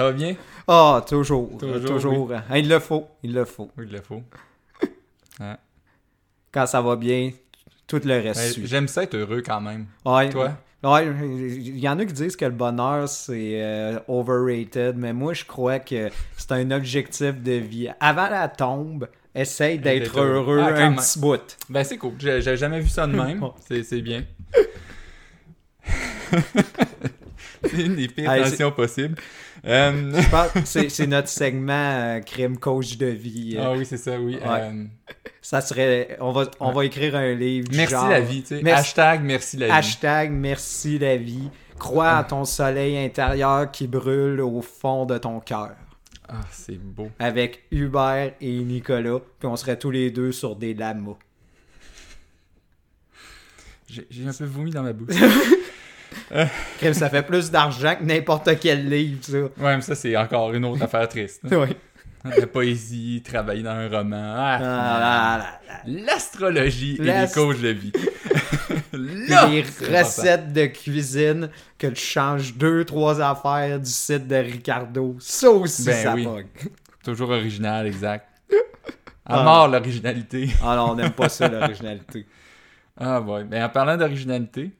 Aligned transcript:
Ça 0.00 0.06
va 0.06 0.12
bien? 0.12 0.34
Ah, 0.66 1.04
toujours. 1.06 1.58
Toujours, 1.58 1.84
Toujours. 1.84 2.32
Hein, 2.32 2.56
il 2.56 2.70
le 2.70 2.78
faut. 2.78 3.06
Il 3.22 3.34
le 3.34 3.44
faut. 3.44 3.70
Oui, 3.76 3.84
il 3.86 3.92
le 3.92 4.00
faut. 4.00 4.22
Quand 6.50 6.64
ça 6.64 6.80
va 6.80 6.96
bien, 6.96 7.32
tout 7.86 8.00
le 8.02 8.14
reste 8.18 8.52
suit. 8.52 8.66
J'aime 8.66 8.88
ça 8.88 9.02
être 9.02 9.14
heureux 9.14 9.42
quand 9.44 9.60
même. 9.60 9.88
Ouais. 10.06 10.30
Toi? 10.30 10.52
Ouais, 10.82 11.06
il 11.06 11.78
y 11.78 11.86
en 11.86 11.98
a 11.98 12.06
qui 12.06 12.14
disent 12.14 12.34
que 12.34 12.46
le 12.46 12.52
bonheur 12.52 13.06
c'est 13.10 13.62
euh, 13.62 13.98
overrated, 14.08 14.96
mais 14.96 15.12
moi 15.12 15.34
je 15.34 15.44
crois 15.44 15.80
que 15.80 16.08
c'est 16.38 16.52
un 16.52 16.70
objectif 16.70 17.34
de 17.42 17.52
vie. 17.52 17.90
Avant 18.00 18.30
la 18.30 18.48
tombe, 18.48 19.06
essaye 19.34 19.78
d'être 19.78 20.18
heureux. 20.18 20.60
Ah, 20.62 20.68
un 20.82 20.94
petit 20.94 21.18
bout. 21.18 21.58
Ben 21.68 21.84
c'est 21.84 21.98
cool. 21.98 22.14
J'ai 22.18 22.56
jamais 22.56 22.80
vu 22.80 22.88
ça 22.88 23.06
de 23.06 23.12
même. 23.12 23.44
C'est 23.68 24.00
bien. 24.00 24.24
c'est 27.64 27.82
une 27.82 27.96
des 27.96 28.08
pires 28.08 28.30
Hey, 28.30 28.44
c'est- 28.44 28.50
tensions 28.52 28.72
possibles. 28.72 29.16
Euh, 29.66 30.12
Je 30.20 30.28
pense 30.30 30.52
que 30.74 30.88
c'est 30.88 31.06
notre 31.06 31.28
segment 31.28 31.72
euh, 31.72 32.20
crime 32.20 32.56
coach 32.58 32.96
de 32.96 33.06
vie. 33.06 33.56
Ah 33.60 33.72
oui, 33.72 33.84
c'est 33.84 33.96
ça, 33.98 34.18
oui. 34.18 34.36
Ouais. 34.36 34.42
Euh, 34.46 34.84
Ça 35.42 35.60
serait. 35.60 36.16
On 36.20 36.32
va, 36.32 36.50
on 36.60 36.72
va 36.72 36.84
écrire 36.84 37.14
un 37.16 37.34
livre. 37.34 37.68
du 37.68 37.76
merci 37.76 37.92
genre, 37.92 38.08
la 38.08 38.20
vie, 38.20 38.42
tu 38.42 38.48
sais. 38.56 38.62
Merci- 38.62 38.80
Hashtag 38.90 39.22
merci 39.22 39.56
la 39.58 39.66
vie. 39.66 39.72
Hashtag 39.72 40.30
merci 40.32 40.98
la 40.98 41.16
vie. 41.16 41.50
Crois 41.78 42.10
à 42.10 42.24
ton 42.24 42.44
soleil 42.44 42.98
intérieur 42.98 43.70
qui 43.70 43.86
brûle 43.86 44.40
au 44.40 44.60
fond 44.62 45.06
de 45.06 45.16
ton 45.18 45.40
cœur. 45.40 45.70
Ah, 46.28 46.40
c'est 46.52 46.78
beau. 46.78 47.10
Avec 47.18 47.64
Hubert 47.70 48.32
et 48.40 48.58
Nicolas. 48.60 49.18
Puis 49.38 49.48
on 49.48 49.56
serait 49.56 49.78
tous 49.78 49.90
les 49.90 50.10
deux 50.10 50.30
sur 50.32 50.56
des 50.56 50.74
lamas. 50.74 51.16
J'ai 53.88 54.26
un 54.28 54.32
peu 54.32 54.44
vomi 54.44 54.70
dans 54.70 54.82
ma 54.84 54.92
bouche. 54.92 55.14
Ça 56.92 57.10
fait 57.10 57.22
plus 57.22 57.50
d'argent 57.50 57.94
que 57.96 58.04
n'importe 58.04 58.50
quel 58.60 58.88
livre, 58.88 59.18
ça. 59.22 59.38
ouais, 59.38 59.76
mais 59.76 59.80
ça, 59.80 59.94
c'est 59.94 60.16
encore 60.16 60.52
une 60.52 60.64
autre 60.64 60.82
affaire 60.82 61.08
triste. 61.08 61.42
hein. 61.44 61.48
Oui. 61.66 61.76
La 62.38 62.46
poésie, 62.46 63.22
travailler 63.24 63.62
dans 63.62 63.70
un 63.70 63.88
roman. 63.88 64.34
Ah, 64.36 64.58
Ah, 64.60 65.38
là, 65.38 65.38
là. 65.38 66.02
L'astrologie 66.04 66.96
et 67.00 67.02
les 67.04 67.26
coachs 67.32 67.60
de 67.62 67.68
vie. 67.68 67.92
Là, 68.92 69.44
important. 69.46 69.98
recettes 69.98 70.52
de 70.52 70.66
cuisine 70.66 71.48
que 71.78 71.86
tu 71.86 72.02
changes 72.04 72.54
deux, 72.56 72.84
trois 72.84 73.20
affaires 73.22 73.78
du 73.80 73.88
site 73.90 74.26
de 74.28 74.36
Ricardo. 74.36 75.16
Ça 75.18 75.48
aussi, 75.50 75.84
Ben 75.84 76.02
ça 76.02 76.14
oui. 76.14 76.24
bug. 76.26 76.46
Toujours 77.04 77.30
original, 77.30 77.86
exact. 77.86 78.26
À 79.24 79.40
Ah. 79.40 79.42
mort 79.42 79.68
l'originalité. 79.68 80.50
Ah 80.62 80.76
non, 80.76 80.90
on 80.90 80.94
n'aime 80.96 81.12
pas 81.12 81.28
ça, 81.30 81.48
l'originalité. 81.48 82.26
Ah 82.98 83.20
ouais. 83.20 83.44
Ben 83.44 83.64
en 83.64 83.68
parlant 83.70 83.96
d'originalité, 83.96 84.72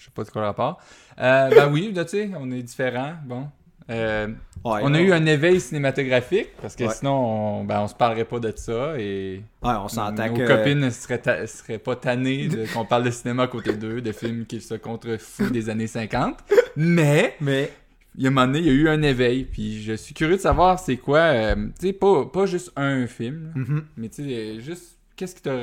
je 0.00 0.06
sais 0.06 0.10
pas 0.14 0.24
de 0.24 0.30
quoi 0.30 0.42
rapport. 0.46 0.80
Euh, 1.20 1.50
ben 1.50 1.70
oui, 1.70 1.92
là, 1.94 2.04
tu 2.06 2.12
sais, 2.12 2.30
on 2.38 2.50
est 2.50 2.62
différents. 2.62 3.14
Bon. 3.26 3.48
Euh, 3.90 4.28
Ouais, 4.62 4.80
on 4.82 4.92
a 4.92 5.00
eu 5.00 5.10
un 5.12 5.24
éveil 5.24 5.58
cinématographique 5.58 6.48
parce 6.60 6.76
que 6.76 6.84
Ouais. 6.84 6.92
sinon, 6.94 7.60
on, 7.60 7.64
ben, 7.64 7.80
on 7.80 7.88
se 7.88 7.94
parlerait 7.94 8.26
pas 8.26 8.38
de 8.38 8.52
ça 8.54 8.94
et 8.98 9.42
Ouais, 9.62 9.72
on 9.72 9.88
s'entend 9.88 10.26
nos 10.28 10.34
que... 10.34 10.46
copines 10.46 10.78
ne 10.80 10.90
seraient, 10.90 11.18
ta- 11.20 11.46
seraient 11.46 11.78
pas 11.78 11.96
tannées 11.96 12.46
de- 12.48 12.66
qu'on 12.72 12.84
parle 12.84 13.04
de 13.04 13.10
cinéma 13.10 13.44
à 13.44 13.46
côté 13.48 13.72
d'eux, 13.74 14.00
de 14.02 14.12
films 14.12 14.44
qui 14.46 14.60
se 14.60 14.74
contrefoutent 14.74 15.50
des 15.52 15.70
années 15.70 15.86
50. 15.86 16.38
Mais 16.76 17.36
Mais, 17.40 17.72
il 18.16 18.22
y 18.22 18.26
a 18.26 18.28
un 18.28 18.32
moment 18.32 18.46
donné, 18.46 18.58
il 18.60 18.66
y 18.66 18.68
a 18.70 18.72
eu 18.72 18.88
un 18.90 19.00
éveil. 19.02 19.44
Puis 19.44 19.82
je 19.82 19.94
suis 19.94 20.12
curieux 20.14 20.36
de 20.36 20.42
savoir 20.42 20.78
c'est 20.78 20.98
quoi, 20.98 21.18
euh, 21.20 21.54
tu 21.80 21.86
sais, 21.88 21.92
pas, 21.94 22.26
pas 22.26 22.44
juste 22.46 22.70
un 22.76 23.06
film, 23.06 23.52
mhm. 23.54 23.84
mais 23.96 24.08
tu 24.10 24.24
sais, 24.24 24.60
juste 24.60 24.98
qu'est-ce 25.16 25.34
qui 25.34 25.42
t'a 25.42 25.56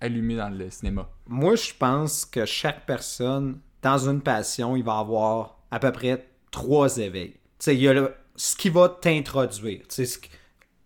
allumé 0.00 0.36
dans 0.36 0.48
le 0.48 0.70
cinéma? 0.70 1.08
moi, 1.26 1.54
je 1.56 1.72
pense 1.78 2.24
que 2.24 2.44
chaque 2.46 2.86
personne, 2.86 3.58
dans 3.82 3.98
une 4.08 4.20
passion, 4.20 4.76
il 4.76 4.84
va 4.84 4.98
avoir 4.98 5.58
à 5.70 5.78
peu 5.78 5.92
près 5.92 6.26
trois 6.50 6.96
éveils. 6.98 7.32
Tu 7.32 7.38
sais, 7.60 7.74
il 7.74 7.82
y 7.82 7.88
a 7.88 7.92
le- 7.92 8.14
ce 8.36 8.54
qui 8.56 8.68
va 8.70 8.88
t'introduire, 8.88 9.80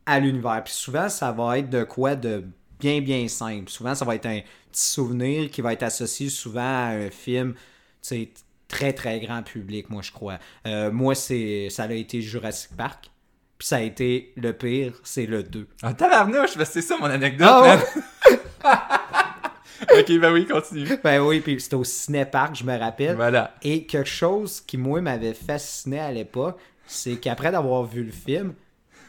à 0.06 0.18
l'univers. 0.20 0.62
Puis 0.64 0.72
souvent, 0.74 1.08
ça 1.08 1.30
va 1.32 1.58
être 1.58 1.70
de 1.70 1.84
quoi 1.84 2.14
de 2.16 2.44
bien, 2.80 3.00
bien 3.00 3.28
simple. 3.28 3.70
Souvent, 3.70 3.94
ça 3.94 4.04
va 4.04 4.14
être 4.16 4.26
un 4.26 4.40
petit 4.70 4.82
souvenir 4.88 5.50
qui 5.50 5.60
va 5.60 5.72
être 5.72 5.82
associé 5.84 6.28
souvent 6.28 6.60
à 6.62 6.88
un 6.94 7.10
film, 7.10 7.52
tu 7.54 7.58
sais, 8.02 8.30
très, 8.68 8.92
très 8.92 9.20
grand 9.20 9.42
public, 9.42 9.90
moi, 9.90 10.02
je 10.02 10.10
crois. 10.10 10.38
Euh, 10.66 10.90
moi, 10.90 11.14
c'est 11.14 11.68
ça 11.70 11.84
a 11.84 11.92
été 11.92 12.20
Jurassic 12.22 12.74
Park. 12.76 13.10
Puis 13.58 13.68
ça 13.68 13.76
a 13.76 13.80
été 13.80 14.32
le 14.36 14.52
pire, 14.54 14.94
c'est 15.04 15.26
le 15.26 15.44
2. 15.44 15.68
Ah, 15.82 15.94
tabarnouche, 15.94 16.54
c'est 16.64 16.82
ça 16.82 16.96
mon 16.98 17.06
anecdote. 17.06 17.48
Ah. 17.48 17.78
ok, 19.98 20.18
ben 20.18 20.32
oui, 20.32 20.46
continue. 20.46 20.88
Ben 21.02 21.20
oui, 21.20 21.40
puis 21.40 21.60
c'était 21.60 21.76
au 21.76 21.84
Cinépark, 21.84 22.54
je 22.56 22.64
me 22.64 22.76
rappelle. 22.76 23.16
Voilà. 23.16 23.54
Et 23.62 23.84
quelque 23.84 24.08
chose 24.08 24.60
qui, 24.60 24.78
moi, 24.78 25.00
m'avait 25.00 25.34
fasciné 25.34 25.98
à 25.98 26.12
l'époque, 26.12 26.58
c'est 26.86 27.16
qu'après 27.16 27.50
d'avoir 27.50 27.84
vu 27.84 28.04
le 28.04 28.12
film, 28.12 28.54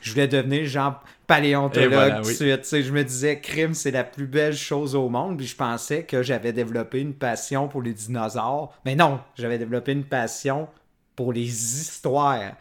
je 0.01 0.11
voulais 0.11 0.27
devenir 0.27 0.65
genre 0.65 1.01
paléontologue 1.27 1.93
voilà, 1.93 2.15
tout 2.17 2.23
de 2.23 2.27
oui. 2.27 2.35
suite. 2.35 2.83
Je 2.83 2.91
me 2.91 3.03
disais, 3.03 3.39
crime, 3.39 3.73
c'est 3.73 3.91
la 3.91 4.03
plus 4.03 4.27
belle 4.27 4.55
chose 4.55 4.95
au 4.95 5.09
monde. 5.09 5.37
Puis 5.37 5.47
je 5.47 5.55
pensais 5.55 6.03
que 6.03 6.21
j'avais 6.21 6.51
développé 6.53 6.99
une 6.99 7.13
passion 7.13 7.67
pour 7.67 7.81
les 7.81 7.93
dinosaures. 7.93 8.73
Mais 8.85 8.95
non, 8.95 9.19
j'avais 9.35 9.57
développé 9.57 9.93
une 9.93 10.03
passion 10.03 10.67
pour 11.15 11.31
les 11.31 11.47
histoires. 11.47 12.53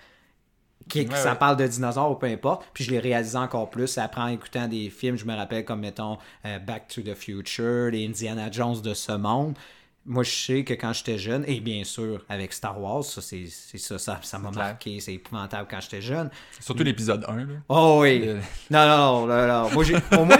Qui, 0.92 1.06
Ouais, 1.08 1.16
ça 1.16 1.32
ouais. 1.32 1.38
parle 1.38 1.56
de 1.56 1.66
dinosaures 1.66 2.10
ou 2.10 2.14
peu 2.16 2.26
importe. 2.26 2.64
Puis 2.74 2.84
je 2.84 2.90
l'ai 2.90 2.98
réalisé 2.98 3.36
encore 3.38 3.70
plus 3.70 3.96
après 3.98 4.20
en 4.20 4.28
écoutant 4.28 4.68
des 4.68 4.90
films. 4.90 5.16
Je 5.16 5.24
me 5.24 5.34
rappelle 5.34 5.64
comme, 5.64 5.80
mettons, 5.80 6.18
euh, 6.46 6.58
Back 6.58 6.88
to 6.88 7.00
the 7.02 7.14
Future, 7.14 7.90
les 7.90 8.06
Indiana 8.06 8.50
Jones 8.50 8.80
de 8.82 8.92
ce 8.94 9.12
monde. 9.12 9.54
Moi, 10.04 10.24
je 10.24 10.30
sais 10.30 10.64
que 10.64 10.74
quand 10.74 10.92
j'étais 10.92 11.16
jeune, 11.16 11.44
et 11.46 11.60
bien 11.60 11.84
sûr, 11.84 12.24
avec 12.28 12.52
Star 12.52 12.80
Wars, 12.80 13.04
ça, 13.04 13.22
c'est 13.22 13.46
ça, 13.48 13.98
ça 13.98 14.18
ça 14.20 14.38
m'a 14.38 14.50
marqué, 14.50 14.98
c'est 14.98 15.14
épouvantable 15.14 15.68
quand 15.70 15.80
j'étais 15.80 16.02
jeune. 16.02 16.28
Surtout 16.58 16.82
l'épisode 16.82 17.24
1. 17.28 17.36
Là. 17.36 17.44
Oh 17.68 17.98
oui! 18.02 18.18
Le- 18.18 18.34
Non, 18.70 18.86
non, 18.86 19.26
non, 19.26 19.26
non, 19.28 19.46
non. 19.62 19.70
Moi, 19.70 19.84
j'ai, 19.84 19.94
au 20.18 20.24
moins, 20.24 20.38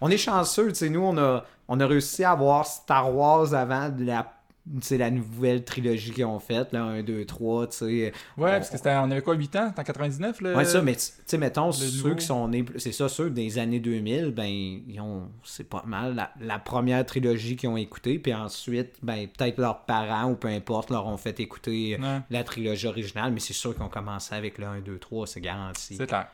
on 0.00 0.10
est 0.10 0.16
chanceux, 0.16 0.68
tu 0.68 0.74
sais, 0.76 0.88
nous, 0.88 1.02
on 1.02 1.18
a, 1.18 1.44
on 1.68 1.78
a 1.80 1.86
réussi 1.86 2.24
à 2.24 2.34
voir 2.34 2.64
Star 2.66 3.14
Wars 3.14 3.52
avant 3.52 3.90
de 3.90 4.04
la, 4.06 4.32
sais, 4.80 4.98
la 4.98 5.10
nouvelle 5.10 5.64
trilogie 5.64 6.12
qu'ils 6.12 6.24
ont 6.24 6.38
faite, 6.38 6.72
là, 6.72 6.82
1, 6.82 7.02
2, 7.02 7.24
3, 7.24 7.66
tu 7.68 7.76
sais. 7.76 7.86
Ouais, 7.86 8.12
parce 8.36 8.70
que 8.70 8.76
c'était, 8.76 8.94
on 8.96 9.10
avait 9.10 9.22
quoi, 9.22 9.34
8 9.34 9.56
ans? 9.56 9.66
C'était 9.68 9.80
en 9.80 9.84
99, 9.84 10.40
là? 10.40 10.56
Ouais, 10.56 10.64
ça, 10.64 10.82
mais 10.82 10.96
tu 10.96 11.02
sais, 11.26 11.38
mettons, 11.38 11.72
ceux 11.72 12.04
nouveau? 12.04 12.16
qui 12.16 12.24
sont 12.24 12.48
nés, 12.48 12.64
c'est 12.76 12.92
ça, 12.92 13.08
ceux 13.08 13.30
des 13.30 13.58
années 13.58 13.80
2000, 13.80 14.32
ben, 14.32 14.46
ils 14.46 15.00
ont, 15.00 15.28
c'est 15.44 15.68
pas 15.68 15.82
mal, 15.86 16.14
la, 16.14 16.30
la 16.40 16.58
première 16.58 17.04
trilogie 17.04 17.56
qu'ils 17.56 17.68
ont 17.68 17.76
écoutée, 17.76 18.18
puis 18.18 18.34
ensuite, 18.34 18.94
ben, 19.02 19.26
peut-être 19.28 19.58
leurs 19.58 19.84
parents 19.84 20.30
ou 20.30 20.34
peu 20.34 20.48
importe 20.48 20.90
leur 20.90 21.06
ont 21.06 21.16
fait 21.16 21.38
écouter 21.40 21.98
Ouais, 22.00 22.20
la 22.30 22.44
trilogie 22.44 22.86
originale, 22.86 23.32
mais 23.32 23.40
c'est 23.40 23.52
sûr 23.52 23.74
qu'ils 23.74 23.82
ont 23.82 23.88
commencé 23.88 24.34
avec 24.34 24.58
le 24.58 24.66
1, 24.66 24.80
2, 24.80 24.98
3, 24.98 25.26
c'est 25.26 25.40
garanti. 25.40 25.96
c'est 25.96 26.06
clair. 26.06 26.28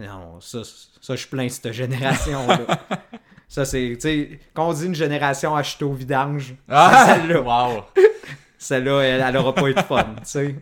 Non, 0.00 0.40
ça, 0.40 0.62
ça 1.00 1.14
je 1.16 1.26
plains 1.26 1.48
cette 1.48 1.72
génération-là. 1.72 2.58
ça, 3.48 3.64
c'est, 3.64 3.92
tu 3.94 4.00
sais, 4.00 4.40
quand 4.54 4.68
on 4.68 4.72
dit 4.72 4.86
une 4.86 4.94
génération 4.94 5.54
achetée 5.54 5.84
au 5.84 5.92
vidange, 5.92 6.54
Ah! 6.68 7.16
celle-là, 7.16 7.40
Wow! 7.42 7.84
celle-là, 8.58 9.00
elle, 9.02 9.24
elle 9.26 9.36
aura 9.36 9.54
pas 9.54 9.68
eu 9.68 9.74
de 9.74 9.80
fun, 9.82 10.14
tu 10.18 10.24
sais. 10.24 10.54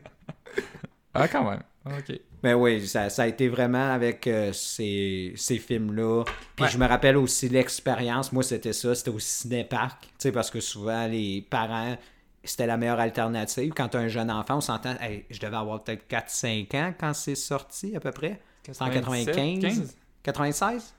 Ah, 1.15 1.28
quand 1.28 1.49
même. 1.49 1.62
Ok. 1.87 2.19
Mais 2.43 2.53
oui, 2.55 2.87
ça, 2.87 3.09
ça 3.09 3.22
a 3.22 3.27
été 3.27 3.49
vraiment 3.49 3.93
avec 3.93 4.27
euh, 4.27 4.53
ces, 4.53 5.33
ces 5.37 5.56
films-là. 5.59 6.25
Puis 6.56 6.65
Ouais. 6.65 6.71
je 6.71 6.77
me 6.77 6.87
rappelle 6.87 7.17
aussi 7.17 7.49
l'expérience. 7.49 8.33
Moi, 8.33 8.43
c'était 8.43 8.72
ça. 8.75 8.95
C'était 8.95 9.11
au 9.11 9.19
cinéparc. 9.19 10.03
Tu 10.03 10.09
sais, 10.19 10.33
parce 10.33 10.51
que 10.51 10.61
souvent, 10.61 11.06
les 11.06 11.47
parents, 11.49 11.97
c'était 12.43 12.66
la 12.66 12.77
meilleure 12.77 13.01
alternative. 13.01 13.72
Quand 13.75 13.89
tu 13.89 13.97
as 13.97 14.01
un 14.01 14.09
jeune 14.09 14.31
enfant, 14.31 14.56
on 14.59 14.61
s'entend. 14.61 14.95
hey, 15.01 15.25
je 15.31 15.39
devais 15.41 15.56
avoir 15.56 15.83
peut-être 15.84 16.06
4-5 16.11 16.77
ans 16.77 16.93
quand 17.01 17.15
c'est 17.15 17.34
sorti, 17.34 17.97
à 17.97 18.01
peu 18.01 18.11
près. 18.11 18.39
C'est 18.71 18.83
en 18.83 18.91
95. 18.91 19.61
15? 19.62 19.97
96 20.22 20.95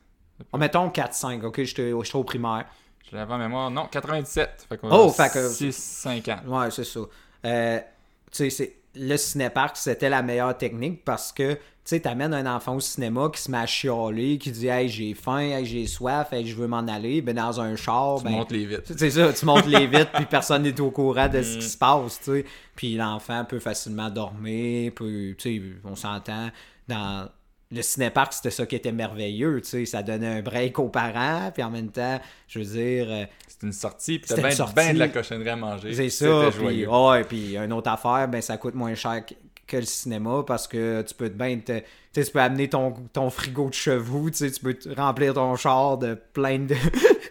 oh, 0.51 0.57
Mettons 0.57 0.89
4-5. 0.89 1.43
OK, 1.45 1.63
j'étais 1.63 1.91
au 1.91 2.23
primaire. 2.23 2.65
Je 3.09 3.15
l'avais 3.15 3.33
en 3.33 3.37
mémoire. 3.37 3.69
Non, 3.71 3.85
97. 3.85 4.65
Fait 4.67 4.79
Oh, 4.83 5.09
fait 5.09 5.31
que- 5.31 5.49
6-5 5.49 6.27
ans. 6.29 6.39
Ouais, 6.47 6.71
c'est 6.71 6.83
ça. 6.83 6.99
Euh, 7.45 7.79
tu 7.79 7.85
sais, 8.31 8.49
c'est- 8.49 8.75
le 8.95 9.17
cinéparc, 9.17 9.77
c'était 9.77 10.09
la 10.09 10.21
meilleure 10.23 10.57
technique 10.57 11.03
parce 11.03 11.31
que, 11.33 11.53
tu 11.53 11.59
sais, 11.83 11.99
t'amènes 11.99 12.33
un 12.33 12.55
enfant 12.55 12.75
au 12.75 12.79
cinéma 12.79 13.29
qui 13.31 13.41
se 13.41 13.51
met 13.51 13.57
à 13.57 13.65
chialer, 13.67 14.37
qui 14.39 14.51
dit 14.51 14.67
«Hey, 14.69 14.87
j'ai 14.89 15.13
faim, 15.13 15.37
hey, 15.39 15.65
j'ai 15.65 15.85
soif, 15.85 16.31
hey, 16.31 16.47
je 16.47 16.55
veux 16.55 16.65
m'en 16.67 16.79
aller.» 16.87 17.21
Ben, 17.21 17.35
dans 17.35 17.59
un 17.61 17.75
char, 17.75 18.19
Tu 18.19 18.23
ben... 18.23 18.31
montes 18.31 18.51
les 18.51 18.65
vitres. 18.65 18.91
C'est 18.97 19.11
ça, 19.11 19.33
tu 19.33 19.45
montes 19.45 19.67
les 19.67 19.85
vitres, 19.87 20.11
puis 20.13 20.25
personne 20.25 20.63
n'est 20.63 20.79
au 20.81 20.89
courant 20.91 21.27
de 21.27 21.39
Mm. 21.39 21.43
ce 21.43 21.57
qui 21.57 21.67
se 21.69 21.77
passe, 21.77 22.19
tu 22.19 22.31
sais. 22.31 22.45
Puis 22.75 22.95
l'enfant 22.95 23.43
peut 23.45 23.59
facilement 23.59 24.09
dormir, 24.09 24.93
peut, 24.95 25.35
tu 25.37 25.59
sais, 25.59 25.61
on 25.83 25.95
s'entend, 25.95 26.49
dans 26.87 27.27
le 27.75 27.81
cinéparc, 27.81 28.33
c'était 28.33 28.51
ça 28.51 28.65
qui 28.65 28.75
était 28.75 28.91
merveilleux, 28.91 29.61
tu 29.61 29.69
sais. 29.69 29.85
Ça 29.85 30.01
donnait 30.01 30.27
un 30.39 30.41
break 30.41 30.79
aux 30.79 30.89
parents, 30.89 31.51
puis 31.53 31.61
en 31.63 31.69
même 31.69 31.89
temps, 31.89 32.19
je 32.47 32.59
veux 32.59 32.65
dire... 32.65 33.07
euh, 33.09 33.25
C'est 33.47 33.65
une 33.67 33.73
sortie, 33.73 34.19
puis 34.19 34.27
t'as 34.29 34.35
C'était 34.35 34.63
bien 34.63 34.65
ben 34.73 34.93
de 34.93 34.99
la 34.99 35.07
cochonnerie 35.09 35.49
à 35.49 35.55
manger. 35.55 35.93
c'est 35.93 36.09
ça. 36.09 36.51
C'était 36.51 36.65
Puis, 36.65 36.85
ouais, 36.87 37.23
puis 37.23 37.57
une 37.57 37.73
autre 37.73 37.89
affaire, 37.91 38.27
ben 38.27 38.41
ça 38.41 38.57
coûte 38.57 38.75
moins 38.75 38.95
cher 38.95 39.23
que, 39.25 39.77
le 39.77 39.81
cinéma 39.83 40.43
parce 40.47 40.67
que 40.67 41.01
tu 41.01 41.13
peux 41.15 41.27
te 41.29 41.33
ben 41.33 41.59
te- 41.61 41.79
tu 41.79 41.83
sais, 42.13 42.23
tu 42.23 42.31
peux 42.31 42.39
amener 42.39 42.69
ton, 42.69 42.93
ton 43.11 43.29
frigo 43.29 43.67
de 43.69 43.73
chevaux, 43.73 44.29
tu 44.29 44.37
sais, 44.37 44.51
tu 44.51 44.61
peux 44.61 44.77
remplir 44.95 45.33
ton 45.33 45.55
char 45.57 45.97
de 45.97 46.13
plein 46.33 46.59
de, 46.59 46.75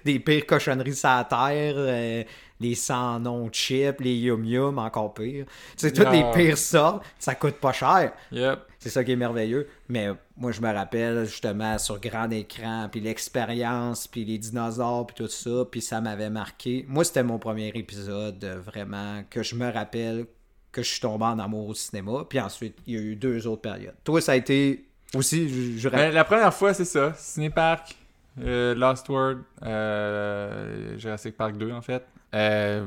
des 0.04 0.18
pires 0.18 0.46
cochonneries 0.46 0.94
sur 0.94 1.08
la 1.08 1.24
terre, 1.24 1.74
euh, 1.76 2.22
les 2.60 2.74
sans 2.74 3.20
nom 3.20 3.48
chips, 3.50 4.00
les 4.00 4.14
yum 4.14 4.44
yum, 4.44 4.78
encore 4.78 5.14
pire. 5.14 5.46
Sais, 5.76 5.92
toutes 5.92 6.10
les 6.10 6.24
pires 6.34 6.58
sortes, 6.58 7.04
ça 7.18 7.34
coûte 7.34 7.56
pas 7.56 7.72
cher. 7.72 8.12
Yep. 8.32 8.60
C'est 8.78 8.90
ça 8.90 9.02
qui 9.02 9.12
est 9.12 9.16
merveilleux. 9.16 9.68
Mais 9.88 10.08
moi, 10.36 10.52
je 10.52 10.60
me 10.60 10.72
rappelle 10.72 11.24
justement 11.24 11.78
sur 11.78 12.00
grand 12.00 12.30
écran, 12.30 12.88
puis 12.90 13.00
l'expérience, 13.00 14.06
puis 14.06 14.24
les 14.24 14.38
dinosaures, 14.38 15.06
puis 15.06 15.16
tout 15.16 15.30
ça, 15.30 15.64
puis 15.70 15.80
ça 15.80 16.00
m'avait 16.00 16.30
marqué. 16.30 16.84
Moi, 16.88 17.04
c'était 17.04 17.22
mon 17.22 17.38
premier 17.38 17.68
épisode 17.74 18.42
euh, 18.44 18.60
vraiment 18.60 19.22
que 19.28 19.42
je 19.42 19.54
me 19.54 19.70
rappelle 19.70 20.26
que 20.70 20.82
je 20.82 20.90
suis 20.90 21.00
tombé 21.00 21.24
en 21.24 21.38
amour 21.38 21.68
au 21.68 21.74
cinéma. 21.74 22.24
Puis 22.28 22.40
ensuite, 22.40 22.76
il 22.86 22.94
y 22.94 22.98
a 22.98 23.00
eu 23.00 23.16
deux 23.16 23.46
autres 23.46 23.62
périodes. 23.62 23.94
Toi, 24.04 24.20
ça 24.20 24.32
a 24.32 24.36
été 24.36 24.88
aussi, 25.14 25.48
je, 25.48 25.78
je 25.78 25.88
Ben, 25.88 26.12
la 26.12 26.24
première 26.24 26.52
fois, 26.52 26.74
c'est 26.74 26.84
ça. 26.84 27.14
Cinépark, 27.16 27.94
euh, 28.40 28.74
Lost 28.74 29.08
World, 29.08 29.42
euh, 29.62 30.98
Jurassic 30.98 31.36
Park 31.36 31.56
2, 31.56 31.72
en 31.72 31.82
fait. 31.82 32.04
Euh, 32.34 32.86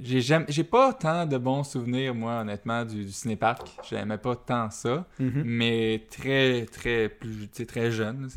j'ai 0.00 0.64
pas 0.64 0.92
tant 0.92 1.24
de 1.24 1.38
bons 1.38 1.62
souvenirs, 1.62 2.14
moi, 2.16 2.40
honnêtement, 2.40 2.84
du, 2.84 3.04
du 3.04 3.12
cinépark. 3.12 3.68
J'aimais 3.88 4.18
pas 4.18 4.34
tant 4.34 4.68
ça. 4.70 5.06
Mhm. 5.20 5.42
Mais 5.44 6.04
très, 6.10 6.66
très, 6.66 7.08
plus, 7.08 7.48
très 7.66 7.92
jeune. 7.92 8.28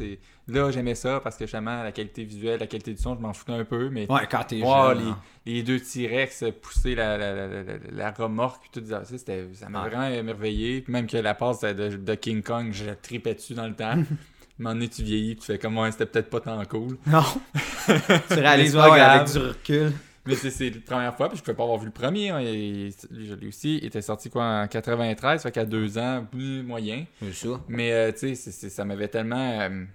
Là, 0.47 0.69
j'aimais 0.71 0.93
ça 0.93 1.19
parce 1.19 1.35
que, 1.35 1.45
justement, 1.45 1.81
la 1.81 1.91
qualité 1.91 2.23
visuelle, 2.23 2.59
la 2.59 2.67
qualité 2.67 2.93
du 2.93 3.01
son, 3.01 3.15
je 3.15 3.21
m'en 3.21 3.33
foutais 3.33 3.53
un 3.53 3.65
peu. 3.65 3.89
Mais 3.89 4.09
Ouais, 4.11 4.27
quand 4.29 4.43
t'es 4.43 4.61
Wow, 4.61 4.89
jeune. 4.89 4.99
les, 4.99 5.09
hein. 5.09 5.19
les 5.47 5.63
deux 5.63 5.79
T-Rex 5.79 6.45
pousser 6.61 6.93
la, 6.93 7.17
la, 7.17 7.33
la, 7.47 7.63
la, 7.91 8.11
remorque 8.11 8.69
tout 8.71 8.83
ça, 8.87 9.03
ça 9.03 9.69
m'a 9.69 9.89
vraiment 9.89 10.07
émerveillé. 10.07 10.81
Puis 10.81 10.93
même 10.93 11.07
que 11.07 11.17
la 11.17 11.33
passe 11.33 11.61
de, 11.61 11.97
de 11.97 12.15
King 12.15 12.43
Kong, 12.43 12.69
je 12.71 12.91
tripais 13.01 13.33
dessus 13.33 13.55
dans 13.55 13.67
le 13.67 13.75
temps. 13.75 13.95
Donné, 14.59 14.87
tu 14.87 15.03
vieillis 15.03 15.35
tu 15.35 15.45
fais 15.45 15.57
comme 15.59 15.77
ouais, 15.77 15.91
c'était 15.91 16.05
peut-être 16.05 16.29
pas 16.29 16.39
tant 16.39 16.63
cool. 16.65 16.97
Non. 17.07 17.23
tu 17.85 18.33
réalises 18.33 18.73
pas 18.73 18.93
avec 19.15 19.31
du 19.31 19.37
recul. 19.39 19.91
Mais 20.25 20.35
c'est, 20.35 20.49
c'est 20.51 20.69
la 20.69 20.81
première 20.81 21.15
fois, 21.15 21.29
puis 21.29 21.37
je 21.37 21.43
pouvais 21.43 21.55
pas 21.55 21.63
avoir 21.63 21.77
vu 21.79 21.85
le 21.85 21.91
premier. 21.91 22.31
hein. 22.31 22.41
Je 22.41 23.33
l'ai 23.35 23.47
aussi. 23.47 23.77
Il 23.77 23.85
était 23.85 24.01
sorti 24.01 24.29
quoi 24.29 24.43
en 24.63 24.67
93, 24.67 25.41
fait 25.43 25.51
qu'à 25.51 25.63
deux 25.63 25.97
ans, 25.97 26.25
plus 26.29 26.63
moyen. 26.63 27.05
Mais 27.69 27.93
euh, 27.93 28.11
tu 28.11 28.35
sais, 28.35 28.51
ça 28.69 28.83
m'avait 28.83 29.07
tellement. 29.07 29.61
euh, 29.61 29.85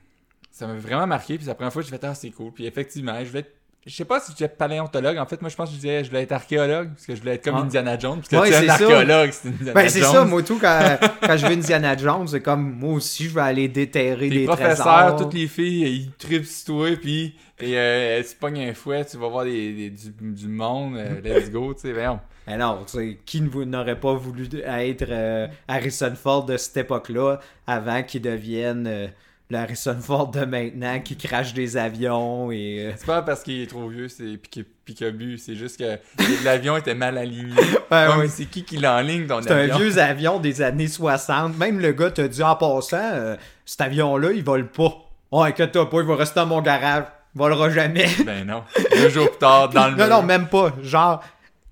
ça 0.51 0.67
m'avait 0.67 0.81
vraiment 0.81 1.07
marqué. 1.07 1.37
Puis 1.37 1.47
la 1.47 1.55
première 1.55 1.71
fois 1.73 1.83
que 1.83 1.89
j'ai 1.89 1.95
fait 1.97 2.05
Ah, 2.07 2.15
c'est 2.15 2.31
cool. 2.31 2.51
Puis 2.53 2.65
effectivement, 2.65 3.19
je 3.21 3.25
voulais 3.29 3.41
être- 3.41 3.55
Je 3.85 3.93
sais 3.93 4.05
pas 4.05 4.21
si 4.21 4.31
j'étais 4.31 4.47
paléontologue. 4.47 5.17
En 5.19 5.27
fait, 5.27 5.41
moi, 5.43 5.51
je 5.51 5.57
pense 5.57 5.69
que 5.69 5.75
je 5.75 5.81
disais 5.81 6.05
je 6.05 6.09
voulais 6.11 6.23
être 6.23 6.31
archéologue. 6.33 6.91
Parce 6.91 7.05
que 7.05 7.15
je 7.17 7.21
voulais 7.21 7.35
être 7.35 7.45
comme 7.45 7.57
Ah. 7.57 7.63
Indiana 7.63 7.99
Jones. 7.99 8.19
Parce 8.19 8.29
que 8.29 8.37
Ouais, 8.37 8.47
tu 8.47 8.53
c'est 8.55 8.59
un 8.61 8.67
ça. 8.67 8.73
archéologue, 8.75 9.31
c'est 9.33 9.49
Indiana 9.49 9.73
Ben, 9.73 9.89
c'est 9.89 10.01
Jones. 10.01 10.13
ça, 10.13 10.25
moi, 10.25 10.43
tout, 10.45 10.59
quand, 10.61 10.99
quand 11.21 11.37
je 11.37 11.47
vais 11.49 11.55
Indiana 11.55 11.97
Jones, 11.97 12.29
c'est 12.29 12.41
comme, 12.41 12.73
moi 12.79 12.95
aussi, 12.95 13.25
je 13.25 13.35
vais 13.35 13.41
aller 13.41 13.67
déterrer 13.67 14.29
Les 14.29 14.39
des 14.41 14.45
professeurs, 14.45 14.87
trésors. 14.87 15.17
toutes 15.17 15.35
les 15.35 15.49
filles, 15.49 15.83
ils 16.07 16.11
tripent 16.13 16.45
sur 16.47 16.67
toi. 16.77 16.91
Puis 17.01 17.35
et, 17.59 17.77
euh, 17.77 18.19
elles 18.19 18.25
se 18.25 18.37
pognent 18.37 18.69
un 18.69 18.75
fouet. 18.75 19.05
Tu 19.05 19.17
vas 19.17 19.27
voir 19.29 19.45
des, 19.45 19.73
des- 19.73 19.91
du, 19.91 20.11
du 20.33 20.47
monde. 20.49 20.97
euh, 20.97 21.21
let's 21.25 21.51
go. 21.51 21.75
Tu 21.75 21.81
sais. 21.93 21.95
Mais 22.47 22.57
non, 22.57 22.85
tu 22.87 22.99
sais, 22.99 23.19
qui 23.27 23.41
n'aurait 23.41 23.99
pas 23.99 24.15
voulu 24.15 24.47
être 24.65 25.07
euh, 25.09 25.47
Harrison 25.67 26.13
Ford 26.15 26.45
de 26.45 26.57
cette 26.57 26.77
époque-là 26.77 27.41
avant 27.67 28.03
qu'il 28.05 28.23
devienne 28.23 28.87
euh, 28.89 29.07
le 29.53 29.59
Harrison 29.59 29.97
Ford 30.01 30.29
de 30.31 30.45
maintenant 30.45 30.99
qui 31.01 31.17
crache 31.17 31.53
des 31.55 31.77
avions 31.77 32.51
et. 32.51 32.87
euh, 32.87 32.93
C'est 32.97 33.07
pas 33.07 33.23
parce 33.23 33.43
qu'il 33.43 33.61
est 33.63 33.67
trop 33.67 33.87
vieux, 33.89 34.09
c'est 34.09 34.39
bu. 35.13 35.39
C'est 35.39 35.55
juste 35.55 35.79
que 35.79 35.99
l'avion 36.45 36.77
était 36.77 36.95
mal 36.95 37.17
aligné. 37.19 37.55
Ben 37.91 38.17
oui. 38.19 38.29
C'est 38.31 38.47
qui 38.47 38.65
qui 38.65 38.79
l'enligne 38.79 39.27
ton 39.27 39.43
C'est 39.43 39.53
un 39.53 39.77
vieux 39.77 39.99
avion 39.99 40.39
des 40.41 40.63
années 40.63 40.89
60. 40.89 41.57
Même 41.59 41.79
le 41.81 41.93
gars 41.93 42.11
t'a 42.11 42.27
dit 42.27 42.43
en 42.43 42.57
passant, 42.57 42.97
euh, 43.13 43.37
cet 43.67 43.83
avion-là, 43.83 44.33
il 44.33 44.43
vole 44.43 44.69
pas. 44.69 44.93
Oh, 45.31 45.43
inquiète-toi 45.43 45.89
pas, 45.91 45.99
il 46.01 46.07
va 46.07 46.17
rester 46.17 46.41
dans 46.41 46.47
mon 46.47 46.63
garage. 46.63 47.05
Il 47.35 47.39
volera 47.39 47.69
jamais. 47.71 48.07
Ben 48.27 48.47
non. 48.47 48.63
Deux 48.97 49.09
jours 49.11 49.29
plus 49.31 49.39
tard, 49.39 49.69
dans 49.69 49.87
le 49.89 49.93
non, 49.97 50.07
mur. 50.07 50.09
non, 50.09 50.23
même 50.23 50.47
pas. 50.49 50.73
Genre, 50.83 51.23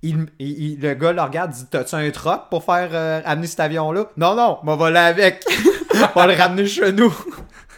il, 0.03 0.27
il- 0.39 0.73
il- 0.75 0.81
le 0.81 0.95
gars 0.95 1.13
le 1.13 1.21
regarde, 1.23 1.51
dit 1.53 1.67
T'as-tu 1.71 1.95
un 1.95 2.11
truck 2.11 2.49
pour 2.51 2.65
faire 2.65 2.89
euh, 2.93 3.21
amener 3.25 3.47
cet 3.47 3.61
avion-là? 3.61 4.07
Non, 4.17 4.35
non, 4.35 4.59
on 4.63 4.67
va 4.67 4.77
voler 4.77 4.99
avec. 4.99 5.43
on 6.15 6.21
va 6.21 6.27
le 6.27 6.35
ramener 6.35 6.67
chez 6.67 6.93
nous. 6.93 7.15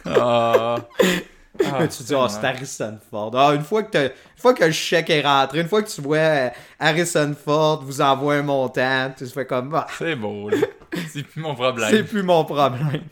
Ah. 0.05 0.75
Ah, 1.65 1.87
tu 1.95 2.03
dis, 2.03 2.15
oh, 2.15 2.27
c'est 2.27 2.43
Harrison 2.43 2.97
Ford. 3.09 3.31
Ah, 3.35 3.53
une, 3.53 3.61
fois 3.61 3.83
que 3.83 3.97
une 4.05 4.11
fois 4.37 4.53
que 4.53 4.63
le 4.65 4.71
chèque 4.71 5.09
est 5.11 5.21
rentré, 5.21 5.61
une 5.61 5.67
fois 5.67 5.83
que 5.83 5.89
tu 5.89 6.01
vois 6.01 6.17
euh, 6.17 6.49
Harrison 6.79 7.33
Ford 7.35 7.83
vous 7.83 8.01
envoie 8.01 8.35
un 8.35 8.41
montant, 8.41 9.11
tu 9.15 9.23
te 9.25 9.29
fais 9.29 9.45
comme, 9.45 9.73
ah, 9.75 9.87
C'est 9.97 10.15
beau, 10.15 10.49
là. 10.49 10.57
C'est 11.11 11.23
plus 11.23 11.41
mon 11.41 11.51
c'est 11.51 11.55
problème. 11.61 12.05
plus 12.05 12.23
mon 12.23 12.43
problème. 12.45 13.03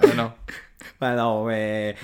Ah, 0.00 0.06
non. 0.14 0.32
Ben 1.00 1.14
non, 1.14 1.44
mais. 1.44 1.94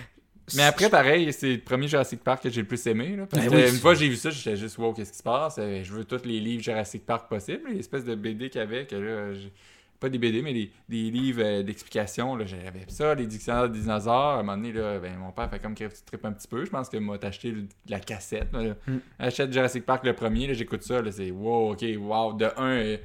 Mais 0.55 0.63
après, 0.63 0.89
pareil, 0.89 1.33
c'est 1.33 1.55
le 1.55 1.59
premier 1.61 1.89
Jurassic 1.89 2.23
Park 2.23 2.43
que 2.45 2.51
j'ai 2.51 2.61
le 2.61 2.67
plus 2.69 2.87
aimé. 2.87 3.17
Là, 3.17 3.27
parce 3.27 3.43
Ben 3.43 3.51
que 3.51 3.57
oui, 3.57 3.63
une 3.63 3.69
c'est- 3.71 3.79
fois 3.81 3.95
que 3.95 3.99
j'ai 3.99 4.09
vu 4.09 4.15
ça, 4.17 4.31
j'étais 4.31 4.57
juste, 4.57 4.79
wow, 4.79 4.93
qu'est-ce 4.93 5.11
qui 5.11 5.19
se 5.19 5.23
passe? 5.25 5.57
Euh, 5.59 5.83
Je 5.83 5.93
veux 5.93 6.05
tous 6.05 6.25
les 6.25 6.39
livres 6.39 6.63
Jurassic 6.63 7.05
Park 7.05 7.29
possibles. 7.29 7.71
Les 7.73 7.81
espèces 7.81 8.05
de 8.05 8.15
BD 8.15 8.51
qu'il 8.51 8.61
y 8.61 8.63
avait, 8.63 8.87
que 8.87 8.95
là, 8.95 9.35
j'ai- 9.35 9.53
pas 10.01 10.09
des 10.09 10.19
BD, 10.19 10.43
mais 10.43 10.53
des, 10.53 10.71
des 10.89 11.11
livres 11.11 11.43
euh, 11.43 11.63
d'explication. 11.63 12.39
J'avais 12.47 12.85
ça, 12.89 13.15
les 13.15 13.27
dictionnaires 13.27 13.69
des 13.69 13.79
dinosaures. 13.81 14.15
À 14.15 14.35
un 14.41 14.43
moment 14.43 14.57
donné, 14.57 14.73
là, 14.73 14.99
ben, 14.99 15.17
mon 15.19 15.33
père 15.33 15.49
fait 15.51 15.59
comme 15.61 15.75
qu'il 15.75 15.89
tripe 15.89 16.25
un 16.25 16.33
petit 16.33 16.49
peu. 16.49 16.65
Je 16.65 16.71
pense 16.71 16.89
qu'il 16.89 17.01
m'a 17.01 17.15
acheté 17.23 17.55
la 17.89 18.01
cassette. 18.01 18.53
là, 18.53 18.63
là. 18.63 18.75
Mm. 18.87 18.97
Achète 19.19 19.53
Jurassic 19.53 19.87
Park 19.87 20.05
le 20.05 20.13
premier, 20.15 20.53
j'écoute 20.55 20.83
ça. 20.83 21.01
C'est 21.11 21.31
wow, 21.31 21.73
ok, 21.73 21.85
wow. 21.99 22.33
De 22.35 22.47
un, 22.57 22.71
euh, 22.71 22.97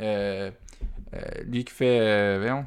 euh, 0.00 0.50
lui 1.46 1.64
qui 1.64 1.72
fait. 1.72 1.98
euh, 2.00 2.38
voyons. 2.40 2.64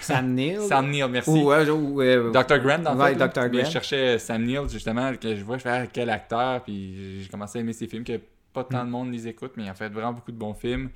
Sam 0.00 0.32
Neill? 0.34 0.60
Sam 0.60 0.90
Neill, 0.90 1.06
merci. 1.08 1.30
Ou, 1.30 1.50
euh, 1.52 2.28
ou, 2.28 2.30
Dr. 2.32 2.58
Grant, 2.58 2.78
dans 2.80 2.94
le 2.94 3.00
Ouais, 3.00 3.14
fait. 3.14 3.28
Dr. 3.28 3.48
Grant. 3.48 3.64
Je 3.64 3.70
cherchais 3.70 4.18
Sam 4.18 4.44
Neill, 4.44 4.68
justement, 4.68 5.12
que 5.14 5.34
je 5.34 5.42
vois, 5.44 5.56
je 5.58 5.62
fais 5.62 5.70
ah, 5.70 5.86
quel 5.86 6.10
acteur, 6.10 6.62
puis 6.62 7.22
j'ai 7.22 7.28
commencé 7.28 7.58
à 7.58 7.60
aimer 7.62 7.72
ses 7.72 7.86
films, 7.88 8.04
que 8.04 8.20
pas 8.52 8.64
tant 8.64 8.82
Mm. 8.82 8.86
de 8.86 8.90
monde 8.90 9.12
les 9.12 9.28
écoute, 9.28 9.52
mais 9.56 9.64
il 9.64 9.68
a 9.68 9.74
fait 9.74 9.88
vraiment 9.88 10.12
beaucoup 10.12 10.32
de 10.32 10.36
bons 10.38 10.54
films. 10.54 10.90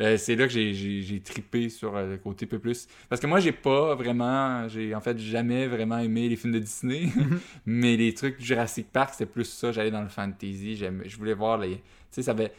Euh, 0.00 0.16
c'est 0.16 0.34
là 0.34 0.48
que 0.48 0.52
j'ai- 0.52 1.20
trippé 1.24 1.68
sur 1.68 1.96
euh, 1.96 2.12
le 2.12 2.16
côté 2.18 2.46
peu 2.46 2.58
plus. 2.58 2.88
Parce 3.08 3.20
que 3.20 3.28
moi, 3.28 3.38
j'ai 3.38 3.52
pas 3.52 3.94
vraiment, 3.94 4.66
j'ai 4.68 4.92
en 4.94 5.00
fait 5.00 5.16
jamais 5.18 5.68
vraiment 5.68 5.98
aimé 5.98 6.28
les 6.28 6.34
films 6.36 6.52
de 6.54 6.58
Disney, 6.58 7.06
Mm-hmm. 7.06 7.38
mais 7.66 7.96
les 7.96 8.12
trucs 8.12 8.38
du 8.38 8.44
Jurassic 8.44 8.90
Park, 8.92 9.10
c'était 9.12 9.26
plus 9.30 9.44
ça. 9.44 9.70
J'allais 9.70 9.92
dans 9.92 10.02
le 10.02 10.08
fantasy, 10.08 10.76
je 10.76 11.16
voulais 11.16 11.34
voir 11.34 11.58
les. 11.58 11.76
Tu 11.76 11.82
sais, 12.10 12.22
ça 12.22 12.32
avait. 12.32 12.52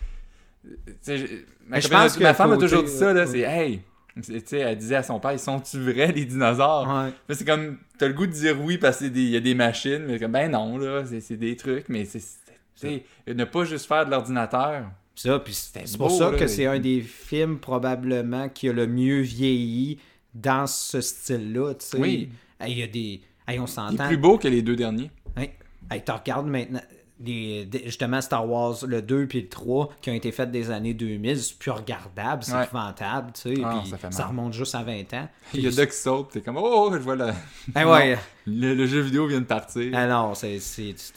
ma, 1.67 1.79
je 1.79 1.87
pense 1.87 2.17
que 2.17 2.23
ma 2.23 2.33
femme 2.33 2.53
a 2.53 2.57
toujours 2.57 2.83
dit 2.83 2.91
ça, 2.91 3.13
là, 3.13 3.21
ouais. 3.21 3.27
c'est 3.27 3.39
hey. 3.41 3.81
Tu 4.23 4.39
sais, 4.45 4.59
elle 4.59 4.77
disait 4.77 4.95
à 4.95 5.03
son 5.03 5.19
père, 5.19 5.33
ils 5.33 5.39
sont-tu 5.39 5.77
vrais, 5.77 6.13
les 6.13 6.23
dinosaures? 6.23 6.87
Ouais. 6.87 7.35
C'est 7.35 7.45
comme, 7.45 7.77
t'as 7.97 8.07
le 8.07 8.13
goût 8.13 8.25
de 8.25 8.31
dire 8.31 8.55
oui 8.61 8.77
parce 8.77 8.99
qu'il 8.99 9.17
y 9.29 9.35
a 9.35 9.41
des 9.41 9.55
machines, 9.55 10.05
mais 10.07 10.17
comme, 10.19 10.31
ben 10.31 10.49
non, 10.49 10.77
là, 10.77 11.03
c'est 11.19 11.35
des 11.35 11.55
trucs, 11.57 11.89
mais 11.89 12.05
c'est. 12.05 12.19
c'est- 12.19 12.39
tu 12.79 12.87
sais, 13.25 13.33
ne 13.33 13.43
pas 13.45 13.63
juste 13.65 13.87
faire 13.87 14.05
de 14.05 14.11
l'ordinateur. 14.11 14.85
Ça, 15.15 15.39
puis 15.39 15.53
c'est 15.53 15.97
pour 15.97 16.12
ça 16.12 16.31
là, 16.31 16.38
que 16.38 16.45
c'est 16.47 16.65
un 16.65 16.79
des 16.79 17.01
films 17.01 17.59
probablement 17.59 18.50
qui 18.50 18.67
a 18.69 18.73
le 18.73 18.85
mieux 18.85 19.21
vieilli 19.21 19.97
dans 20.33 20.67
ce 20.67 21.00
style-là. 21.01 21.73
tu 21.75 21.85
sais. 21.85 21.97
Oui. 21.97 22.30
Il 22.68 22.78
y 22.78 22.83
a 22.83 22.87
des. 22.87 23.21
Hey, 23.47 23.59
on 23.59 23.66
Il 23.66 23.69
est 23.69 23.71
s'entend. 23.71 24.07
plus 24.07 24.18
beau 24.18 24.37
que 24.37 24.47
les 24.47 24.61
deux 24.61 24.75
derniers. 24.75 25.09
Hey, 25.37 25.51
hey, 25.92 26.04
tu 26.04 26.11
regardes 26.11 26.47
maintenant 26.47 26.81
les, 27.19 27.68
justement 27.86 28.19
Star 28.19 28.48
Wars 28.50 28.76
le 28.86 29.02
2 29.02 29.28
puis 29.28 29.42
le 29.42 29.48
3 29.48 29.90
qui 30.02 30.10
ont 30.10 30.14
été 30.14 30.31
faits 30.34 30.52
des 30.52 30.69
années 30.69 30.94
2000, 30.94 31.40
c'est 31.42 31.57
plus 31.57 31.72
regardable, 31.72 32.44
c'est 32.44 32.54
Ouais. 32.54 32.64
épouvantable, 32.66 33.31
tu 33.34 33.56
sais, 33.56 33.62
Ah, 33.64 33.81
puis 33.84 33.94
ça 34.14 34.26
remonte 34.26 34.52
juste 34.54 34.76
à 34.76 34.84
20 34.84 35.14
ans. 35.14 35.30
Il 35.54 35.62
y 35.62 35.68
a 35.68 35.72
deux 35.72 35.86
qui 35.86 35.95
sautent, 35.95 36.31
t'es 36.31 36.42
comme, 36.42 36.57
oh, 36.57 36.90
je 36.92 36.98
vois 36.98 37.16
ouais, 37.16 38.18
le, 38.45 38.74
le 38.76 38.86
jeu 38.86 39.00
vidéo 39.00 39.28
vient 39.28 39.40
de 39.40 39.45
partir. 39.45 39.92
ah 39.95 40.07
non, 40.07 40.34
c'est 40.36 40.60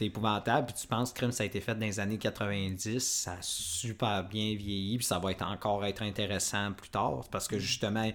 épouvantable, 0.01 0.67
puis 0.67 0.77
tu 0.81 0.87
penses 0.87 1.13
que 1.13 1.31
ça 1.33 1.43
a 1.43 1.47
été 1.47 1.61
fait 1.61 1.75
dans 1.75 1.81
les 1.87 1.99
années 1.99 2.19
90, 2.19 3.01
ça 3.01 3.33
a 3.33 3.37
super 3.41 4.23
bien 4.25 4.55
vieilli, 4.55 4.99
puis 4.99 5.07
ça 5.07 5.19
va 5.19 5.33
être 5.33 5.45
encore 5.45 5.85
être 5.85 6.03
intéressant 6.03 6.73
plus 6.73 6.91
tard, 6.91 7.23
parce 7.31 7.49
que 7.49 7.59
justement, 7.59 8.11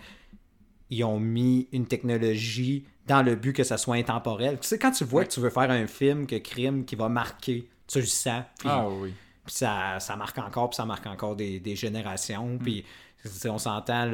ils 0.90 1.04
ont 1.04 1.20
mis 1.20 1.68
une 1.72 1.86
technologie 1.88 2.86
dans 3.08 3.22
le 3.22 3.36
but 3.36 3.52
que 3.54 3.64
ça 3.64 3.78
soit 3.78 3.96
intemporel. 3.96 4.58
Tu 4.62 4.68
sais, 4.68 4.80
quand 4.80 4.92
tu 4.92 5.04
vois 5.04 5.22
Ouais. 5.22 5.28
que 5.28 5.34
tu 5.34 5.40
veux 5.42 5.50
faire 5.50 5.70
un 5.70 5.88
film 5.88 6.26
que 6.26 6.38
crime 6.38 6.86
qui 6.86 6.96
va 6.96 7.10
marquer, 7.10 7.68
sens, 8.02 8.44
puis 8.60 8.70
Ah 8.72 8.88
oui. 8.90 9.14
Puis 9.46 9.56
ça, 9.56 10.00
ça 10.00 10.16
marque 10.16 10.38
encore, 10.38 10.70
puis 10.70 10.78
ça 10.78 10.86
marque 10.86 11.06
encore 11.06 11.36
des, 11.36 11.60
des 11.60 11.76
générations. 11.76 12.58
Puis 12.62 12.86
tu 13.22 13.30
sais, 13.30 13.50
on 13.50 13.58
s'entend. 13.58 14.10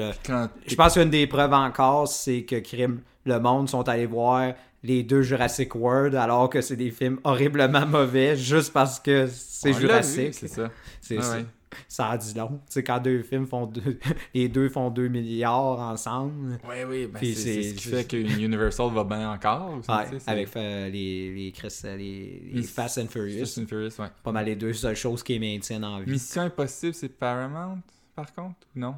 Je 0.67 0.75
pense 0.75 0.93
qu'une 0.93 1.09
des 1.09 1.27
preuves 1.27 1.53
encore, 1.53 2.07
c'est 2.07 2.43
que 2.43 2.57
Crime, 2.59 3.01
le 3.25 3.39
monde 3.39 3.69
sont 3.69 3.88
allés 3.88 4.05
voir 4.07 4.53
les 4.81 5.03
deux 5.03 5.21
Jurassic 5.21 5.75
World 5.75 6.15
alors 6.15 6.50
que 6.50 6.62
c'est 6.62 6.75
des 6.77 6.89
films 6.91 7.19
horriblement 7.24 7.86
mauvais 7.86 8.36
juste 8.38 8.71
parce 8.71 9.00
que 9.00 9.27
c'est 9.27 9.74
Jurassic. 9.74 10.33
c'est 10.33 10.48
ça. 10.48 10.69
C'est 11.01 11.17
Ah 11.19 11.21
ça. 11.21 11.31
ouais. 11.38 11.45
Ça 11.88 12.10
a 12.10 12.18
dit 12.18 12.34
long. 12.34 12.48
Tu 12.66 12.74
sais, 12.74 12.84
quand 12.84 13.00
deux 13.00 13.22
films 13.22 13.46
font 13.46 13.66
deux, 13.68 14.00
les 14.34 14.50
deux 14.50 14.70
font 14.70 14.90
2 14.90 15.08
milliards 15.08 15.80
ensemble. 15.80 16.58
Oui, 16.68 16.76
oui, 16.88 17.06
ben 17.08 17.20
c'est 17.22 17.64
ce 17.64 17.74
qui 17.76 17.88
fait 17.88 18.08
que 18.08 18.18
Universal 18.18 18.92
va 18.92 19.04
bien 19.04 19.32
encore. 19.32 19.76
aussi, 19.78 19.90
Ouais, 19.92 20.06
tu 20.06 20.12
sais, 20.14 20.20
c'est- 20.20 20.32
avec 20.32 20.56
euh, 20.58 20.90
les, 20.90 21.34
les, 21.36 21.52
Chris- 21.52 21.82
les, 21.84 22.64
Fast 22.64 22.98
and 22.98 23.08
Furious. 23.08 23.40
Fast 23.40 23.58
and 23.60 23.68
Furious, 23.68 23.92
ouais. 24.00 24.08
Pas 24.24 24.32
mal 24.32 24.46
les 24.46 24.56
deux 24.56 24.74
seules 24.74 24.96
choses 24.96 25.22
qui 25.24 25.34
les 25.38 25.40
maintiennent 25.40 25.86
en 25.86 26.00
vie. 26.00 26.10
Mission 26.12 26.42
Impossible, 26.42 26.94
c'est 26.94 27.10
Paramount, 27.10 27.80
par 28.16 28.34
contre, 28.34 28.56
ou 28.76 28.80
non? 28.80 28.96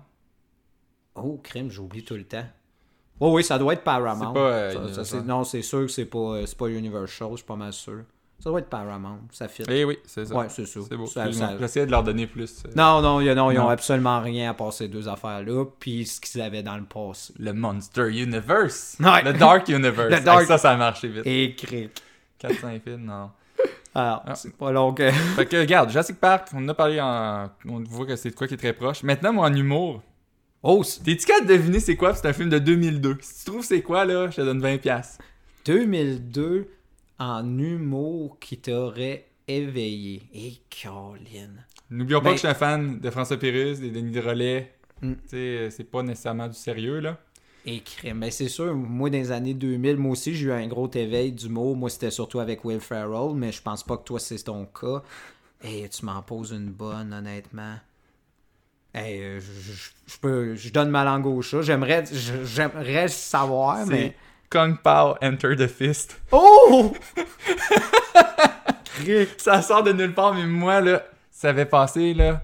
Oh, 1.15 1.39
crime, 1.43 1.69
j'oublie 1.69 2.03
tout 2.03 2.15
le 2.15 2.23
temps. 2.23 2.45
Oh 3.19 3.35
oui, 3.35 3.43
ça 3.43 3.59
doit 3.59 3.73
être 3.73 3.83
Paramount. 3.83 4.33
C'est 4.33 4.33
pas, 4.33 4.49
euh, 4.49 5.03
Ça- 5.03 5.21
non, 5.21 5.43
c'est 5.43 5.61
sûr 5.61 5.81
que 5.81 5.87
c'est 5.89 6.05
pas, 6.05 6.17
euh, 6.37 6.45
c'est 6.45 6.57
pas 6.57 6.67
Universal, 6.69 7.27
je 7.31 7.35
suis 7.37 7.45
pas 7.45 7.55
mal 7.55 7.73
sûr. 7.73 8.03
Ça 8.43 8.49
doit 8.49 8.59
être 8.59 8.69
Paramount, 8.69 9.19
ça 9.31 9.47
fit. 9.47 9.63
Eh 9.69 9.85
oui, 9.85 9.97
c'est 10.05 10.25
ça. 10.25 10.35
Ouais, 10.35 10.47
c'est 10.49 10.65
ça. 10.65 10.79
C'est 10.89 10.97
beau. 10.97 11.05
Ça- 11.05 11.29
J'essayais 11.59 11.85
de 11.85 11.91
leur 11.91 12.03
donner 12.03 12.25
plus. 12.27 12.63
euh, 12.65 12.69
Non, 12.75 13.01
non, 13.01 13.19
non, 13.21 13.51
ils 13.51 13.59
ont 13.59 13.63
Non. 13.63 13.69
absolument 13.69 14.19
rien 14.21 14.49
à 14.49 14.53
part 14.53 14.73
ces 14.73 14.87
deux 14.87 15.07
affaires-là, 15.07 15.65
puis 15.79 16.05
ce 16.05 16.19
qu'ils 16.19 16.41
avaient 16.41 16.63
dans 16.63 16.77
le 16.77 16.83
passé. 16.85 17.33
Le 17.39 17.53
Monster 17.53 18.09
Universe. 18.09 18.97
Ouais. 18.99 19.23
Le 19.23 19.33
Dark 19.33 19.67
Universe. 19.69 20.09
Le 20.11 20.19
Dark- 20.21 20.41
Ah, 20.43 20.45
ça, 20.45 20.57
ça 20.57 20.71
a 20.71 20.75
marché 20.77 21.07
vite. 21.07 21.23
Et 21.25 21.55
cric. 21.55 21.91
4-5 22.39 22.81
films, 22.83 23.05
non. 23.05 23.29
Alors, 23.93 24.23
Ah. 24.27 24.33
c'est 24.35 24.55
pas 24.57 24.71
long 24.71 24.93
que... 24.93 25.11
Fait 25.35 25.45
que, 25.45 25.57
regarde, 25.57 25.89
Jurassic 25.91 26.19
Park, 26.19 26.47
on 26.55 26.63
en 26.65 26.69
a 26.69 26.73
parlé 26.73 26.99
en. 26.99 27.47
On 27.67 27.83
voit 27.83 28.05
que 28.07 28.15
c'est 28.15 28.31
de 28.31 28.35
quoi 28.35 28.47
qui 28.47 28.55
est 28.55 28.57
très 28.57 28.73
proche. 28.73 29.03
Maintenant, 29.03 29.33
moi, 29.33 29.47
en 29.47 29.53
humour, 29.53 30.01
Oh, 30.63 30.83
c'est 30.83 31.03
t'es-tu 31.03 31.25
capable 31.25 31.47
de 31.47 31.53
deviner 31.57 31.79
c'est 31.79 31.95
quoi? 31.95 32.13
C'est 32.15 32.27
un 32.27 32.33
film 32.33 32.49
de 32.49 32.59
2002. 32.59 33.17
Si 33.21 33.43
tu 33.45 33.51
trouves 33.51 33.65
c'est 33.65 33.81
quoi, 33.81 34.05
là, 34.05 34.29
je 34.29 34.35
te 34.37 34.41
donne 34.41 34.61
20$. 34.61 35.17
2002 35.65 36.67
en 37.21 37.57
humour 37.59 38.39
qui 38.39 38.57
t'aurait 38.57 39.27
éveillé. 39.47 40.23
Et 40.33 40.53
Caroline. 40.69 41.63
N'oublions 41.89 42.19
pas 42.19 42.25
Ben- 42.25 42.31
que 42.31 42.35
je 42.37 42.39
suis 42.39 42.47
un 42.47 42.53
fan 42.53 42.99
de 42.99 43.09
François 43.09 43.37
Pérus, 43.37 43.79
des 43.79 43.91
Denis 43.91 44.11
de 44.11 44.19
Relais. 44.21 44.73
Mm. 45.01 45.13
C'est 45.27 45.89
pas 45.91 46.03
nécessairement 46.03 46.47
du 46.47 46.55
sérieux, 46.55 46.99
là. 46.99 47.17
Et 47.65 47.81
crème. 47.81 48.17
Mais 48.19 48.31
c'est 48.31 48.47
sûr, 48.47 48.73
moi, 48.73 49.09
dans 49.11 49.17
les 49.19 49.31
années 49.31 49.53
2000, 49.53 49.97
moi 49.97 50.13
aussi, 50.13 50.33
j'ai 50.35 50.47
eu 50.47 50.51
un 50.51 50.65
gros 50.67 50.89
éveil 50.91 51.31
d'humour. 51.31 51.75
Moi, 51.75 51.89
c'était 51.91 52.09
surtout 52.11 52.39
avec 52.39 52.65
Will 52.65 52.79
Ferrell, 52.79 53.35
mais 53.35 53.51
je 53.51 53.61
pense 53.61 53.83
pas 53.83 53.97
que 53.97 54.03
toi, 54.03 54.19
c'est 54.19 54.39
ton 54.43 54.65
cas. 54.65 55.03
Et 55.63 55.87
tu 55.89 56.05
m'en 56.05 56.21
poses 56.23 56.51
une 56.51 56.71
bonne, 56.71 57.13
honnêtement. 57.13 57.75
Hey, 58.93 59.39
je, 59.39 59.39
je- 59.41 59.91
je 60.07 60.17
peux, 60.19 60.55
je 60.55 60.69
donne 60.71 60.89
ma 60.89 61.03
langue 61.05 61.25
au 61.27 61.41
chat. 61.43 61.61
J'aimerais, 61.61 62.03
j'aimerais 62.43 63.07
savoir, 63.09 63.85
mais. 63.85 64.15
Kung 64.51 64.77
Pao 64.77 65.15
Enter 65.23 65.55
the 65.55 65.67
Fist. 65.67 66.21
Oh! 66.31 66.93
Ça 69.37 69.61
sort 69.61 69.83
de 69.83 69.91
nulle 69.93 70.13
part, 70.13 70.33
mais 70.35 70.45
moi, 70.45 70.79
là, 70.81 71.03
ça 71.31 71.49
avait 71.49 71.65
passé, 71.65 72.13
là. 72.13 72.43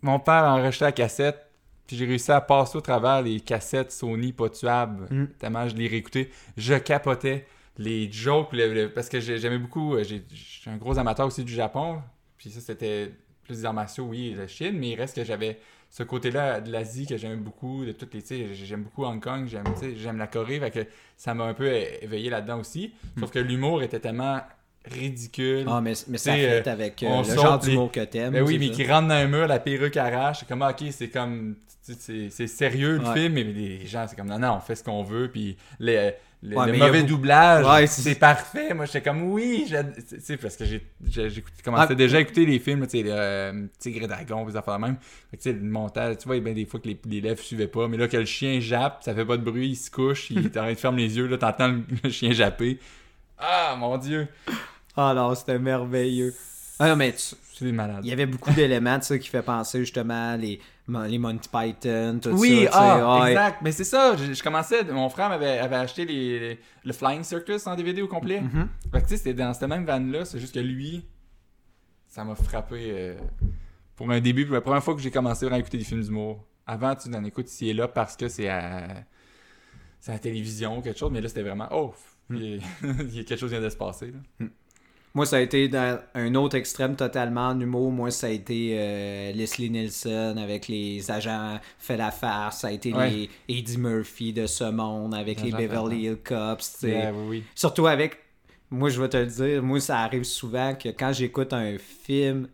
Mon 0.00 0.18
père 0.18 0.44
a 0.44 0.54
enregistré 0.54 0.86
la 0.86 0.92
cassette, 0.92 1.46
puis 1.86 1.96
j'ai 1.96 2.06
réussi 2.06 2.32
à 2.32 2.40
passer 2.40 2.78
au 2.78 2.80
travers 2.80 3.20
les 3.22 3.40
cassettes 3.40 3.92
Sony 3.92 4.32
pas 4.32 4.48
tuables, 4.48 5.06
Mm. 5.10 5.26
tellement 5.38 5.68
je 5.68 5.74
les 5.76 5.88
réécoutais. 5.88 6.30
Je 6.56 6.74
capotais 6.74 7.46
les 7.76 8.10
jokes, 8.10 8.52
le- 8.52 8.72
le- 8.72 8.92
parce 8.92 9.08
que 9.10 9.20
j'ai- 9.20 9.38
j'aimais 9.38 9.58
beaucoup, 9.58 9.94
euh, 9.96 10.04
j'ai- 10.04 10.24
je 10.30 10.34
suis 10.60 10.70
un 10.70 10.76
gros 10.78 10.98
amateur 10.98 11.26
aussi 11.26 11.44
du 11.44 11.52
Japon, 11.52 12.00
puis 12.38 12.50
ça, 12.50 12.60
c'était 12.60 13.12
plus 13.44 13.58
des 13.58 13.64
arts 13.66 13.74
martiaux, 13.74 14.04
oui, 14.04 14.34
la 14.36 14.48
Chine, 14.48 14.78
mais 14.78 14.90
il 14.90 14.94
reste 14.96 15.16
que 15.16 15.24
j'avais 15.24 15.58
ce 15.90 16.02
côté-là 16.02 16.60
de 16.60 16.70
l'Asie 16.70 17.06
que 17.06 17.16
j'aimais 17.16 17.36
beaucoup, 17.36 17.84
de 17.84 17.92
toutes 17.92 18.12
les, 18.14 18.54
j'aime 18.54 18.82
beaucoup 18.82 19.04
Hong 19.04 19.22
Kong, 19.22 19.46
j'aime, 19.48 19.64
j'aime 19.96 20.18
la 20.18 20.26
Corée, 20.26 20.60
fait 20.60 20.70
que 20.70 20.86
ça 21.16 21.32
m'a 21.34 21.44
un 21.44 21.54
peu 21.54 21.70
éveillé 22.02 22.28
là-dedans 22.30 22.60
aussi. 22.60 22.92
Sauf 23.18 23.30
que 23.30 23.38
l'humour 23.38 23.82
était 23.82 24.00
tellement 24.00 24.40
ridicule. 24.84 25.64
Ah, 25.68 25.80
mais, 25.80 25.94
mais 26.08 26.18
ça 26.18 26.32
fait 26.34 26.66
avec 26.68 27.02
euh, 27.02 27.06
on 27.08 27.22
le 27.22 27.34
genre 27.34 27.58
d'humour 27.58 27.90
que 27.90 28.04
t'aimes. 28.04 28.32
Ben 28.32 28.42
oui, 28.42 28.54
c'est 28.54 28.58
mais 28.58 28.70
qui 28.70 28.86
rentre 28.86 29.08
dans 29.08 29.14
un 29.14 29.26
mur, 29.26 29.46
la 29.46 29.58
perruque 29.58 29.96
arrache. 29.96 30.40
C'est 30.40 30.48
comme, 30.48 30.62
ok, 30.62 30.84
c'est 30.90 31.08
comme. 31.08 31.56
C'est 31.82 32.30
c'est 32.30 32.46
sérieux 32.48 32.98
le 32.98 33.08
Ouais. 33.08 33.14
film, 33.14 33.32
mais 33.34 33.44
les 33.44 33.86
gens, 33.86 34.06
c'est 34.08 34.16
comme, 34.16 34.26
non, 34.26 34.40
non, 34.40 34.54
on 34.56 34.60
fait 34.60 34.74
ce 34.74 34.82
qu'on 34.82 35.04
veut, 35.04 35.30
puis 35.30 35.56
les, 35.78 36.14
les- 36.48 36.56
Ouais, 36.56 36.66
le 36.72 36.78
mauvais 36.78 37.00
beaucoup- 37.02 37.08
doublage, 37.14 37.66
Ouais, 37.66 37.86
c'est- 37.86 38.02
c'est 38.02 38.14
parfait. 38.14 38.72
Moi, 38.74 38.84
j'étais 38.86 39.02
comme, 39.02 39.22
oui, 39.30 39.66
sais, 40.20 40.36
parce 40.36 40.56
que 40.56 40.64
j'ai 40.64 40.82
commencé 41.64 41.88
Ah. 41.90 41.94
déjà 41.94 42.18
à 42.18 42.20
écouter 42.20 42.46
les 42.46 42.58
films, 42.58 42.86
tu 42.86 42.98
sais, 43.00 43.04
euh, 43.06 43.66
Tigre 43.78 44.04
et 44.04 44.06
Dragon, 44.06 44.44
des 44.46 44.56
affaires 44.56 44.78
même. 44.78 44.96
Fait 45.30 45.36
que, 45.36 45.42
tu 45.42 45.50
sais, 45.50 45.56
le 45.56 45.62
montage, 45.68 46.18
tu 46.18 46.26
vois, 46.28 46.38
ben, 46.40 46.54
des 46.54 46.64
fois 46.66 46.80
que 46.80 46.88
les, 46.88 46.98
les 47.06 47.20
lèvres 47.20 47.40
suivaient 47.42 47.66
pas, 47.68 47.88
mais 47.88 47.96
là, 47.96 48.08
que 48.08 48.16
le 48.16 48.24
chien 48.24 48.60
jappe, 48.60 49.02
ça 49.02 49.14
fait 49.14 49.24
pas 49.24 49.36
de 49.36 49.42
bruit, 49.42 49.68
il 49.70 49.76
se 49.76 49.90
couche, 49.90 50.30
il 50.30 50.50
t'arrête 50.50 50.76
de 50.76 50.80
fermer 50.80 51.02
les 51.02 51.16
yeux, 51.16 51.26
là, 51.26 51.36
t'entends 51.38 51.68
le, 51.68 51.82
le 52.04 52.10
chien 52.10 52.32
japper. 52.32 52.78
Ah, 53.38 53.76
mon 53.78 53.98
dieu, 53.98 54.28
Ah 54.96 55.12
non, 55.14 55.34
c'était 55.34 55.58
merveilleux. 55.58 56.32
Ah 56.78 56.88
non, 56.88 56.96
mais 56.96 57.12
tu- 57.12 57.34
c'est 57.54 57.64
des 57.64 57.72
malades. 57.72 58.00
il 58.02 58.08
y 58.08 58.12
avait 58.12 58.26
beaucoup 58.26 58.50
d'éléments, 58.54 58.98
tu 58.98 59.06
sais, 59.06 59.18
qui 59.18 59.28
fait 59.28 59.42
penser 59.42 59.80
justement 59.80 60.36
les, 60.36 60.60
les 60.88 61.18
Monty 61.18 61.48
Python, 61.48 62.20
tout 62.22 62.30
Oui, 62.30 62.64
ça. 62.66 62.72
sais. 62.72 62.78
ah, 62.78 63.20
Ouais. 63.22 63.30
exact. 63.30 63.58
Mais 63.62 63.72
c'est 63.72 63.84
ça, 63.84 64.16
je, 64.16 64.32
je 64.32 64.42
commençais, 64.42 64.84
mon 64.84 65.08
frère 65.08 65.28
m'avait 65.28 65.58
avait 65.58 65.76
acheté 65.76 66.04
les, 66.04 66.38
les- 66.38 66.58
le 66.84 66.92
Flying 66.92 67.22
Circus 67.24 67.66
en 67.66 67.74
DVD 67.74 68.02
au 68.02 68.08
complet. 68.08 68.40
Mhm. 68.40 68.68
Fait 68.92 68.98
que 69.00 69.04
tu 69.04 69.10
sais, 69.10 69.16
c'était 69.16 69.34
dans 69.34 69.52
cette 69.52 69.68
même 69.68 69.84
van-là, 69.84 70.24
c'est 70.24 70.38
juste 70.38 70.54
que 70.54 70.60
lui, 70.60 71.04
ça 72.06 72.24
m'a 72.24 72.34
frappé 72.36 72.76
euh, 72.92 73.16
pour 73.96 74.10
un 74.10 74.20
début, 74.20 74.46
pour 74.46 74.54
la 74.54 74.60
première 74.60 74.82
fois 74.82 74.94
que 74.94 75.00
j'ai 75.00 75.10
commencé 75.10 75.44
vraiment 75.44 75.56
à 75.56 75.60
écouter 75.60 75.78
des 75.78 75.84
films 75.84 76.02
d'humour. 76.02 76.44
Avant, 76.66 76.94
tu 76.94 77.08
en 77.14 77.24
écoutes 77.24 77.50
ici 77.50 77.68
et 77.68 77.74
là 77.74 77.88
parce 77.88 78.16
que 78.16 78.28
c'est 78.28 78.48
à, 78.48 78.84
à 80.08 80.12
la 80.12 80.18
télévision 80.18 80.78
ou 80.78 80.82
quelque 80.82 80.98
chose, 80.98 81.10
mais 81.12 81.20
là, 81.20 81.28
c'était 81.28 81.42
vraiment, 81.42 81.68
oh, 81.72 81.94
il 82.30 82.56
y 82.56 82.58
a- 82.58 82.60
il 83.02 83.16
y 83.16 83.20
a 83.20 83.24
quelque 83.24 83.38
chose 83.40 83.50
qui 83.50 83.56
vient 83.56 83.64
de 83.64 83.70
se 83.70 83.76
passer. 83.76 84.12
Là. 84.40 84.46
Moi, 85.16 85.24
ça 85.24 85.36
a 85.36 85.40
été 85.40 85.66
dans 85.68 85.98
un 86.14 86.34
autre 86.34 86.56
extrême 86.56 86.94
totalement 86.94 87.48
en 87.48 87.58
humour. 87.58 87.90
Moi, 87.90 88.10
ça 88.10 88.26
a 88.26 88.30
été 88.30 88.74
euh, 88.78 89.32
Leslie 89.32 89.70
Nielsen 89.70 90.36
avec 90.36 90.68
les 90.68 91.10
agents 91.10 91.58
fait 91.78 91.96
la 91.96 92.10
farce. 92.10 92.60
Ça 92.60 92.66
a 92.66 92.70
été 92.72 92.92
Ouais. 92.92 93.08
les 93.08 93.30
Eddie 93.48 93.78
Murphy 93.78 94.34
de 94.34 94.46
ce 94.46 94.64
monde 94.64 95.14
avec 95.14 95.40
Les 95.40 95.52
Beverly 95.52 96.02
Hills 96.04 96.18
Cops. 96.22 96.80
oui, 96.82 96.92
oui. 97.28 97.44
Surtout 97.54 97.86
avec. 97.86 98.18
Moi, 98.70 98.90
je 98.90 99.00
vais 99.00 99.08
te 99.08 99.16
le 99.16 99.24
dire, 99.24 99.62
moi, 99.62 99.80
ça 99.80 100.00
arrive 100.00 100.24
souvent 100.24 100.74
que 100.74 100.90
quand 100.90 101.14
j'écoute 101.14 101.54
un 101.54 101.78
film. 101.78 102.48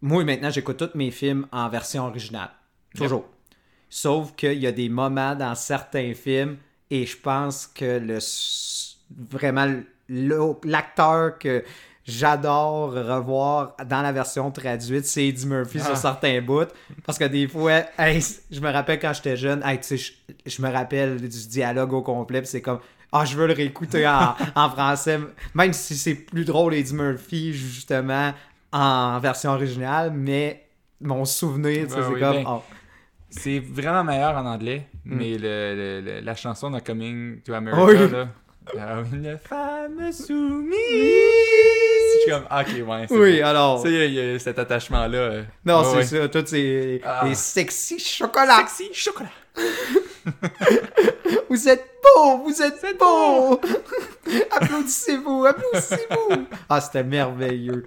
Moi, 0.00 0.22
maintenant, 0.22 0.50
j'écoute 0.50 0.76
tous 0.76 0.96
mes 0.96 1.10
films 1.10 1.48
en 1.50 1.68
version 1.68 2.04
originale. 2.06 2.50
Toujours. 2.94 3.24
Sauf 3.90 4.36
qu'il 4.36 4.60
y 4.60 4.68
a 4.68 4.72
des 4.72 4.88
moments 4.88 5.34
dans 5.34 5.56
certains 5.56 6.14
films 6.14 6.58
et 6.90 7.06
je 7.06 7.16
pense 7.16 7.66
que 7.66 7.98
le 7.98 8.18
vraiment 9.10 9.82
l'acteur 10.62 11.38
que 11.40 11.64
j'adore 12.06 12.92
revoir 12.92 13.74
dans 13.86 14.02
la 14.02 14.12
version 14.12 14.50
traduite, 14.50 15.04
c'est 15.06 15.26
Eddie 15.26 15.46
Murphy 15.46 15.78
Ah. 15.82 15.86
sur 15.86 15.96
certains 15.96 16.40
bouts. 16.42 16.66
Parce 17.06 17.18
que 17.18 17.24
des 17.24 17.48
fois, 17.48 17.82
hey, 17.98 18.20
je 18.50 18.60
me 18.60 18.70
rappelle 18.70 18.98
quand 18.98 19.12
j'étais 19.12 19.36
jeune, 19.36 19.62
hey, 19.64 19.78
tu 19.80 19.84
sais, 19.84 19.96
je, 19.96 20.12
je 20.46 20.62
me 20.62 20.70
rappelle 20.70 21.20
du 21.20 21.48
dialogue 21.48 21.92
au 21.92 22.02
complet, 22.02 22.42
c'est 22.44 22.60
comme 22.62 22.80
ah, 23.12 23.24
je 23.24 23.36
veux 23.36 23.46
le 23.46 23.52
réécouter 23.54 24.06
en, 24.08 24.34
en 24.56 24.70
français, 24.70 25.20
même 25.54 25.72
si 25.72 25.96
c'est 25.96 26.14
plus 26.16 26.44
drôle 26.44 26.74
Eddie 26.74 26.94
Murphy, 26.94 27.52
justement, 27.52 28.32
en 28.72 29.18
version 29.20 29.50
originale, 29.52 30.10
mais 30.12 30.66
mon 31.00 31.24
souvenir, 31.24 31.82
Ouais, 31.84 31.88
c'est 31.88 32.02
comme 32.02 32.18
ben, 32.18 32.44
oh, 32.46 32.62
C'est 33.30 33.60
vraiment 33.60 34.04
meilleur 34.04 34.36
en 34.36 34.46
anglais, 34.46 34.88
Mm. 35.06 35.16
mais 35.16 35.36
le, 35.36 35.38
le- 35.38 36.00
le- 36.00 36.20
la 36.20 36.34
chanson 36.34 36.70
de 36.70 36.78
Coming 36.80 37.40
to 37.42 37.52
America, 37.52 37.84
Oui. 37.84 38.10
là. 38.10 38.28
Une 38.72 39.38
femme 39.38 40.10
soumise. 40.12 40.72
Je 42.14 42.20
suis 42.22 42.30
comme, 42.30 42.44
ok, 42.44 42.88
ouais. 42.88 43.06
Oui, 43.10 43.40
bon. 43.40 43.46
alors. 43.46 43.82
Tu 43.82 43.90
sais, 43.90 44.06
il 44.08 44.14
y 44.14 44.20
a 44.34 44.38
cet 44.38 44.58
attachement-là. 44.58 45.18
euh, 45.18 45.42
Non, 45.64 45.84
c'est 45.84 45.96
ouais. 45.96 46.04
ça, 46.04 46.28
tous 46.28 46.46
ces 46.46 47.00
Ah. 47.04 47.22
les 47.26 47.34
sexy 47.34 47.98
chocolats. 47.98 48.64
Sexy 48.66 48.88
chocolat. 48.94 49.28
Vous 51.50 51.68
êtes 51.68 51.84
beau, 52.02 52.38
vous 52.38 52.62
êtes 52.62 52.98
beau. 52.98 53.60
applaudissez-vous, 54.50 55.44
applaudissez-vous. 55.44 56.46
ah, 56.68 56.80
c'était 56.80 57.04
merveilleux. 57.04 57.84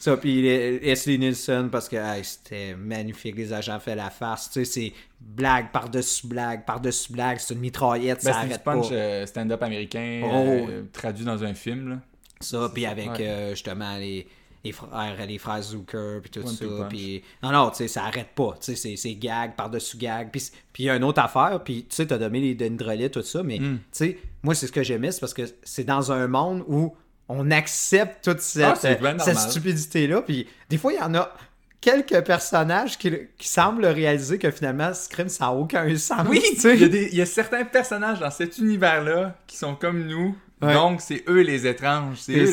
Ça, 0.00 0.16
puis 0.16 0.40
les- 0.42 0.78
Leslie 0.80 1.18
Nielsen, 1.18 1.68
parce 1.70 1.86
que 1.88 1.96
hey, 1.96 2.24
c'était 2.24 2.74
magnifique, 2.74 3.36
les 3.36 3.52
agents 3.52 3.78
fait 3.78 3.94
la 3.94 4.08
farce. 4.10 4.50
Tu 4.50 4.64
sais, 4.64 4.64
c'est 4.64 4.92
blague 5.20 5.70
par-dessus 5.72 6.26
blague, 6.26 6.64
par-dessus 6.64 7.12
blague, 7.12 7.38
c'est 7.38 7.52
une 7.54 7.60
mitraillette, 7.60 8.24
Ben, 8.24 8.32
ça 8.32 8.38
arrête 8.38 8.64
pas. 8.64 8.76
euh, 8.92 9.26
stand-up 9.26 9.62
américain 9.62 10.22
Oh. 10.24 10.26
euh, 10.68 10.82
traduit 10.92 11.24
dans 11.26 11.44
un 11.44 11.52
film. 11.54 11.90
Là. 11.90 11.96
Ça, 12.40 12.70
puis 12.72 12.86
avec 12.86 13.10
Ouais. 13.10 13.28
euh, 13.28 13.50
justement 13.50 13.98
les, 13.98 14.26
les 14.64 14.72
frères, 14.72 15.16
les 15.28 15.36
frères 15.36 15.62
Zucker, 15.62 16.20
puis 16.22 16.30
tout 16.30 16.40
One 16.48 16.54
ça. 16.54 16.64
Puis 16.88 17.22
non, 17.42 17.50
non, 17.52 17.68
tu 17.70 17.76
sais, 17.76 17.88
ça 17.88 18.04
arrête 18.04 18.28
pas. 18.34 18.56
Tu 18.58 18.74
sais, 18.74 18.96
c'est- 18.96 19.14
gag 19.16 19.54
par-dessus 19.54 19.98
gag. 19.98 20.30
Puis 20.32 20.44
puis 20.72 20.84
il 20.84 20.86
y 20.86 20.90
a 20.90 20.96
une 20.96 21.04
autre 21.04 21.20
affaire, 21.20 21.60
puis 21.62 21.84
tu 21.86 21.96
sais, 21.96 22.06
t'as 22.06 22.16
donné 22.16 22.40
les 22.40 22.54
dendrolets, 22.54 23.10
tout 23.10 23.20
ça, 23.22 23.42
mais 23.42 23.58
Mm. 23.58 23.76
tu 23.76 23.82
sais, 23.92 24.18
moi, 24.42 24.54
c'est 24.54 24.66
ce 24.66 24.72
que 24.72 24.82
j'aimais, 24.82 25.12
c'est 25.12 25.20
parce 25.20 25.34
que 25.34 25.42
c'est 25.62 25.84
dans 25.84 26.10
un 26.10 26.26
monde 26.26 26.64
où 26.66 26.94
on 27.32 27.50
accepte 27.50 28.24
toute 28.24 28.40
cette, 28.40 28.64
Ah, 28.84 28.94
bien 28.94 29.18
cette 29.18 29.38
stupidité-là. 29.38 30.22
Puis 30.22 30.46
des 30.68 30.78
fois, 30.78 30.92
il 30.92 30.98
y 30.98 31.02
en 31.02 31.14
a 31.14 31.32
quelques 31.80 32.22
personnages 32.24 32.98
qui, 32.98 33.12
qui 33.38 33.48
semblent 33.48 33.86
réaliser 33.86 34.38
que 34.38 34.50
finalement, 34.50 34.92
ce 34.92 35.08
crime, 35.08 35.28
ça 35.28 35.46
n'a 35.46 35.52
aucun 35.52 35.96
sens. 35.96 36.26
Oui, 36.28 36.42
tu 36.54 36.60
sais. 36.60 36.74
il 36.74 36.80
y, 36.82 36.84
a 36.84 36.88
des- 36.88 37.08
il 37.12 37.16
y 37.16 37.22
a 37.22 37.26
certains 37.26 37.64
personnages 37.64 38.18
dans 38.20 38.30
cet 38.30 38.58
univers-là 38.58 39.36
qui 39.46 39.56
sont 39.56 39.74
comme 39.76 40.06
nous. 40.06 40.36
Ouais. 40.60 40.74
Donc, 40.74 41.00
c'est 41.00 41.24
eux 41.28 41.40
les 41.40 41.66
étranges. 41.66 42.18
C'est 42.20 42.34
eux 42.36 42.50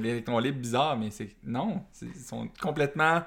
l'électron 0.00 0.38
libre 0.40 0.58
bizarre, 0.58 0.96
mais 0.98 1.10
c'est. 1.10 1.28
Non, 1.46 1.82
ils 2.02 2.08
sont 2.20 2.48
complètement 2.60 3.22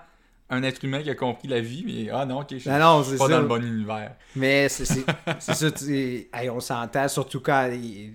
un 0.53 0.63
être 0.63 0.83
humain 0.83 1.01
qui 1.01 1.09
a 1.09 1.15
compris 1.15 1.47
la 1.47 1.61
vie, 1.61 1.85
mais 1.88 2.09
ah 2.13 2.25
non, 2.25 2.41
ok, 2.41 2.47
je 2.51 2.57
suis 2.57 2.69
Non, 2.69 2.77
non, 2.77 3.03
je 3.03 3.09
suis 3.11 3.17
pas 3.17 3.27
ça. 3.27 3.31
dans 3.35 3.39
le 3.39 3.47
bon 3.47 3.63
univers. 3.63 4.15
Mais 4.35 4.67
c'est 4.67 4.83
ça, 4.83 5.71
tu 5.71 5.85
sais, 5.85 6.27
hey, 6.33 6.50
on 6.50 6.59
s'entend, 6.59 7.07
surtout 7.07 7.39
quand 7.39 7.71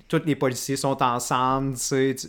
tous 0.07 0.21
les 0.27 0.37
policiers 0.37 0.77
sont 0.77 1.03
ensemble, 1.03 1.77
tu 1.77 1.81
sais. 1.81 2.15
tu- 2.21 2.29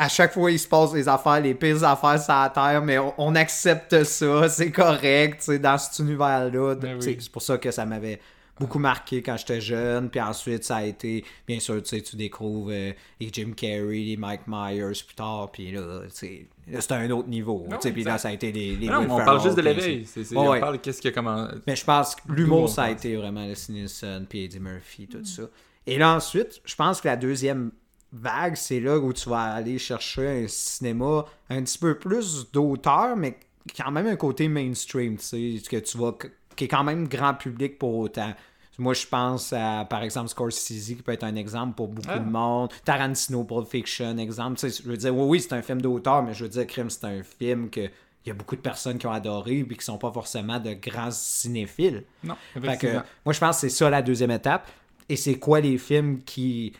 à 0.00 0.08
chaque 0.08 0.32
fois, 0.32 0.50
il 0.50 0.58
se 0.58 0.66
passe 0.66 0.92
des 0.92 1.06
affaires, 1.08 1.40
les 1.40 1.54
pires 1.54 1.84
affaires 1.84 2.20
sur 2.20 2.32
la 2.32 2.48
terre, 2.50 2.82
mais 2.82 2.98
on, 2.98 3.12
on 3.18 3.34
accepte 3.34 4.02
ça, 4.04 4.48
c'est 4.48 4.70
correct, 4.70 5.50
dans 5.50 5.76
cet 5.78 5.98
univers-là. 5.98 6.74
Ben 6.76 6.96
oui. 7.00 7.16
C'est 7.20 7.30
pour 7.30 7.42
ça 7.42 7.58
que 7.58 7.70
ça 7.70 7.84
m'avait 7.84 8.18
beaucoup 8.58 8.78
marqué 8.78 9.22
quand 9.22 9.36
j'étais 9.36 9.60
jeune. 9.60 10.10
Puis 10.10 10.20
ensuite, 10.20 10.64
ça 10.64 10.76
a 10.76 10.84
été, 10.84 11.24
bien 11.46 11.60
sûr, 11.60 11.82
tu 11.82 11.88
sais, 11.96 12.00
tu 12.02 12.16
découvres 12.16 12.70
euh, 12.72 12.92
les 13.20 13.30
Jim 13.32 13.52
Carrey, 13.56 14.00
les 14.06 14.16
Mike 14.16 14.42
Myers 14.46 15.02
plus 15.06 15.14
tard. 15.14 15.50
Puis 15.52 15.72
là, 15.72 16.00
c'était 16.10 16.94
un 16.94 17.10
autre 17.10 17.28
niveau. 17.28 17.66
Tu 17.80 17.92
puis 17.92 18.04
là, 18.04 18.18
ça 18.18 18.28
a 18.28 18.32
été 18.32 18.52
les. 18.52 18.76
les 18.76 18.86
Non, 18.86 19.06
on 19.08 19.16
parle 19.18 19.42
juste 19.42 19.56
de 19.56 19.62
l'éveil. 19.62 20.04
c'est- 20.06 20.12
C'est- 20.22 20.28
c'est- 20.30 20.36
Ouais, 20.36 20.58
On 20.58 20.60
parle 20.60 20.78
qu'est-ce 20.78 21.00
que 21.02 21.08
comment. 21.10 21.48
mais 21.66 21.76
je 21.76 21.84
pense 21.84 22.14
que 22.14 22.20
l'humour, 22.32 22.68
ça 22.68 22.84
a 22.84 22.90
été 22.90 23.16
vraiment 23.16 23.46
le 23.46 23.54
Nielsen, 23.72 24.26
puis 24.28 24.44
Eddie 24.44 24.60
Murphy, 24.60 25.06
tout 25.08 25.24
ça. 25.24 25.42
Et 25.86 25.96
là, 25.98 26.14
ensuite, 26.14 26.60
je 26.64 26.74
pense 26.76 27.00
que 27.00 27.08
la 27.08 27.16
deuxième 27.16 27.70
vague, 28.12 28.56
c'est 28.56 28.80
là 28.80 28.98
où 28.98 29.12
tu 29.12 29.28
vas 29.28 29.54
aller 29.54 29.78
chercher 29.78 30.44
un 30.44 30.48
cinéma 30.48 31.24
un 31.48 31.62
petit 31.62 31.78
peu 31.78 31.98
plus 31.98 32.50
d'auteur, 32.52 33.16
mais 33.16 33.38
quand 33.76 33.90
même 33.90 34.06
un 34.06 34.16
côté 34.16 34.48
mainstream, 34.48 35.16
tu 35.16 35.58
sais, 35.58 35.62
que 35.68 35.76
tu 35.76 35.98
vas, 35.98 36.14
qui 36.56 36.64
est 36.64 36.68
quand 36.68 36.84
même 36.84 37.06
grand 37.08 37.34
public 37.34 37.78
pour 37.78 37.96
autant. 37.96 38.32
Moi, 38.78 38.94
je 38.94 39.06
pense 39.06 39.52
à, 39.52 39.84
par 39.88 40.02
exemple, 40.02 40.28
Scorsese, 40.30 40.86
qui 40.86 40.94
peut 40.96 41.12
être 41.12 41.24
un 41.24 41.34
exemple 41.36 41.74
pour 41.74 41.88
beaucoup 41.88 42.08
Ah. 42.10 42.18
de 42.18 42.30
monde. 42.30 42.70
Tarantino, 42.82 43.44
Pulp 43.44 43.68
Fiction, 43.68 44.16
exemple. 44.16 44.58
Tu 44.58 44.70
sais, 44.70 44.82
je 44.82 44.88
veux 44.88 44.96
dire, 44.96 45.14
oui, 45.14 45.24
oui, 45.26 45.40
c'est 45.40 45.52
un 45.52 45.60
film 45.60 45.82
d'auteur, 45.82 46.22
mais 46.22 46.32
je 46.32 46.44
veux 46.44 46.48
dire, 46.48 46.66
Crime, 46.66 46.88
c'est 46.88 47.04
un 47.04 47.22
film 47.22 47.68
que 47.68 47.80
il 48.24 48.28
y 48.28 48.30
a 48.30 48.34
beaucoup 48.34 48.56
de 48.56 48.60
personnes 48.60 48.96
qui 48.98 49.06
ont 49.06 49.12
adoré 49.12 49.64
puis 49.64 49.76
qui 49.78 49.84
sont 49.84 49.96
pas 49.98 50.10
forcément 50.12 50.58
de 50.58 50.72
grands 50.74 51.10
cinéphiles. 51.10 52.04
Non, 52.24 52.36
Fait 52.60 52.76
que, 52.78 52.92
moi, 53.24 53.32
je 53.32 53.38
pense 53.40 53.56
que 53.56 53.60
c'est 53.62 53.70
ça 53.70 53.88
la 53.90 54.02
deuxième 54.02 54.30
étape. 54.30 54.66
Et 55.10 55.16
c'est 55.16 55.38
quoi 55.38 55.60
les 55.60 55.76
films 55.78 56.22
qui, 56.22 56.72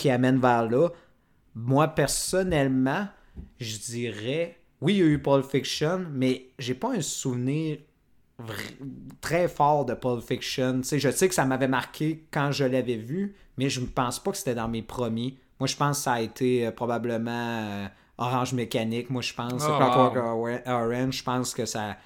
qui 0.00 0.10
amènent 0.10 0.40
vers 0.40 0.68
là? 0.68 0.88
Moi, 1.54 1.88
personnellement, 1.88 3.06
je 3.60 3.76
dirais, 3.76 4.56
oui, 4.80 4.94
il 4.94 4.98
y 4.98 5.02
a 5.02 5.06
eu 5.06 5.18
Pulp 5.20 5.44
Fiction, 5.44 6.06
mais 6.10 6.46
j'ai 6.58 6.74
pas 6.74 6.92
un 6.92 7.02
souvenir 7.02 7.78
très 9.20 9.48
fort 9.48 9.84
de 9.84 9.94
Pulp 9.94 10.22
Fiction. 10.22 10.80
Tu 10.80 10.88
sais, 10.88 10.98
je 10.98 11.10
sais 11.10 11.28
que 11.28 11.34
ça 11.34 11.44
m'avait 11.44 11.68
marqué 11.68 12.24
quand 12.30 12.52
je 12.52 12.64
l'avais 12.64 12.96
vu, 12.96 13.34
mais 13.58 13.68
je 13.68 13.80
ne 13.80 13.86
pense 13.86 14.18
pas 14.22 14.30
que 14.30 14.38
c'était 14.38 14.54
dans 14.54 14.68
mes 14.68 14.82
premiers. 14.82 15.36
Moi, 15.58 15.66
je 15.66 15.76
pense 15.76 15.98
que 15.98 16.04
ça 16.04 16.12
a 16.14 16.20
été 16.22 16.66
euh, 16.66 16.70
probablement 16.70 17.30
euh, 17.30 17.86
Orange 18.16 18.54
Mécanique. 18.54 19.10
Moi, 19.10 19.20
je 19.20 19.34
pense. 19.34 19.62
Oh, 19.68 19.72
wow. 19.72 20.16
Or- 20.16 20.60
Orange, 20.66 21.18
je 21.18 21.22
pense 21.22 21.52
que 21.52 21.66
ça. 21.66 21.96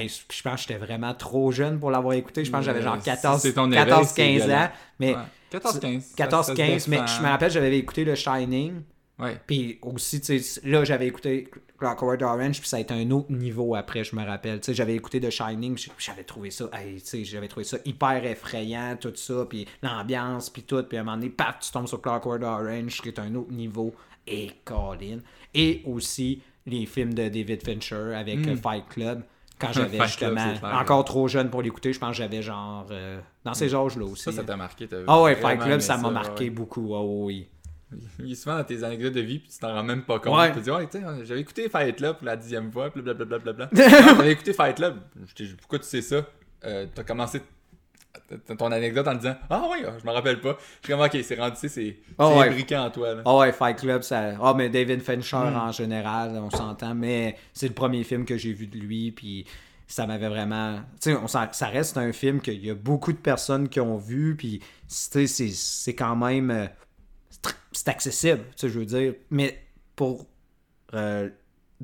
Hey, 0.00 0.08
je 0.08 0.42
pense 0.42 0.54
que 0.54 0.60
j'étais 0.72 0.84
vraiment 0.84 1.14
trop 1.14 1.52
jeune 1.52 1.78
pour 1.78 1.90
l'avoir 1.90 2.14
écouté. 2.14 2.44
Je 2.44 2.50
pense 2.50 2.60
que 2.60 2.66
j'avais 2.66 2.82
genre 2.82 2.96
Euh, 2.96 3.00
14, 3.04 3.40
si 3.40 3.48
c'est 3.48 3.54
ton 3.54 3.70
éveil, 3.70 3.84
14 3.86 4.08
c'est 4.08 4.14
15 4.38 4.50
ans. 4.50 4.68
Mais 4.98 5.14
Ouais. 5.14 5.20
14-15. 5.52 6.14
14-15, 6.16 6.88
mais 6.88 6.96
je 7.06 7.22
me 7.22 7.28
rappelle, 7.28 7.50
j'avais 7.50 7.78
écouté 7.78 8.04
le 8.04 8.14
Shining. 8.14 8.82
Ouais. 9.20 9.36
Puis 9.46 9.78
aussi, 9.82 10.20
tu 10.20 10.40
sais, 10.40 10.60
là, 10.68 10.82
j'avais 10.82 11.06
écouté 11.06 11.48
Clockwork 11.78 12.20
Orange, 12.22 12.58
puis 12.58 12.68
ça 12.68 12.78
a 12.78 12.80
été 12.80 12.92
un 12.92 13.08
autre 13.12 13.30
niveau 13.30 13.76
après, 13.76 14.02
je 14.02 14.16
me 14.16 14.24
rappelle. 14.24 14.58
Tu 14.60 14.66
sais, 14.66 14.74
j'avais 14.74 14.96
écouté 14.96 15.20
The 15.20 15.30
Shining, 15.30 15.78
j'avais 15.98 16.24
trouvé 16.24 16.50
ça, 16.50 16.68
hey, 16.72 17.00
tu 17.00 17.06
sais, 17.06 17.24
j'avais 17.24 17.46
trouvé 17.46 17.62
ça 17.62 17.76
hyper 17.84 18.24
effrayant, 18.24 18.96
tout 19.00 19.12
ça, 19.14 19.46
puis 19.48 19.68
l'ambiance, 19.82 20.50
puis 20.50 20.62
tout, 20.64 20.82
puis 20.82 20.98
à 20.98 21.02
un 21.02 21.04
moment 21.04 21.16
donné, 21.18 21.30
paf, 21.30 21.60
tu 21.60 21.70
tombes 21.70 21.86
sur 21.86 22.00
Clockwork 22.02 22.42
Orange, 22.42 23.00
qui 23.00 23.08
est 23.08 23.18
un 23.20 23.32
autre 23.36 23.52
niveau, 23.52 23.94
et 24.26 24.50
Colin. 24.64 25.18
Et 25.54 25.82
aussi 25.84 26.42
les 26.66 26.86
films 26.86 27.14
de 27.14 27.28
David 27.28 27.62
Fincher 27.64 28.14
avec 28.16 28.38
euh, 28.48 28.56
Fight 28.56 28.88
Club. 28.88 29.22
Quand 29.66 29.72
j'avais 29.72 29.98
Club, 29.98 30.08
justement 30.08 30.78
encore 30.78 31.04
trop 31.04 31.28
jeune 31.28 31.50
pour 31.50 31.62
l'écouter, 31.62 31.92
je 31.92 31.98
pense 31.98 32.10
que 32.10 32.16
j'avais 32.16 32.42
genre 32.42 32.86
euh, 32.90 33.20
dans 33.44 33.54
ces 33.54 33.74
âges-là 33.74 34.04
aussi. 34.04 34.22
Ça, 34.22 34.32
ça 34.32 34.40
hein. 34.40 34.44
t'a 34.44 34.56
marqué. 34.56 34.86
t'as 34.86 34.98
Ah 35.06 35.22
ouais, 35.22 35.34
vraiment 35.34 35.48
Fight 35.48 35.60
Club, 35.62 35.80
ça 35.80 35.96
m'a 35.96 36.08
ouais, 36.08 36.14
marqué 36.14 36.44
ouais. 36.44 36.50
beaucoup. 36.50 36.94
Oh, 36.94 37.24
oui. 37.26 37.48
Il 38.18 38.32
est 38.32 38.34
souvent 38.34 38.56
dans 38.56 38.64
tes 38.64 38.82
anecdotes 38.82 39.12
de 39.12 39.20
vie, 39.20 39.38
puis 39.38 39.50
tu 39.50 39.58
t'en 39.58 39.72
rends 39.72 39.84
même 39.84 40.02
pas 40.02 40.18
compte. 40.18 40.36
Ouais. 40.36 40.50
Tu 40.52 40.58
te 40.58 40.64
dis, 40.64 40.70
ouais, 40.70 40.86
tu 40.88 40.98
sais, 40.98 41.04
j'avais 41.24 41.40
écouté 41.40 41.68
Fight 41.68 41.96
Club 41.96 42.16
pour 42.16 42.26
la 42.26 42.36
dixième 42.36 42.72
fois, 42.72 42.90
blablabla. 42.90 43.38
Bla, 43.38 43.52
bla, 43.52 43.66
bla. 43.68 44.14
T'avais 44.14 44.32
écouté 44.32 44.52
Fight 44.52 44.76
Club. 44.76 45.00
Pourquoi 45.60 45.78
tu 45.78 45.86
sais 45.86 46.02
ça? 46.02 46.26
Euh, 46.64 46.86
T'as 46.94 47.04
commencé 47.04 47.40
ton 48.58 48.70
anecdote 48.72 49.06
en 49.08 49.14
disant, 49.14 49.36
ah 49.50 49.68
ouais, 49.70 49.84
je 50.00 50.06
me 50.06 50.12
rappelle 50.12 50.40
pas. 50.40 50.56
Je 50.82 50.86
suis 50.86 50.92
comme, 50.94 51.04
ok, 51.04 51.16
c'est 51.22 51.34
rendu, 51.38 51.56
c'est 51.56 51.96
ouais. 52.18 52.48
imbriqué 52.48 52.76
en 52.76 52.90
toi. 52.90 53.16
Ah 53.24 53.36
ouais, 53.38 53.52
Fight 53.52 53.78
Club, 53.78 54.02
ça. 54.02 54.34
Ah, 54.40 54.54
mais 54.56 54.68
David 54.68 55.02
Fincher 55.02 55.36
Hmm. 55.36 55.56
en 55.56 55.72
général, 55.72 56.30
on 56.36 56.50
s'entend, 56.50 56.94
mais 56.94 57.36
c'est 57.52 57.68
le 57.68 57.74
premier 57.74 58.04
film 58.04 58.24
que 58.24 58.36
j'ai 58.36 58.52
vu 58.52 58.66
de 58.66 58.78
lui, 58.78 59.10
puis 59.12 59.46
ça 59.86 60.06
m'avait 60.06 60.28
vraiment. 60.28 60.78
Tu 61.00 61.10
sais, 61.12 61.16
on 61.16 61.26
ça 61.28 61.48
reste 61.62 61.96
un 61.98 62.12
film 62.12 62.40
qu'il 62.40 62.64
y 62.64 62.70
a 62.70 62.74
beaucoup 62.74 63.12
de 63.12 63.18
personnes 63.18 63.68
qui 63.68 63.80
ont 63.80 63.96
vu, 63.98 64.36
puis 64.36 64.60
tu 64.60 65.26
sais, 65.26 65.48
c'est 65.48 65.94
quand 65.94 66.16
même. 66.16 66.50
euh, 66.50 66.66
C'est 67.72 67.88
accessible, 67.88 68.44
tu 68.50 68.52
sais, 68.56 68.68
je 68.68 68.78
veux 68.78 68.86
dire, 68.86 69.14
mais 69.30 69.60
pour 69.96 70.26
euh, 70.94 71.28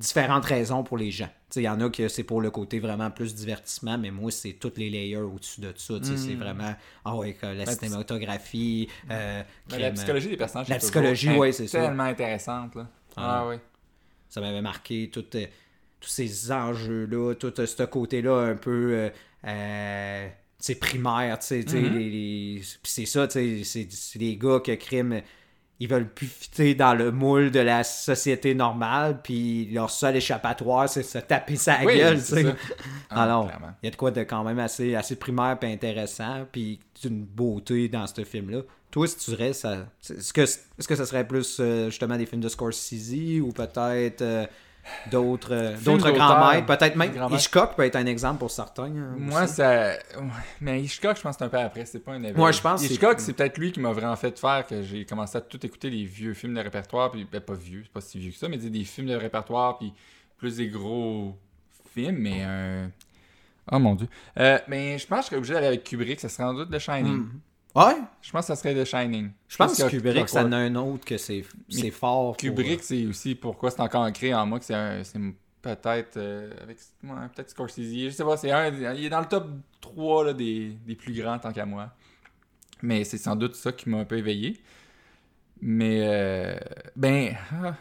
différentes 0.01 0.45
raisons 0.47 0.83
pour 0.83 0.97
les 0.99 1.11
gens. 1.11 1.29
Il 1.57 1.63
y 1.63 1.69
en 1.69 1.81
a 1.81 1.91
que 1.91 2.09
c'est 2.09 2.25
pour 2.25 2.41
le 2.41 2.51
côté 2.51 2.79
vraiment 2.81 3.11
plus 3.11 3.35
divertissement, 3.35 3.99
mais 3.99 4.11
moi, 4.11 4.31
c'est 4.31 4.55
toutes 4.55 4.79
les 4.79 4.89
layers 4.91 5.17
au-dessus 5.19 5.61
de 5.61 5.73
ça. 5.77 5.95
C'est 6.03 6.35
vraiment. 6.35 6.75
Ah 7.05 7.17
ouais, 7.17 7.35
que 7.35 7.47
la 7.47 7.65
Hmm. 7.65 7.77
Cinématographie. 7.77 8.89
euh, 9.11 9.43
la 9.71 9.91
psychologie 9.93 10.29
des 10.29 10.37
personnages, 10.37 10.69
la 10.69 10.75
c'est 10.81 10.87
psychologie, 10.87 11.31
ouais, 11.31 11.53
c'est 11.53 11.67
ça. 11.67 11.81
tellement 11.81 12.05
intéressante. 12.05 12.75
Là. 12.75 12.89
Ah. 13.17 13.41
Ah, 13.43 13.49
ouais. 13.49 13.61
ça 14.29 14.41
m'avait 14.41 14.63
marqué 14.63 15.11
tout, 15.13 15.25
euh, 15.35 15.47
tous 16.01 16.09
ces 16.09 16.53
enjeux-là, 16.53 17.35
tout 17.35 17.61
euh, 17.61 17.67
ce 17.67 17.83
côté-là 17.83 18.37
un 18.51 18.55
peu 18.57 18.93
euh, 18.95 19.11
euh, 19.47 20.29
primaire, 20.81 21.39
tu 21.41 21.47
sais, 21.47 21.65
tu 21.65 21.71
sais, 21.73 21.81
Mhm. 21.81 21.99
les, 21.99 22.11
les- 22.11 22.61
Puis 22.61 22.93
c'est 22.93 23.07
ça, 23.07 23.27
tu 23.27 23.65
sais, 23.65 23.87
c'est 23.91 24.19
des 24.19 24.37
gars 24.37 24.61
que 24.65 24.75
crime, 24.77 25.21
ils 25.81 25.89
veulent 25.89 26.09
plus 26.09 26.27
fitter 26.27 26.75
dans 26.75 26.93
le 26.95 27.11
moule 27.11 27.51
de 27.51 27.59
la 27.59 27.83
société 27.85 28.55
normale, 28.55 29.21
puis 29.23 29.67
leur 29.73 29.89
seul 29.89 30.15
échappatoire, 30.15 30.89
c'est 30.91 31.03
se 31.03 31.19
taper 31.19 31.57
sa 31.57 31.79
Oui, 31.85 31.97
gueule, 31.97 32.23
tu. 32.23 32.35
Ah, 33.11 33.25
Alors, 33.25 33.51
il 33.83 33.87
y 33.87 33.89
a 33.89 33.91
de 33.91 33.97
quoi 33.97 34.11
de 34.11 34.23
quand 34.23 34.45
même 34.45 34.59
assez, 34.59 34.95
assez 34.95 35.17
primaire 35.17 35.57
et 35.63 35.73
intéressant, 35.73 36.47
puis 36.53 36.79
d'une 37.03 37.25
beauté 37.25 37.89
dans 37.89 38.07
ce 38.07 38.25
film-là. 38.25 38.61
Toi, 38.91 39.07
si 39.07 39.17
tu 39.17 39.31
dirais, 39.31 39.55
ça, 39.55 39.87
est-ce 40.11 40.33
que, 40.35 40.43
est-ce 40.43 40.87
que 40.87 40.97
ça 40.97 41.07
serait 41.07 41.27
plus 41.27 41.59
euh, 41.61 41.87
justement 41.87 42.19
des 42.19 42.27
films 42.27 42.43
de 42.43 42.49
Scorsese 42.49 43.41
ou 43.41 43.53
peut-être 43.53 44.21
euh, 44.21 44.47
d'autres 45.11 45.53
euh, 45.55 45.77
d'autres 45.85 46.11
grands 46.11 46.51
maîtres? 46.51 46.67
Peut-être 46.67 46.97
même 46.97 47.13
Grand. 47.13 47.29
Hitchcock 47.31 47.75
peut 47.77 47.85
être 47.85 47.97
un 47.97 48.07
exemple 48.07 48.39
pour 48.39 48.51
certains. 48.51 48.85
hein, 48.85 49.15
Moi, 49.19 49.45
aussi. 49.45 49.55
ça. 49.55 49.93
Mais 50.61 50.83
Hitchcock, 50.83 51.17
je 51.17 51.23
pense 51.23 51.37
que 51.37 51.39
c'est 51.41 51.45
un 51.45 51.49
peu 51.49 51.59
après. 51.59 51.85
C'est 51.87 51.99
pas 52.01 52.13
un 52.13 52.23
événement. 52.23 52.39
Moi, 52.39 52.53
je 52.53 52.61
pense 52.61 52.85
Hitchcock, 52.85 53.21
c'est 53.21 53.33
peut-être 53.33 53.59
lui 53.59 53.73
qui 53.73 53.81
m'a 53.81 53.93
vraiment 53.93 54.17
fait 54.17 54.39
faire 54.39 54.67
que 54.67 54.83
j'ai 54.83 55.05
commencé 55.05 55.39
à 55.39 55.41
tout 55.41 55.65
écouter 55.65 55.91
les 55.91 56.05
vieux 56.05 56.35
films 56.35 56.55
de 56.55 56.61
répertoire. 56.61 57.11
Puis, 57.11 57.27
ben, 57.31 57.41
pas 57.41 57.55
vieux, 57.55 57.83
c'est 57.85 57.93
pas 57.93 58.01
si 58.01 58.19
vieux 58.19 58.31
que 58.33 58.37
ça, 58.39 58.49
mais 58.49 58.59
des 58.59 58.85
films 58.85 59.09
de 59.09 59.15
répertoire. 59.15 59.79
Puis, 59.79 59.93
plus 60.37 60.57
des 60.57 60.69
gros 60.69 61.37
films, 61.95 62.17
mais 62.19 62.43
un. 62.43 62.91
Oh 63.73 63.79
mon 63.79 63.95
dieu. 63.95 64.09
Euh, 64.39 64.59
mais 64.69 64.99
je 64.99 65.07
pense 65.07 65.21
que 65.21 65.23
je 65.25 65.27
serais 65.29 65.37
obligé 65.37 65.55
d'aller 65.55 65.67
avec 65.69 65.85
Kubrick. 65.85 66.19
Ça 66.21 66.29
serait 66.29 66.45
sans 66.45 66.55
doute 66.55 66.71
The 66.71 66.79
Shining. 66.79 67.19
Hmm. 67.19 67.41
Ouais, 67.75 67.95
Je 68.21 68.31
pense 68.33 68.43
que 68.49 68.55
ça 68.55 68.57
serait 68.57 68.75
The 68.75 68.85
Shining. 68.85 69.31
je 69.49 69.57
pense 69.57 69.77
que 69.81 69.89
Kubrick, 69.89 70.29
ça 70.29 70.41
en 70.41 70.49
Clockwork. 70.49 70.53
a 70.53 70.57
un 70.57 70.75
autre 70.77 71.05
que 71.05 71.17
c'est 71.19 71.43
fort. 71.93 72.25
pour- 72.33 72.37
Kubrick, 72.37 72.83
c'est 72.83 73.07
aussi 73.07 73.35
pourquoi 73.37 73.71
c'est 73.71 73.81
encore 73.81 74.03
ancré 74.03 74.35
en 74.35 74.45
moi 74.47 74.59
que 74.59 74.65
c'est 74.65 74.75
un- 74.75 75.05
c'est 75.05 75.19
peut-être 75.63 76.17
euh, 76.17 76.51
avec 76.63 76.79
ouais, 77.05 77.11
peut-être 77.35 77.51
Scorsese, 77.51 77.79
je 78.07 78.11
sais 78.11 78.25
pas, 78.25 78.37
c'est 78.37 78.51
un 78.51 78.69
il 78.95 79.05
est 79.05 79.09
dans 79.11 79.21
le 79.21 79.27
top 79.27 79.47
3 79.81 80.25
là, 80.25 80.33
des, 80.33 80.71
des 80.87 80.95
plus 80.97 81.13
grands 81.13 81.39
tant 81.39 81.53
qu'à 81.53 81.65
moi. 81.67 81.91
Mais 82.83 83.05
c'est 83.05 83.19
sans 83.19 83.37
doute 83.37 83.55
ça 83.55 83.71
qui 83.73 83.89
m'a 83.91 83.99
un 83.99 84.05
peu 84.05 84.17
éveillé. 84.19 84.59
Mais 85.61 86.01
euh, 86.03 86.57
ben 86.97 87.37
ah, 87.63 87.75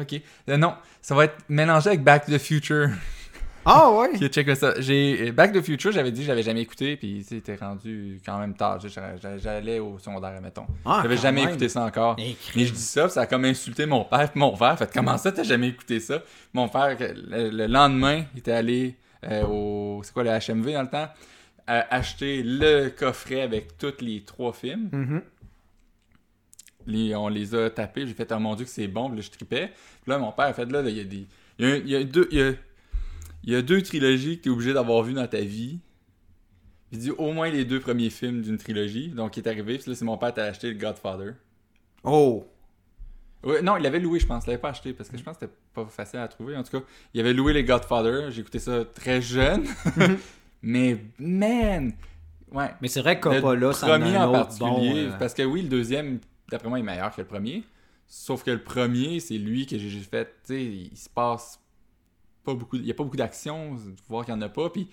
OK. 0.00 0.20
Euh, 0.48 0.56
non, 0.56 0.74
ça 1.02 1.14
va 1.14 1.26
être 1.26 1.36
mélangé 1.48 1.88
avec 1.90 2.02
Back 2.02 2.24
to 2.26 2.32
the 2.32 2.38
Future. 2.38 2.88
Ah 3.70 3.90
ouais? 3.98 4.28
Check 4.30 4.56
ça. 4.56 4.80
J'ai 4.80 5.30
Back 5.32 5.52
to 5.52 5.60
the 5.60 5.64
Future, 5.64 5.92
j'avais 5.92 6.10
dit 6.10 6.20
que 6.22 6.26
j'avais 6.26 6.42
jamais 6.42 6.62
écouté 6.62 6.96
puis 6.96 7.22
c'était 7.22 7.56
rendu 7.56 8.18
quand 8.24 8.38
même 8.38 8.54
tard, 8.54 8.78
J'allais- 9.38 9.78
au 9.78 9.98
secondaire 9.98 10.40
mettons. 10.40 10.66
Ah, 10.84 11.00
J'avais 11.02 11.16
jamais 11.18 11.40
même. 11.42 11.50
écouté 11.50 11.68
ça 11.68 11.84
encore. 11.84 12.16
Mais 12.18 12.64
je 12.64 12.72
dis 12.72 12.80
ça, 12.80 13.08
ça 13.08 13.20
a 13.22 13.26
comme 13.26 13.44
insulté 13.44 13.84
mon 13.86 14.04
père 14.04 14.30
puis 14.30 14.40
mon 14.40 14.56
frère. 14.56 14.78
Fait 14.78 14.90
comment 14.92 15.18
ça, 15.18 15.30
t'as 15.32 15.42
jamais 15.42 15.68
écouté 15.68 16.00
ça? 16.00 16.22
Mon 16.54 16.68
père, 16.68 16.96
le, 16.98 17.50
le 17.50 17.66
lendemain, 17.66 18.24
il 18.34 18.38
était 18.40 18.52
allé 18.52 18.96
euh, 19.24 19.42
au. 19.46 20.00
C'est 20.02 20.12
quoi 20.14 20.24
le 20.24 20.30
HMV 20.30 20.72
dans 20.72 20.82
le 20.82 20.88
temps? 20.88 21.08
euh, 21.70 21.82
acheter 21.90 22.42
le 22.42 22.88
coffret 22.88 23.42
avec 23.42 23.76
tous 23.76 24.00
les 24.00 24.22
trois 24.22 24.54
films. 24.54 24.88
Mhm. 24.90 25.22
Les- 26.86 27.14
on 27.14 27.28
les 27.28 27.54
a 27.54 27.68
tapés. 27.68 28.06
J'ai 28.06 28.14
fait, 28.14 28.32
oh 28.32 28.38
mon 28.38 28.54
dieu, 28.54 28.64
que 28.64 28.70
c'est 28.70 28.88
bon. 28.88 29.08
Puis 29.08 29.16
là, 29.18 29.22
je 29.22 29.30
tripais. 29.30 29.66
Puis 30.02 30.10
là, 30.10 30.16
mon 30.18 30.32
père 30.32 30.46
a 30.46 30.52
fait, 30.54 30.64
là, 30.64 30.80
là, 30.80 30.88
il 30.88 30.96
y 30.96 31.00
a 31.00 31.04
des. 31.04 31.26
Il 31.58 31.66
y 31.68 31.70
a, 31.70 31.74
un- 31.74 31.76
il 31.78 31.88
y 31.90 31.96
a 31.96 32.04
deux. 32.04 32.28
Il 32.30 32.38
y 32.38 32.42
a, 32.42 32.52
il 33.44 33.52
y 33.52 33.56
a 33.56 33.62
deux 33.62 33.82
trilogies 33.82 34.38
que 34.38 34.44
tu 34.44 34.48
es 34.48 34.52
obligé 34.52 34.72
d'avoir 34.72 35.02
vues 35.02 35.14
dans 35.14 35.26
ta 35.26 35.40
vie. 35.40 35.80
Il 36.90 36.98
dit 36.98 37.10
au 37.10 37.32
moins 37.32 37.50
les 37.50 37.64
deux 37.64 37.80
premiers 37.80 38.10
films 38.10 38.42
d'une 38.42 38.58
trilogie. 38.58 39.08
Donc, 39.08 39.36
il 39.36 39.44
est 39.44 39.48
arrivé. 39.48 39.78
Puis 39.78 39.90
là, 39.90 39.96
c'est 39.96 40.04
mon 40.04 40.16
père 40.16 40.32
qui 40.32 40.40
a 40.40 40.44
acheté 40.44 40.72
le 40.72 40.78
Godfather. 40.78 41.34
Oh! 42.02 42.46
Ouais, 43.44 43.62
non, 43.62 43.76
il 43.76 43.82
l'avait 43.82 44.00
loué, 44.00 44.18
je 44.18 44.26
pense. 44.26 44.44
Il 44.44 44.48
l'avait 44.48 44.60
pas 44.60 44.70
acheté 44.70 44.92
parce 44.92 45.08
que 45.08 45.16
je 45.16 45.22
pense 45.22 45.36
que 45.36 45.46
c'était 45.46 45.52
pas 45.74 45.86
facile 45.86 46.18
à 46.20 46.28
trouver. 46.28 46.56
En 46.56 46.62
tout 46.62 46.78
cas, 46.78 46.84
il 47.14 47.20
avait 47.20 47.34
loué 47.34 47.52
les 47.52 47.64
Godfather. 47.64 48.30
J'ai 48.30 48.40
écouté 48.40 48.58
ça 48.58 48.84
très 48.84 49.20
jeune. 49.20 49.64
Mais, 50.62 50.98
man! 51.18 51.92
Ouais. 52.50 52.70
Mais 52.80 52.88
c'est 52.88 53.00
vrai 53.00 53.20
que 53.20 53.28
Le 53.28 53.40
Coppola, 53.40 53.70
premier 53.70 54.16
un 54.16 54.26
en 54.26 54.30
autre 54.30 54.38
particulier. 54.58 55.06
bon, 55.06 55.12
euh, 55.12 55.18
Parce 55.18 55.34
que 55.34 55.42
oui, 55.42 55.62
le 55.62 55.68
deuxième, 55.68 56.18
d'après 56.50 56.68
moi, 56.68 56.78
est 56.78 56.82
meilleur 56.82 57.14
que 57.14 57.20
le 57.20 57.26
premier. 57.26 57.64
Sauf 58.06 58.42
que 58.42 58.50
le 58.50 58.62
premier, 58.62 59.20
c'est 59.20 59.36
lui 59.36 59.66
que 59.66 59.78
j'ai 59.78 59.90
j'ai 59.90 60.00
fait. 60.00 60.24
Tu 60.46 60.54
sais, 60.54 60.64
il 60.64 60.96
se 60.96 61.10
passe 61.10 61.60
pas 62.52 62.54
beaucoup. 62.54 62.76
Il 62.76 62.86
y 62.86 62.90
a 62.90 62.94
pas 62.94 63.04
beaucoup 63.04 63.16
d'action, 63.16 63.76
voir 64.08 64.24
qu'il 64.24 64.34
y 64.34 64.36
en 64.36 64.40
a 64.42 64.48
pas. 64.48 64.70
Puis 64.70 64.88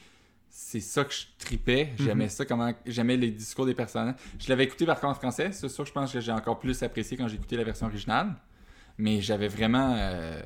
c'est 0.50 0.80
ça 0.80 1.04
que 1.04 1.14
je 1.14 1.26
tripais. 1.38 1.92
J'aimais 2.00 2.30
ça, 2.30 2.46
comment 2.46 2.74
j'aimais 2.86 3.18
les 3.18 3.32
discours 3.32 3.66
des 3.66 3.74
personnages. 3.74 4.16
Je 4.40 4.48
l'avais 4.50 4.64
écouté 4.66 4.86
par 4.86 5.00
contre 5.00 5.12
en 5.18 5.20
français. 5.20 5.50
C'est 5.52 5.70
sûr 5.70 5.84
que 5.84 5.88
je 5.90 5.94
pense 5.94 6.14
que 6.14 6.20
j'ai 6.20 6.32
encore 6.32 6.60
plus 6.60 6.82
apprécié 6.84 7.18
quand 7.18 7.28
j'ai 7.28 7.36
écouté 7.36 7.58
la 7.58 7.64
version 7.64 7.88
originale. 7.88 8.36
Mais 8.98 9.22
j'avais 9.22 9.48
vraiment. 9.48 9.94
euh, 9.98 10.42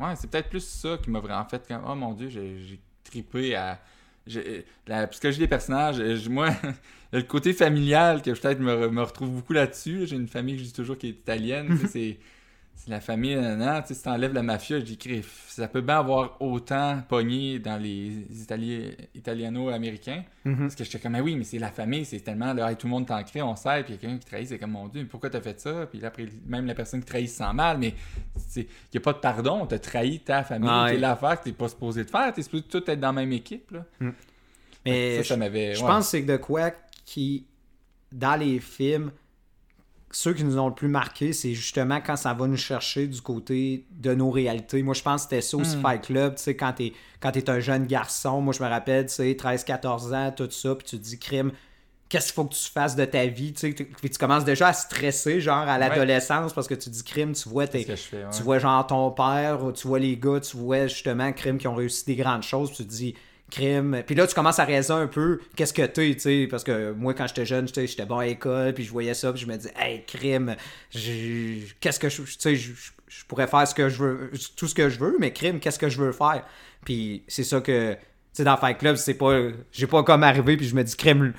Ouais, 0.00 0.16
c'est 0.16 0.28
peut-être 0.28 0.48
plus 0.48 0.64
ça 0.64 0.98
qui 1.02 1.08
m'a 1.10 1.20
vraiment 1.20 1.44
fait. 1.44 1.66
Comme... 1.68 1.82
Oh 1.86 1.94
mon 1.94 2.12
dieu, 2.14 2.28
j'ai 2.28 2.80
tripé 3.04 3.54
à. 3.54 3.80
j'ai- 4.26 4.64
La 4.86 5.06
psychologie 5.06 5.38
des 5.38 5.46
personnages, 5.48 6.00
euh, 6.00 6.16
je- 6.16 6.28
moi, 6.30 6.48
le 7.12 7.22
côté 7.22 7.52
familial 7.52 8.20
que 8.22 8.30
peut-être 8.30 8.58
me, 8.60 8.72
re- 8.72 8.90
me 8.90 9.02
retrouve 9.02 9.30
beaucoup 9.30 9.52
là-dessus. 9.52 9.98
là. 10.00 10.04
J'ai 10.06 10.16
une 10.16 10.26
famille 10.28 10.54
que 10.56 10.60
je 10.62 10.66
dis 10.66 10.72
toujours 10.72 10.96
qui 10.98 11.08
est 11.08 11.10
italienne. 11.10 11.78
c'est. 11.90 12.18
C'est 12.76 12.90
la 12.90 13.00
famille, 13.00 13.34
non, 13.36 13.80
tu 13.80 13.88
sais, 13.88 13.94
si 13.94 14.02
t'enlèves 14.02 14.34
la 14.34 14.42
mafia, 14.42 14.78
je 14.78 14.84
dis, 14.84 14.98
Criff, 14.98 15.46
ça 15.48 15.68
peut 15.68 15.80
bien 15.80 16.00
avoir 16.00 16.36
autant 16.42 17.00
pogné 17.08 17.58
dans 17.58 17.80
les 17.80 18.26
Itali- 18.30 18.94
italiano-américains. 19.14 20.22
Mhm. 20.44 20.58
Parce 20.58 20.74
que 20.74 20.84
j'étais 20.84 20.98
comme, 20.98 21.14
ah 21.14 21.22
oui, 21.22 21.34
mais 21.34 21.44
c'est 21.44 21.58
la 21.58 21.70
famille, 21.70 22.04
c'est 22.04 22.20
tellement, 22.20 22.52
là, 22.52 22.70
Hey, 22.70 22.76
tout 22.76 22.86
le 22.86 22.90
monde 22.90 23.06
t'en 23.06 23.22
crée, 23.22 23.40
on 23.40 23.56
sait, 23.56 23.82
puis 23.84 23.92
il 23.92 23.96
y 23.96 23.98
a 23.98 24.00
quelqu'un 24.00 24.18
qui 24.18 24.26
trahit, 24.26 24.48
c'est 24.48 24.58
comme, 24.58 24.72
mon 24.72 24.88
Dieu, 24.88 25.02
mais 25.02 25.08
pourquoi 25.08 25.30
t'as 25.30 25.40
fait 25.40 25.58
ça? 25.58 25.86
Puis 25.86 26.00
là, 26.00 26.08
après, 26.08 26.26
même 26.46 26.66
la 26.66 26.74
personne 26.74 27.00
qui 27.00 27.06
trahit 27.06 27.28
se 27.28 27.36
sent 27.36 27.52
mal, 27.54 27.78
mais 27.78 27.94
il 28.56 28.66
n'y 28.92 28.98
a 28.98 29.00
pas 29.00 29.14
de 29.14 29.18
pardon, 29.18 29.64
t'as 29.64 29.78
trahi 29.78 30.20
ta 30.20 30.42
famille, 30.42 30.70
c'est 30.88 30.98
l'affaire 30.98 31.38
que 31.40 31.44
t'es 31.44 31.52
pas 31.52 31.68
supposé 31.68 32.04
de 32.04 32.10
faire, 32.10 32.32
t'es 32.34 32.42
supposé 32.42 32.64
tout 32.64 32.82
être 32.90 33.00
dans 33.00 33.08
la 33.08 33.12
même 33.12 33.32
équipe, 33.32 33.70
là. 33.70 33.86
Mais 34.84 35.18
ça, 35.18 35.24
ça 35.30 35.36
m'avait... 35.38 35.74
Je 35.74 35.80
ouais. 35.80 35.86
pense 35.86 36.04
que 36.04 36.10
c'est 36.10 36.22
de 36.22 36.36
quoi 36.36 36.70
qui, 37.06 37.46
dans 38.12 38.36
les 38.36 38.60
films, 38.60 39.10
ceux 40.16 40.32
qui 40.34 40.44
nous 40.44 40.58
ont 40.58 40.68
le 40.68 40.74
plus 40.74 40.88
marqué, 40.88 41.32
c'est 41.32 41.54
justement 41.54 42.00
quand 42.00 42.16
ça 42.16 42.32
va 42.34 42.46
nous 42.46 42.56
chercher 42.56 43.06
du 43.06 43.20
côté 43.20 43.84
de 43.90 44.14
nos 44.14 44.30
réalités. 44.30 44.82
Moi, 44.82 44.94
je 44.94 45.02
pense 45.02 45.22
que 45.26 45.30
c'était 45.30 45.40
ça 45.42 45.56
aussi 45.56 45.76
Mm. 45.76 45.82
Fight 45.82 46.02
Club, 46.02 46.34
tu 46.36 46.42
sais, 46.42 46.56
quand 46.56 46.72
t'es, 46.72 46.92
quand 47.20 47.32
t'es 47.32 47.48
un 47.50 47.60
jeune 47.60 47.86
garçon, 47.86 48.40
moi, 48.40 48.52
je 48.56 48.62
me 48.62 48.68
rappelle, 48.68 49.06
tu 49.06 49.12
sais, 49.14 49.32
13-14 49.34 50.14
ans, 50.14 50.32
tout 50.36 50.50
ça, 50.50 50.74
puis 50.74 50.86
tu 50.86 50.98
te 50.98 51.02
dis, 51.02 51.18
crime, 51.18 51.50
qu'est-ce 52.08 52.26
qu'il 52.26 52.34
faut 52.34 52.44
que 52.44 52.54
tu 52.54 52.70
fasses 52.70 52.94
de 52.96 53.04
ta 53.04 53.26
vie, 53.26 53.52
tu 53.52 53.60
sais, 53.60 53.74
tu- 53.74 53.86
puis 53.86 54.08
tu 54.10 54.18
commences 54.18 54.44
déjà 54.44 54.68
à 54.68 54.72
stresser, 54.72 55.40
genre, 55.40 55.56
à 55.68 55.78
l'adolescence, 55.78 56.52
parce 56.52 56.68
que 56.68 56.74
tu 56.74 56.90
dis, 56.90 57.02
crime, 57.02 57.32
tu 57.32 57.48
vois, 57.48 57.66
t'es, 57.66 57.82
fais, 57.82 58.18
ouais. 58.18 58.30
tu 58.30 58.42
vois 58.42 58.58
genre 58.58 58.86
ton 58.86 59.10
père, 59.10 59.64
ou 59.64 59.72
tu 59.72 59.88
vois 59.88 59.98
les 59.98 60.16
gars, 60.16 60.38
tu 60.40 60.56
vois 60.56 60.86
justement 60.86 61.32
crime 61.32 61.58
qui 61.58 61.66
ont 61.66 61.74
réussi 61.74 62.04
des 62.04 62.14
grandes 62.16 62.42
choses, 62.44 62.68
puis 62.68 62.76
tu 62.78 62.84
te 62.84 62.88
dis 62.90 63.14
crime. 63.54 64.02
Puis 64.06 64.14
là 64.14 64.26
tu 64.26 64.34
commences 64.34 64.58
à 64.58 64.64
réaliser 64.64 64.92
un 64.92 65.06
peu 65.06 65.40
qu'est-ce 65.56 65.72
que 65.72 65.82
t'es, 65.82 66.14
tu 66.14 66.20
sais, 66.20 66.48
parce 66.50 66.64
que 66.64 66.92
moi 66.92 67.14
quand 67.14 67.26
j'étais 67.26 67.46
jeune, 67.46 67.68
j'étais 67.68 68.06
bon 68.06 68.18
à 68.18 68.26
l'école, 68.26 68.74
puis 68.74 68.84
je 68.84 68.90
voyais 68.90 69.14
ça, 69.14 69.32
puis 69.32 69.42
je 69.42 69.46
me 69.46 69.56
disais 69.56 69.72
hey 69.78 70.04
crime, 70.06 70.56
qu'est-ce 71.80 71.98
que 71.98 72.08
je, 72.08 72.22
tu 72.22 72.32
sais, 72.38 72.54
je, 72.54 73.24
pourrais 73.28 73.46
faire 73.46 73.66
ce 73.66 73.74
que 73.74 73.88
je 73.88 74.02
veux, 74.02 74.30
tout 74.56 74.66
ce 74.66 74.74
que 74.74 74.88
je 74.88 74.98
veux, 74.98 75.16
mais 75.20 75.32
crime, 75.32 75.60
qu'est-ce 75.60 75.78
que 75.78 75.88
je 75.88 76.00
veux 76.00 76.12
faire? 76.12 76.44
Puis 76.84 77.22
c'est 77.28 77.44
ça 77.44 77.60
que, 77.60 77.92
tu 77.92 77.98
sais, 78.32 78.44
dans 78.44 78.56
Fight 78.56 78.76
Club, 78.76 78.96
c'est 78.96 79.14
pas, 79.14 79.38
j'ai 79.70 79.86
pas 79.86 80.02
comme 80.02 80.24
arrivé, 80.24 80.56
puis 80.56 80.66
je 80.66 80.74
me 80.74 80.82
dis 80.82 80.96
crime 80.96 81.32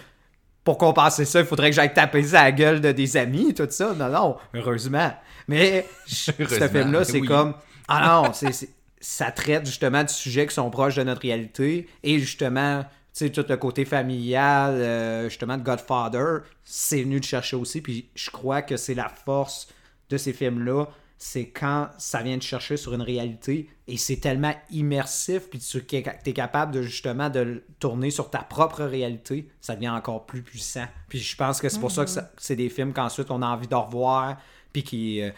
pour 0.65 0.79
compenser 0.79 1.25
ça, 1.25 1.39
il 1.41 1.45
faudrait 1.45 1.69
que 1.69 1.75
j'aille 1.75 1.93
taper 1.93 2.23
ça 2.23 2.41
à 2.41 2.43
la 2.45 2.51
gueule 2.51 2.81
de 2.81 2.91
des 2.91 3.15
amis, 3.17 3.53
tout 3.53 3.67
ça. 3.69 3.93
Non, 3.93 4.09
non, 4.09 4.37
heureusement. 4.53 5.13
Mais 5.47 5.85
ce 6.07 6.31
film-là, 6.31 7.03
c'est 7.03 7.19
oui. 7.19 7.27
comme. 7.27 7.53
Ah 7.87 8.23
non, 8.23 8.33
c'est- 8.33 8.69
ça 9.07 9.29
traite 9.31 9.67
justement 9.67 10.03
de 10.03 10.09
sujets 10.09 10.47
qui 10.47 10.55
sont 10.55 10.71
proches 10.71 10.95
de 10.95 11.03
notre 11.03 11.21
réalité 11.21 11.87
et 12.01 12.17
justement, 12.17 12.81
tu 12.83 12.89
sais, 13.13 13.29
tout 13.29 13.45
le 13.47 13.55
côté 13.55 13.85
familial, 13.85 14.73
euh, 14.73 15.29
justement, 15.29 15.57
de 15.57 15.63
Godfather, 15.63 16.39
c'est 16.63 17.03
venu 17.03 17.21
te 17.21 17.27
chercher 17.27 17.55
aussi. 17.55 17.81
Puis 17.81 18.09
je 18.15 18.31
crois 18.31 18.63
que 18.63 18.77
c'est 18.77 18.95
la 18.95 19.07
force 19.09 19.67
de 20.09 20.17
ces 20.17 20.33
films-là, 20.33 20.87
c'est 21.19 21.49
quand 21.49 21.89
ça 21.99 22.23
vient 22.23 22.37
te 22.39 22.43
chercher 22.43 22.77
sur 22.77 22.95
une 22.95 23.03
réalité 23.03 23.69
et 23.87 23.97
c'est 23.97 24.17
tellement 24.17 24.53
immersif, 24.71 25.49
puis 25.51 25.59
tu 25.59 25.77
es 25.95 26.33
capable 26.33 26.71
de 26.73 26.81
justement 26.81 27.29
de 27.29 27.39
le 27.39 27.63
tourner 27.79 28.09
sur 28.09 28.31
ta 28.31 28.39
propre 28.39 28.83
réalité, 28.83 29.47
ça 29.61 29.75
devient 29.75 29.89
encore 29.89 30.25
plus 30.25 30.41
puissant. 30.41 30.85
Puis 31.09 31.19
je 31.19 31.35
pense 31.37 31.61
que 31.61 31.69
c'est 31.69 31.79
pour 31.79 31.91
ça 31.91 32.05
que 32.05 32.09
ça- 32.11 32.31
c'est 32.37 32.55
des 32.55 32.69
films 32.69 32.91
qu'ensuite 32.91 33.29
on 33.29 33.43
a 33.43 33.47
envie 33.47 33.67
de 33.67 33.75
revoir, 33.75 34.37
puis 34.73 34.83
qui, 34.83 35.21
euh, 35.21 35.29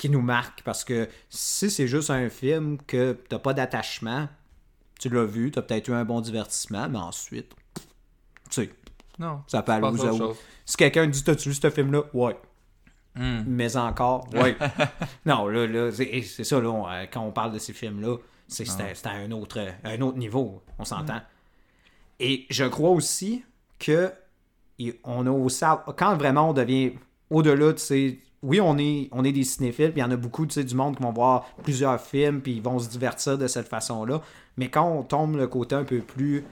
qui 0.00 0.08
nous 0.08 0.22
marquent. 0.22 0.62
Parce 0.64 0.82
que 0.82 1.08
si 1.28 1.70
c'est 1.70 1.86
juste 1.86 2.08
un 2.10 2.30
film 2.30 2.78
que 2.86 3.12
t'as 3.28 3.38
pas 3.38 3.52
d'attachement, 3.52 4.28
tu 4.98 5.10
l'as 5.10 5.26
vu, 5.26 5.50
t'as 5.50 5.60
peut-être 5.62 5.88
eu 5.88 5.92
un 5.92 6.04
bon 6.04 6.20
divertissement, 6.22 6.88
mais 6.88 6.98
ensuite, 6.98 7.54
tu 7.74 7.82
sais, 8.50 8.70
Non. 9.18 9.42
ça 9.46 9.62
peut 9.62 9.72
aller 9.72 9.96
chose. 9.96 10.36
Si 10.64 10.76
quelqu'un 10.76 11.06
dit 11.06 11.22
T'as-tu 11.22 11.50
vu 11.50 11.54
ce 11.54 11.68
film-là? 11.70 12.02
Ouais. 12.14 12.36
Hmm. 13.14 13.42
Mais 13.46 13.76
encore, 13.76 14.26
ouais. 14.34 14.56
non, 15.26 15.48
là, 15.48 15.66
là 15.66 15.90
c'est 15.92 16.22
c'est 16.22 16.44
ça, 16.44 16.60
là, 16.60 16.70
on- 16.70 16.88
euh, 16.88 17.04
quand 17.12 17.20
on 17.22 17.32
parle 17.32 17.52
de 17.52 17.58
ces 17.58 17.72
films-là, 17.74 18.16
c'est 18.48 18.64
c'est 18.64 19.06
à- 19.06 19.10
un 19.10 19.30
autre, 19.32 19.58
un 19.84 20.00
autre 20.00 20.16
niveau, 20.16 20.62
on 20.78 20.84
s'entend. 20.84 21.20
Et 22.20 22.46
je 22.50 22.64
crois 22.64 22.90
aussi 22.90 23.44
que 23.78 24.12
on 25.04 25.26
a 25.26 25.30
aussi, 25.30 25.64
quand 25.96 26.16
vraiment 26.16 26.50
on 26.50 26.52
devient 26.54 26.92
au-delà, 27.28 27.74
tu 27.74 27.80
sais, 27.80 28.18
oui, 28.42 28.60
on 28.60 28.78
est, 28.78 29.08
on 29.12 29.24
est 29.24 29.32
des 29.32 29.44
cinéphiles, 29.44 29.92
puis 29.92 30.00
il 30.00 30.04
y 30.04 30.06
en 30.06 30.10
a 30.10 30.16
beaucoup, 30.16 30.46
du 30.46 30.74
monde 30.74 30.96
qui 30.96 31.02
vont 31.02 31.12
voir 31.12 31.46
plusieurs 31.62 32.00
films, 32.00 32.40
puis 32.40 32.52
ils 32.56 32.62
vont 32.62 32.78
se 32.78 32.88
divertir 32.88 33.36
de 33.36 33.46
cette 33.46 33.68
façon-là. 33.68 34.22
Mais 34.56 34.68
quand 34.68 34.88
on 34.90 35.02
tombe 35.02 35.36
le 35.36 35.46
côté 35.46 35.74
un 35.74 35.84
peu 35.84 35.98
plus 36.00 36.44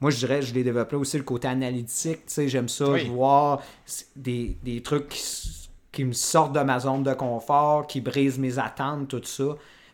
moi, 0.00 0.10
je 0.10 0.16
dirais, 0.18 0.42
je 0.42 0.52
l'ai 0.52 0.64
développé 0.64 0.96
aussi 0.96 1.16
le 1.16 1.22
côté 1.22 1.46
analytique. 1.46 2.26
Tu 2.26 2.34
sais, 2.34 2.48
j'aime 2.48 2.68
ça, 2.68 2.90
Oui. 2.90 3.06
voir 3.06 3.62
des, 4.16 4.58
des 4.64 4.82
trucs 4.82 5.10
qui, 5.10 5.70
qui 5.92 6.04
me 6.04 6.12
sortent 6.12 6.52
de 6.52 6.58
ma 6.58 6.80
zone 6.80 7.04
de 7.04 7.14
confort, 7.14 7.86
qui 7.86 8.00
brisent 8.00 8.36
mes 8.40 8.58
attentes, 8.58 9.06
tout 9.06 9.22
ça. 9.22 9.44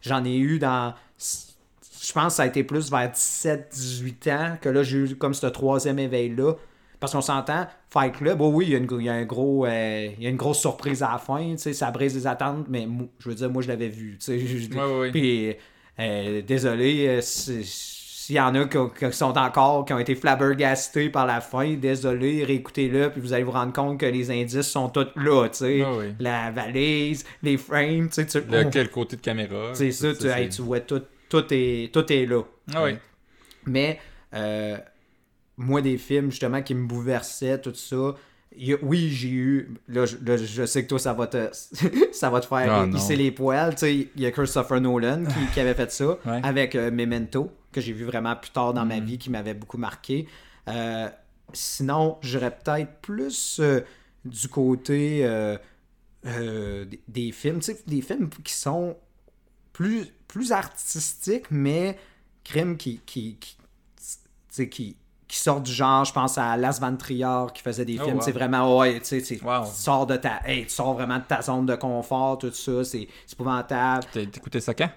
J'en 0.00 0.24
ai 0.24 0.38
eu 0.38 0.58
dans. 0.58 0.94
Je 1.18 2.12
pense 2.14 2.24
que 2.28 2.36
ça 2.36 2.44
a 2.44 2.46
été 2.46 2.64
plus 2.64 2.90
vers 2.90 3.10
17-18 3.10 4.32
ans 4.32 4.56
que 4.58 4.70
là, 4.70 4.82
j'ai 4.82 4.96
eu 4.96 5.14
comme 5.16 5.34
ce 5.34 5.46
troisième 5.46 5.98
éveil-là. 5.98 6.54
Parce 7.00 7.12
qu'on 7.12 7.20
s'entend, 7.20 7.66
Fight 7.90 8.12
Club, 8.16 8.40
oh 8.40 8.50
oui, 8.52 8.66
il 8.66 8.72
y 8.72 8.74
a 8.74 8.78
une, 8.78 8.88
il 8.98 9.04
y 9.04 9.08
a 9.08 9.12
un 9.14 9.24
gros, 9.24 9.64
euh, 9.66 10.08
il 10.18 10.22
y 10.22 10.26
a 10.26 10.30
une 10.30 10.36
grosse 10.36 10.58
surprise 10.58 11.02
à 11.02 11.12
la 11.12 11.18
fin, 11.18 11.56
ça 11.56 11.90
brise 11.92 12.14
les 12.16 12.26
attentes, 12.26 12.66
mais 12.68 12.88
je 13.20 13.28
veux 13.28 13.34
dire, 13.36 13.50
moi, 13.50 13.62
je 13.62 13.68
l'avais 13.68 13.88
vu, 13.88 14.18
Ouais, 14.28 14.98
ouais. 14.98 15.10
Puis, 15.12 15.54
euh, 16.00 16.42
désolé, 16.42 17.20
si- 17.22 17.64
s'il 17.64 18.36
y 18.36 18.40
en 18.40 18.54
a 18.56 18.64
qui, 18.66 18.76
ont- 18.76 18.90
qui 18.90 19.10
sont 19.12 19.38
encore, 19.38 19.84
qui 19.86 19.92
ont 19.94 19.98
été 19.98 20.14
flabbergastés 20.14 21.08
par 21.08 21.24
la 21.24 21.40
fin, 21.40 21.74
désolé, 21.74 22.44
réécoutez-le, 22.44 23.10
puis 23.10 23.20
vous 23.22 23.32
allez 23.32 23.44
vous 23.44 23.52
rendre 23.52 23.72
compte 23.72 23.98
que 24.00 24.04
les 24.06 24.30
indices 24.30 24.62
sont 24.68 24.88
tous 24.90 25.06
là, 25.16 25.48
tu 25.48 25.58
sais. 25.58 25.82
Ouais, 25.84 25.96
ouais. 25.96 26.14
La 26.20 26.50
valise, 26.50 27.24
les 27.42 27.56
frames, 27.56 28.08
tu 28.10 28.28
sais. 28.28 28.40
Le, 28.50 28.64
quel 28.70 28.90
côté 28.90 29.16
de 29.16 29.22
caméra. 29.22 29.70
c'est 29.72 29.88
tout 29.90 29.94
ça, 29.94 30.14
tu, 30.14 30.26
hey, 30.26 30.48
tu 30.50 30.62
vois, 30.62 30.80
tout, 30.80 31.02
tout, 31.30 31.44
est, 31.52 31.90
tout 31.92 32.12
est 32.12 32.26
là. 32.26 32.42
Ah 32.74 32.82
oui. 32.84 32.96
Mais, 33.66 33.98
euh, 34.34 34.76
moi, 35.58 35.82
des 35.82 35.98
films, 35.98 36.30
justement, 36.30 36.62
qui 36.62 36.74
me 36.74 36.86
bouleversaient, 36.86 37.60
tout 37.60 37.74
ça, 37.74 37.96
a- 37.96 38.78
oui, 38.82 39.10
j'ai 39.10 39.28
eu. 39.28 39.74
Là 39.88 40.06
je, 40.06 40.16
là, 40.24 40.36
je 40.38 40.64
sais 40.64 40.82
que 40.84 40.88
toi, 40.88 40.98
ça 40.98 41.12
va 41.12 41.26
te, 41.26 41.50
ça 42.12 42.30
va 42.30 42.40
te 42.40 42.46
faire 42.46 42.86
non. 42.86 42.96
hisser 42.96 43.16
les 43.16 43.30
poils. 43.30 43.74
Tu 43.74 43.78
sais, 43.80 43.94
il 44.14 44.22
y 44.22 44.24
a 44.26 44.30
Christopher 44.30 44.80
Nolan 44.80 45.24
qui, 45.24 45.52
qui 45.52 45.60
avait 45.60 45.74
fait 45.74 45.90
ça 45.92 46.06
Ouais. 46.26 46.40
avec 46.42 46.74
euh, 46.74 46.90
Memento, 46.90 47.50
que 47.72 47.80
j'ai 47.82 47.92
vu 47.92 48.04
vraiment 48.04 48.34
plus 48.36 48.50
tard 48.50 48.72
dans 48.72 48.84
Mm. 48.84 48.88
ma 48.88 49.00
vie, 49.00 49.18
qui 49.18 49.28
m'avait 49.30 49.54
beaucoup 49.54 49.76
marqué. 49.78 50.26
Euh, 50.68 51.08
sinon, 51.52 52.16
j'aurais 52.22 52.56
peut-être 52.56 53.00
plus 53.02 53.58
euh, 53.60 53.80
du 54.24 54.48
côté 54.48 55.26
des, 56.24 57.00
des 57.08 57.32
films, 57.32 57.60
des 57.86 58.02
films 58.02 58.28
qui 58.44 58.52
sont 58.52 58.96
plus, 59.72 60.06
plus 60.26 60.52
artistiques, 60.52 61.46
mais 61.50 61.96
crime 62.44 62.76
qui, 62.76 63.00
qui, 63.06 63.38
qui, 63.38 64.68
qui, 64.68 64.96
qui 65.28 65.36
sortent 65.38 65.64
du 65.64 65.72
genre, 65.72 66.04
je 66.06 66.12
pense 66.12 66.38
à 66.38 66.56
Las 66.56 66.80
Van 66.80 66.96
Trier 66.96 67.46
qui 67.54 67.62
faisait 67.62 67.84
des 67.84 67.98
Oh, 68.00 68.04
films, 68.04 68.16
wow. 68.16 68.22
c'est 68.22 68.32
vraiment, 68.32 68.78
ouais, 68.78 68.98
tu 69.00 69.04
sais, 69.04 69.18
tu 69.20 69.36
sais, 69.38 69.44
Wow. 69.44 69.64
tu 69.66 69.70
sors 69.72 70.06
de 70.06 70.16
ta, 70.16 70.40
hey, 70.46 70.64
tu 70.64 70.70
sors 70.70 70.94
vraiment 70.94 71.18
de 71.18 71.24
ta 71.24 71.42
zone 71.42 71.66
de 71.66 71.76
confort, 71.76 72.38
tout 72.38 72.50
ça, 72.50 72.82
c'est 72.82 73.06
épouvantable. 73.30 74.04
T'as 74.10 74.20
écouté 74.22 74.58
ça 74.60 74.72
quand? 74.72 74.88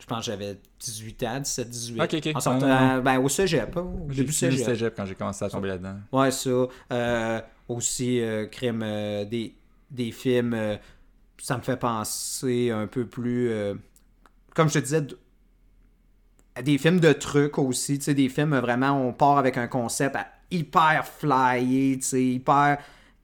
Je 0.00 0.06
pense 0.06 0.20
que 0.20 0.24
j'avais 0.26 0.58
18 0.80 1.22
ans, 1.24 1.40
17, 1.40 1.68
18. 1.70 2.00
Ok, 2.02 2.14
ok. 2.14 2.32
En 2.36 2.40
sortant, 2.40 2.66
Ah, 2.70 3.00
ben, 3.00 3.18
au 3.18 3.28
cégep, 3.28 3.76
hein, 3.76 3.86
au 4.08 4.12
début 4.12 4.32
cégep. 4.32 4.64
cégep 4.64 4.94
quand 4.96 5.04
j'ai 5.06 5.14
commencé 5.14 5.44
à 5.44 5.48
tomber 5.50 5.68
là-dedans. 5.68 5.96
Ouais, 6.12 6.30
ça. 6.30 6.50
Euh, 6.92 7.40
aussi, 7.68 8.20
euh, 8.20 8.46
crime, 8.46 8.82
euh, 8.84 9.24
des, 9.24 9.54
des 9.90 10.10
films, 10.12 10.78
ça 11.38 11.56
me 11.58 11.62
fait 11.62 11.76
penser 11.78 12.70
un 12.70 12.86
peu 12.86 13.06
plus. 13.06 13.50
comme 14.54 14.68
je 14.68 14.74
te 14.74 14.78
disais, 14.78 15.06
des 16.62 16.78
films 16.78 17.00
de 17.00 17.12
trucs 17.12 17.58
aussi. 17.58 17.98
Tu 17.98 18.04
sais, 18.06 18.14
des 18.14 18.28
films, 18.28 18.56
vraiment, 18.58 18.92
on 18.92 19.12
part 19.12 19.38
avec 19.38 19.56
un 19.58 19.66
concept 19.68 20.16
hyper 20.50 21.06
flyé, 21.06 21.98
tu 21.98 22.06
sais, 22.06 22.22
hyper, 22.24 22.78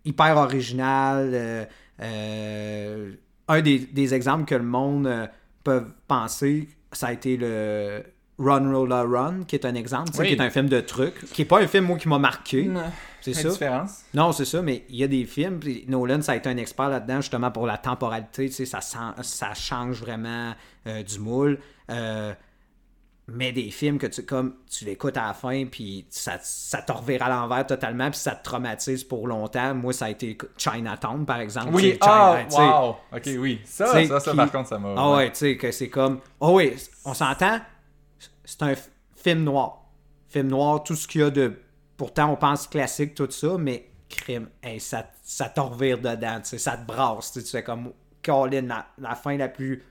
hyper 0.04 0.36
original. 0.36 1.30
euh, 1.32 1.64
euh, 2.00 3.12
un 3.48 3.60
des, 3.60 3.78
des 3.78 4.14
exemples 4.14 4.44
que 4.44 4.54
le 4.54 4.62
monde 4.64 5.06
euh, 5.06 5.26
peut 5.64 5.84
penser, 6.08 6.68
ça 6.92 7.08
a 7.08 7.12
été 7.12 7.36
le. 7.36 8.02
Run 8.38 8.72
Roller 8.74 9.04
Run, 9.08 9.44
qui 9.46 9.54
est 9.54 9.66
un 9.66 9.74
exemple, 9.74 10.10
Oui. 10.18 10.26
qui 10.28 10.32
est 10.32 10.40
un 10.40 10.50
film 10.50 10.66
de 10.68 10.80
trucs, 10.80 11.26
qui 11.26 11.42
est 11.42 11.44
pas 11.44 11.60
un 11.60 11.66
film 11.68 11.84
moi 11.84 11.98
qui 11.98 12.08
m'a 12.08 12.18
marqué, 12.18 12.68
c'est 13.20 13.34
ça. 13.34 13.50
différence? 13.50 14.00
Non, 14.14 14.32
c'est 14.32 14.46
ça, 14.46 14.62
mais 14.62 14.84
il 14.88 14.96
y 14.96 15.04
a 15.04 15.06
des 15.06 15.26
films, 15.26 15.60
puis 15.60 15.84
Nolan, 15.86 16.22
ça 16.22 16.32
a 16.32 16.36
été 16.36 16.48
un 16.48 16.56
expert 16.56 16.88
là-dedans, 16.88 17.20
justement, 17.20 17.50
pour 17.52 17.66
la 17.66 17.76
temporalité, 17.76 18.48
tu 18.48 18.54
sais, 18.54 18.64
ça, 18.64 18.80
ça 18.80 19.54
change 19.54 20.00
vraiment 20.00 20.54
du 20.86 21.18
moule. 21.20 21.58
Mais 23.28 23.52
des 23.52 23.70
films 23.70 23.98
que 23.98 24.08
tu 24.08 24.24
comme 24.26 24.56
tu 24.68 24.84
l'écoutes 24.84 25.16
à 25.16 25.28
la 25.28 25.32
fin, 25.34 25.64
puis 25.66 26.06
ça, 26.10 26.38
ça 26.42 26.82
te 26.82 26.90
revire 26.90 27.22
à 27.22 27.28
l'envers 27.28 27.64
totalement, 27.64 28.10
puis 28.10 28.18
ça 28.18 28.32
te 28.34 28.42
traumatise 28.42 29.04
pour 29.04 29.28
longtemps. 29.28 29.74
Moi, 29.76 29.92
ça 29.92 30.06
a 30.06 30.10
été 30.10 30.36
Chinatown, 30.58 31.24
par 31.24 31.38
exemple. 31.38 31.70
Oui, 31.72 31.96
ah, 32.00 32.42
wow! 32.50 32.96
Ok, 33.16 33.28
oui. 33.38 33.60
Ça, 33.64 33.86
ça, 34.08 34.18
ça, 34.20 34.30
qui- 34.32 34.36
par 34.36 34.50
contre, 34.50 34.68
ça 34.70 34.78
m'a. 34.78 34.94
Ah 34.96 35.12
ouais, 35.12 35.30
tu 35.30 35.38
sais, 35.38 35.56
que 35.56 35.70
c'est 35.70 35.88
comme. 35.88 36.18
Oh 36.40 36.56
oui, 36.56 36.74
on 37.04 37.14
s'entend, 37.14 37.60
c'est 38.44 38.62
un 38.62 38.74
film 39.16 39.44
noir. 39.44 39.84
Film 40.28 40.48
noir, 40.48 40.82
tout 40.82 40.96
ce 40.96 41.06
qu'il 41.06 41.20
y 41.20 41.24
a 41.24 41.30
de. 41.30 41.54
Pourtant, 41.96 42.30
on 42.32 42.36
pense 42.36 42.66
classique, 42.66 43.14
tout 43.14 43.30
ça, 43.30 43.56
mais 43.56 43.88
crime, 44.08 44.48
hey, 44.64 44.80
ça, 44.80 45.06
ça 45.22 45.48
te 45.48 45.60
revire 45.60 45.98
dedans, 45.98 46.38
tu 46.40 46.48
sais, 46.48 46.58
ça 46.58 46.76
te 46.76 46.84
brasse, 46.86 47.32
tu 47.32 47.40
sais, 47.42 47.62
comme. 47.62 47.92
Colin, 48.24 48.62
la, 48.62 48.86
la 48.98 49.14
fin 49.16 49.36
la 49.36 49.48
plus 49.48 49.82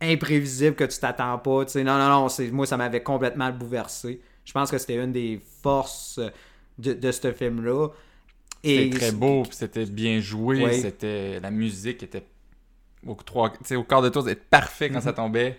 imprévisible 0.00 0.74
que 0.76 0.84
tu 0.84 0.98
t'attends 0.98 1.38
pas, 1.38 1.64
tu 1.64 1.72
sais. 1.72 1.84
Non, 1.84 1.98
non, 1.98 2.08
non, 2.08 2.28
c'est, 2.28 2.50
moi, 2.50 2.66
ça 2.66 2.76
m'avait 2.76 3.02
complètement 3.02 3.50
bouleversé. 3.50 4.20
Je 4.44 4.52
pense 4.52 4.70
que 4.70 4.78
c'était 4.78 4.96
une 5.02 5.12
des 5.12 5.40
forces 5.62 6.20
de, 6.78 6.92
de 6.92 7.12
ce 7.12 7.32
film-là. 7.32 7.88
Et 8.62 8.84
C'était 8.84 8.98
très 8.98 9.12
beau, 9.12 9.42
puis 9.42 9.54
c'était 9.54 9.86
bien 9.86 10.20
joué, 10.20 10.64
Oui. 10.64 10.80
c'était 10.80 11.40
la 11.40 11.50
musique 11.50 12.02
était 12.02 12.24
au 13.06 13.14
trois, 13.14 13.52
au 13.76 13.82
quart 13.84 14.02
de 14.02 14.08
tour, 14.08 14.22
c'était 14.24 14.40
parfait 14.40 14.90
quand 14.90 15.00
ça 15.00 15.12
tombait. 15.12 15.58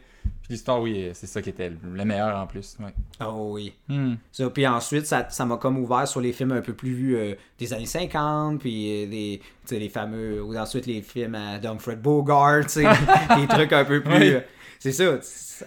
L'histoire, 0.50 0.82
oui, 0.82 1.10
c'est 1.14 1.28
ça 1.28 1.42
qui 1.42 1.50
était 1.50 1.70
le 1.70 1.78
le 1.94 2.06
meilleur 2.06 2.38
en 2.38 2.48
plus. 2.48 2.78
Ouais. 2.80 2.94
Oh 3.26 3.50
oui. 3.52 3.74
Hmm. 3.90 4.16
Ça, 4.32 4.50
puis 4.50 4.66
ensuite, 4.66 5.06
ça 5.06 5.28
ça 5.30 5.46
m'a 5.46 5.58
comme 5.58 5.78
ouvert 5.78 6.08
sur 6.08 6.22
les 6.22 6.32
films 6.32 6.54
un 6.54 6.62
peu 6.62 6.74
plus 6.74 7.16
euh, 7.16 7.36
des 7.60 7.74
années 7.74 7.86
50, 7.86 8.60
puis 8.60 9.04
euh, 9.04 9.08
des, 9.10 9.42
les 9.72 9.90
fameux, 9.90 10.42
ou 10.42 10.56
ensuite 10.58 10.86
les 10.86 11.02
films 11.02 11.36
à 11.36 11.60
Bogart, 11.96 12.66
des 12.76 13.48
trucs 13.48 13.74
un 13.74 13.86
peu 13.86 14.02
plus... 14.02 14.14
Oui. 14.14 14.34
euh, 14.34 14.42
c'est 14.80 14.92
ça, 14.92 15.20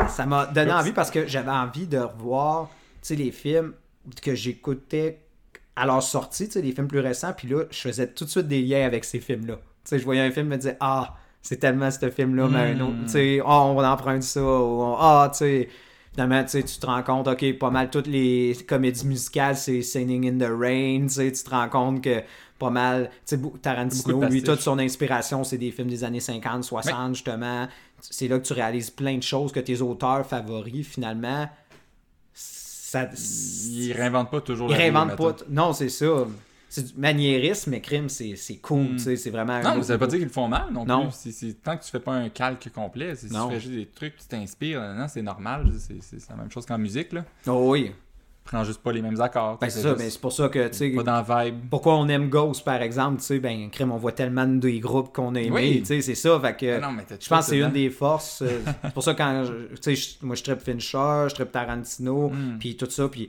ça 0.08 0.26
m'a 0.26 0.46
donné 0.46 0.72
envie 0.72 0.92
parce 0.92 1.10
que 1.10 1.26
j'avais 1.26 1.50
envie 1.50 1.86
de 1.86 1.98
revoir, 1.98 2.70
les 3.10 3.32
films 3.32 3.74
que 4.22 4.34
j'écoutais 4.34 5.20
à 5.76 5.86
leur 5.86 6.02
sortie, 6.02 6.48
les 6.54 6.72
films 6.72 6.88
plus 6.88 7.00
récents, 7.00 7.32
puis 7.36 7.48
là, 7.48 7.64
je 7.70 7.78
faisais 7.78 8.06
tout 8.06 8.24
de 8.24 8.30
suite 8.30 8.48
des 8.48 8.62
liens 8.62 8.86
avec 8.86 9.04
ces 9.04 9.20
films-là. 9.20 9.58
Je 9.90 10.04
voyais 10.04 10.20
un 10.20 10.30
film, 10.30 10.46
je 10.46 10.50
me 10.50 10.56
disais, 10.56 10.76
ah, 10.80 11.16
c'est 11.42 11.56
tellement 11.56 11.90
ce 11.90 12.10
film-là, 12.10 12.48
mais 12.48 12.72
un 12.72 12.80
autre, 12.80 13.04
tu 13.04 13.08
sais, 13.10 13.40
ah, 13.44 13.62
on 13.62 13.82
emprunte 13.82 14.22
ça, 14.22 14.40
ah, 14.42 15.28
tu 15.32 15.38
sais... 15.38 15.68
Finalement, 16.12 16.44
tu 16.44 16.64
tu 16.64 16.78
te 16.78 16.86
rends 16.86 17.04
compte, 17.04 17.28
ok, 17.28 17.56
pas 17.58 17.70
mal 17.70 17.88
toutes 17.88 18.08
les 18.08 18.56
comédies 18.68 19.06
musicales, 19.06 19.56
c'est 19.56 19.80
Singing 19.80 20.28
in 20.28 20.44
the 20.44 20.50
Rain, 20.50 21.06
tu 21.06 21.30
tu 21.30 21.44
te 21.44 21.50
rends 21.50 21.68
compte 21.68 22.02
que 22.02 22.22
pas 22.58 22.70
mal, 22.70 23.10
tu 23.26 23.36
sais, 23.36 23.42
Tarantino, 23.62 24.24
lui, 24.24 24.42
toute 24.42 24.60
son 24.60 24.78
inspiration, 24.80 25.44
c'est 25.44 25.56
des 25.56 25.70
films 25.70 25.88
des 25.88 26.02
années 26.02 26.20
50, 26.20 26.64
60, 26.64 27.14
justement. 27.14 27.68
C'est 28.00 28.26
là 28.26 28.38
que 28.40 28.46
tu 28.46 28.52
réalises 28.52 28.90
plein 28.90 29.16
de 29.16 29.22
choses 29.22 29.52
que 29.52 29.60
tes 29.60 29.80
auteurs 29.80 30.26
favoris, 30.26 30.86
finalement, 30.86 31.48
ça... 32.34 33.08
Ils 33.14 33.92
réinventent 33.92 34.30
pas 34.30 34.40
toujours 34.40 34.68
Ils 34.68 34.72
la 34.72 34.78
réinventent 34.78 35.16
pas. 35.16 35.36
Non, 35.48 35.72
c'est 35.72 35.88
ça. 35.88 36.26
C'est 36.72 36.94
du 36.94 37.00
maniérisme, 37.00 37.70
mais 37.72 37.80
crime, 37.80 38.08
c'est 38.08 38.36
c'est 38.36 38.56
cool, 38.58 38.82
Mm. 38.84 38.92
tu 38.92 38.98
sais, 39.00 39.16
c'est 39.16 39.30
vraiment... 39.30 39.60
Non, 39.60 39.74
mais 39.76 39.82
ça 39.82 39.94
veut 39.94 39.98
pas 39.98 40.06
dire 40.06 40.18
qu'ils 40.20 40.28
le 40.28 40.32
font 40.32 40.46
mal 40.48 40.66
non, 40.72 40.84
Non. 40.86 41.02
plus. 41.08 41.16
C'est- 41.16 41.32
c'est- 41.32 41.62
tant 41.62 41.76
que 41.76 41.82
tu 41.84 41.90
fais 41.90 41.98
pas 42.00 42.12
un 42.12 42.28
calque 42.28 42.70
complet, 42.72 43.14
c'est- 43.16 43.26
si 43.28 43.34
tu 43.34 43.48
fais 43.50 43.60
juste 43.60 43.74
des 43.74 43.86
trucs, 43.86 44.16
tu 44.16 44.26
t'inspires, 44.28 44.80
non, 44.94 45.06
c'est 45.08 45.20
normal. 45.22 45.70
C'est 45.78 46.30
la 46.30 46.36
même 46.36 46.50
chose 46.50 46.64
qu'en 46.64 46.78
musique. 46.78 47.12
Là. 47.12 47.24
Oh 47.48 47.72
oui. 47.72 47.90
Prends 48.44 48.64
juste 48.64 48.80
pas 48.82 48.90
les 48.92 49.02
mêmes 49.02 49.20
accords. 49.20 49.58
Ben, 49.58 49.68
c'est 49.68 49.80
ça, 49.82 49.94
ben, 49.94 50.08
c'est 50.10 50.20
pour 50.20 50.32
ça 50.32 50.48
que, 50.48 50.68
tu 50.68 50.74
sais... 50.76 50.90
Pas 50.90 51.02
dans 51.02 51.22
la 51.28 51.44
vibe. 51.44 51.56
pourquoi 51.70 51.96
on 51.96 52.08
aime 52.08 52.28
Ghost 52.30 52.64
par 52.64 52.80
exemple 52.82 53.18
tu 53.20 53.24
sais 53.26 53.38
ben 53.38 53.68
crime 53.70 53.92
on 53.92 53.96
voit 53.98 54.12
tellement 54.12 54.46
des 54.46 54.80
groupes 54.80 55.12
qu'on 55.14 55.34
a 55.34 55.40
aimé 55.40 55.50
Oui. 55.54 55.78
tu 55.80 55.86
sais 55.86 56.00
c'est 56.00 56.14
ça 56.16 56.40
fait 56.40 56.56
que 56.56 56.76
Ah 56.78 56.80
non, 56.80 56.90
mais 56.92 57.04
t'as 57.06 57.16
je 57.20 57.28
pense 57.28 57.44
que 57.46 57.50
c'est 57.50 57.58
une 57.58 57.70
des 57.70 57.90
forces 57.90 58.42
euh, 58.42 58.60
c'est 58.82 58.94
pour 58.94 59.02
ça 59.04 59.14
quand 59.14 59.44
tu 59.82 59.94
sais 59.94 60.16
moi 60.22 60.34
je 60.34 60.42
tripe 60.42 60.60
Fincher 60.60 61.26
je 61.28 61.34
tripe 61.34 61.52
Tarantino 61.52 62.30
Mm. 62.30 62.58
puis 62.58 62.76
tout 62.76 62.88
ça 62.90 63.08
puis 63.08 63.28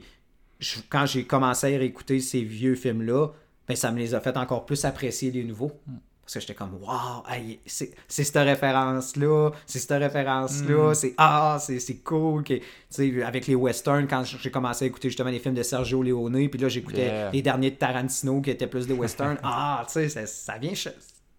je- 0.62 0.80
quand 0.88 1.06
j'ai 1.06 1.24
commencé 1.24 1.74
à 1.74 1.78
réécouter 1.78 2.20
ces 2.20 2.42
vieux 2.42 2.74
films 2.74 3.02
là 3.02 3.28
ben 3.68 3.76
ça 3.76 3.90
me 3.92 3.98
les 3.98 4.14
a 4.14 4.20
fait 4.20 4.36
encore 4.36 4.64
plus 4.66 4.84
apprécier 4.84 5.30
les 5.30 5.44
nouveaux 5.44 5.72
Mm. 5.86 5.92
parce 6.22 6.34
que 6.34 6.40
j'étais 6.40 6.54
comme 6.54 6.74
waouh 6.82 7.22
hey, 7.28 7.60
c'est 7.66 7.90
c'est 8.08 8.24
cette 8.24 8.36
référence 8.44 9.16
là 9.16 9.50
c'est 9.66 9.78
cette 9.80 9.98
référence 10.02 10.62
Mm. 10.62 10.94
c'est 10.94 11.14
ah 11.18 11.58
c'est 11.60 11.78
c'est 11.80 11.96
cool 11.98 12.42
que 12.44 12.54
tu 12.54 12.62
sais 12.90 13.22
avec 13.22 13.46
les 13.46 13.54
westerns 13.56 14.06
quand 14.08 14.22
j'ai 14.24 14.50
commencé 14.50 14.84
à 14.84 14.88
écouter 14.88 15.08
justement 15.08 15.30
les 15.30 15.38
films 15.40 15.54
de 15.54 15.62
Sergio 15.62 16.02
Leone 16.02 16.48
puis 16.48 16.60
là 16.60 16.68
j'écoutais 16.68 17.06
Yeah. 17.06 17.30
les 17.32 17.42
derniers 17.42 17.70
de 17.72 17.76
Tarantino 17.76 18.40
qui 18.40 18.50
étaient 18.50 18.66
plus 18.68 18.86
des 18.86 18.94
westerns 18.94 19.38
ah 19.42 19.84
tu 19.86 19.92
sais 19.94 20.08
ça, 20.08 20.26
ça 20.26 20.58
vient 20.58 20.72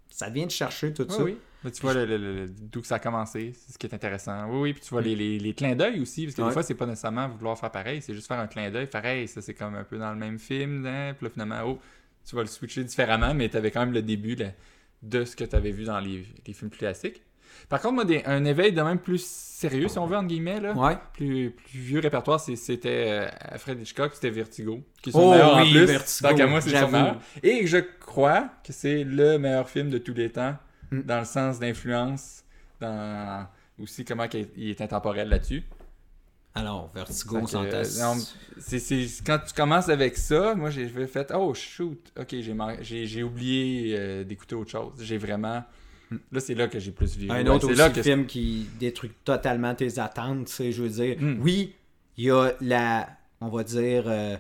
ça 0.10 0.30
vient 0.30 0.46
de 0.46 0.52
chercher 0.52 0.94
tout 0.94 1.08
Oui, 1.10 1.16
ça 1.16 1.24
oui. 1.24 1.38
Tu 1.72 1.82
vois 1.82 1.94
le- 1.94 2.06
le- 2.06 2.18
le- 2.18 2.48
d'où 2.50 2.82
que 2.82 2.88
ça 2.88 2.96
a 2.96 3.00
commencé, 3.00 3.54
c'est 3.56 3.74
ce 3.74 3.78
qui 3.78 3.88
est 3.88 3.94
intéressant. 3.94 4.48
Oui, 4.50 4.60
oui, 4.62 4.74
puis 4.74 4.82
tu 4.82 4.90
vois 4.90 5.02
les, 5.02 5.16
les, 5.16 5.40
les 5.40 5.54
clins 5.54 5.76
d'œil 5.76 6.00
aussi, 6.02 6.26
parce 6.26 6.36
que 6.36 6.42
Ouais. 6.42 6.48
des 6.50 6.54
fois, 6.54 6.64
c'est 6.64 6.74
pas 6.76 6.86
nécessairement 6.86 7.28
vouloir 7.30 7.58
faire 7.58 7.72
pareil, 7.72 8.02
c'est 8.02 8.14
juste 8.14 8.28
faire 8.28 8.40
un 8.40 8.48
clin 8.48 8.70
d'œil, 8.72 8.88
hey, 9.04 9.28
ça 9.28 9.42
c'est 9.42 9.54
comme 9.54 9.76
un 9.76 9.84
peu 9.84 9.98
dans 9.98 10.12
le 10.12 10.18
même 10.18 10.40
film, 10.40 10.86
hein, 10.86 11.14
puis 11.18 11.26
là 11.26 11.30
finalement, 11.32 11.62
oh, 11.66 11.80
tu 12.28 12.36
vas 12.36 12.42
le 12.42 12.48
switcher 12.48 12.84
différemment, 12.84 13.34
mais 13.34 13.50
tu 13.50 13.58
avais 13.58 13.72
quand 13.72 13.82
même 13.82 13.94
le 13.94 14.02
début 14.02 14.36
là, 14.36 14.48
de 15.02 15.26
ce 15.26 15.36
que 15.36 15.44
tu 15.44 15.56
avais 15.56 15.72
vu 15.72 15.84
dans 15.86 16.00
les, 16.00 16.26
les 16.48 16.54
films 16.54 16.70
plus 16.70 16.80
classiques. 16.80 17.22
Par 17.70 17.80
contre, 17.82 17.94
moi, 17.96 18.06
des- 18.06 18.24
un 18.26 18.44
éveil 18.46 18.74
de 18.74 18.82
même 18.82 18.98
plus 18.98 19.24
sérieux, 19.24 19.88
si 19.88 20.00
on 20.00 20.08
veut, 20.08 20.18
entre 20.18 20.28
guillemets, 20.28 20.60
là, 20.60 20.74
ouais 20.74 20.98
plus, 21.14 21.52
plus 21.52 21.80
vieux 21.80 22.00
répertoire, 22.00 22.40
c'était 22.40 23.06
euh, 23.10 23.28
Alfred 23.42 23.80
Hitchcock, 23.80 24.12
c'était 24.16 24.32
Vertigo. 24.32 24.82
Qui 25.02 25.10
est 25.10 25.12
son 25.14 25.20
Oh 25.20 25.32
meilleur 25.32 25.58
en 25.58 25.62
plus. 25.62 25.86
Vertigo, 25.86 26.30
Tant 26.30 26.36
qu'à 26.36 26.48
moi, 26.48 26.62
c'est. 26.62 26.74
Et 27.44 27.68
je 27.68 27.78
crois 27.78 28.50
que 28.66 28.74
c'est 28.74 29.04
le 29.04 29.38
meilleur 29.38 29.70
film 29.70 29.90
de 29.92 29.98
tous 30.00 30.14
les 30.16 30.32
temps, 30.32 30.58
Mm. 30.94 31.02
dans 31.04 31.20
le 31.20 31.26
sens 31.26 31.60
d'influence, 31.60 32.44
dans 32.80 33.48
aussi 33.80 34.06
comment 34.06 34.28
qu'il 34.28 34.42
est- 34.42 34.52
il 34.58 34.70
est 34.70 34.82
intemporel 34.82 35.30
là-dessus. 35.30 35.64
alors 36.56 36.92
Vertigo 36.94 37.38
euh, 37.56 37.84
c'est- 38.60 39.26
quand 39.26 39.40
tu 39.40 39.54
commences 39.56 39.90
avec 39.90 40.16
ça, 40.18 40.54
moi 40.56 40.70
j'ai 40.70 40.88
fait 41.08 41.32
oh 41.36 41.54
shoot, 41.56 42.00
ok 42.20 42.36
j'ai 42.82 43.24
oublié 43.24 43.96
euh, 43.98 44.24
d'écouter 44.24 44.54
autre 44.56 44.70
chose. 44.72 44.94
J'ai 45.00 45.18
vraiment 45.18 45.64
là 46.32 46.40
c'est 46.40 46.54
là 46.54 46.68
que 46.68 46.78
j'ai 46.80 46.92
plus 46.92 47.18
vu. 47.18 47.32
un 47.32 47.46
autre 47.48 47.68
aussi 47.68 47.76
là 47.78 47.90
que 47.90 48.04
film 48.04 48.28
qui 48.28 48.68
détruit 48.80 49.12
totalement 49.26 49.74
tes 49.74 49.98
attentes 49.98 50.46
tu 50.46 50.54
sais 50.54 50.72
je 50.72 50.84
veux 50.84 50.90
dire 50.90 51.18
Mm. 51.20 51.38
oui 51.42 51.74
il 52.18 52.26
y 52.26 52.30
a 52.32 52.54
la 52.62 53.10
on 53.42 53.48
va 53.50 53.64
dire 53.64 54.04
euh, 54.08 54.38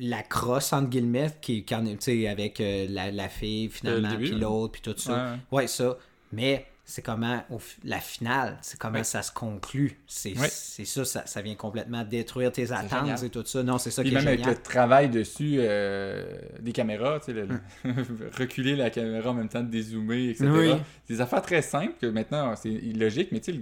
la 0.00 0.22
crosse 0.22 0.72
entre 0.72 0.88
guillemets 0.90 1.30
qui, 1.40 1.64
qui 1.64 1.74
en 1.74 1.84
est, 1.86 1.96
tu 1.96 1.96
sais 2.22 2.28
avec 2.28 2.60
euh, 2.60 2.86
la, 2.90 3.10
la 3.10 3.28
fille 3.28 3.68
finalement 3.68 4.16
puis 4.16 4.30
l'autre 4.32 4.72
puis 4.72 4.82
tout 4.82 4.98
ça 4.98 5.32
Ouais. 5.52 5.58
ouais 5.62 5.66
ça 5.66 5.96
mais 6.32 6.66
c'est 6.88 7.02
comment 7.02 7.42
au 7.50 7.58
la 7.82 7.98
finale 7.98 8.58
c'est 8.62 8.78
comment 8.78 8.98
Ouais. 8.98 9.04
ça 9.04 9.22
se 9.22 9.32
conclut 9.32 9.98
c'est 10.06 10.38
Ouais. 10.38 10.48
c'est 10.50 10.84
ça, 10.84 11.04
ça 11.04 11.26
ça 11.26 11.42
vient 11.42 11.54
complètement 11.56 12.04
détruire 12.04 12.52
tes 12.52 12.70
attentes 12.72 13.22
et 13.24 13.30
tout 13.30 13.44
ça 13.44 13.62
non 13.64 13.78
c'est 13.78 13.90
ça 13.90 14.02
Puis 14.02 14.10
qui 14.10 14.16
est 14.16 14.18
même 14.20 14.28
avec 14.28 14.40
génial 14.40 14.54
le 14.56 14.62
travail 14.62 15.08
dessus 15.10 15.56
euh, 15.58 16.24
des 16.60 16.70
caméras, 16.72 17.18
tu 17.20 17.26
sais, 17.26 17.32
le- 17.32 17.42
Hum. 17.42 17.60
le- 17.84 18.30
reculer 18.38 18.76
la 18.76 18.90
caméra 18.90 19.30
en 19.30 19.34
même 19.34 19.48
temps 19.48 19.62
de 19.62 19.70
dézoomer, 19.70 20.30
etc. 20.30 20.48
Oui. 20.52 20.72
C'est 21.06 21.14
des 21.14 21.20
affaires 21.20 21.42
très 21.42 21.62
simples 21.62 21.94
que 22.00 22.06
maintenant 22.06 22.54
c'est 22.56 22.70
illogique, 22.70 23.30
mais 23.32 23.40
tu 23.40 23.52
sais, 23.52 23.60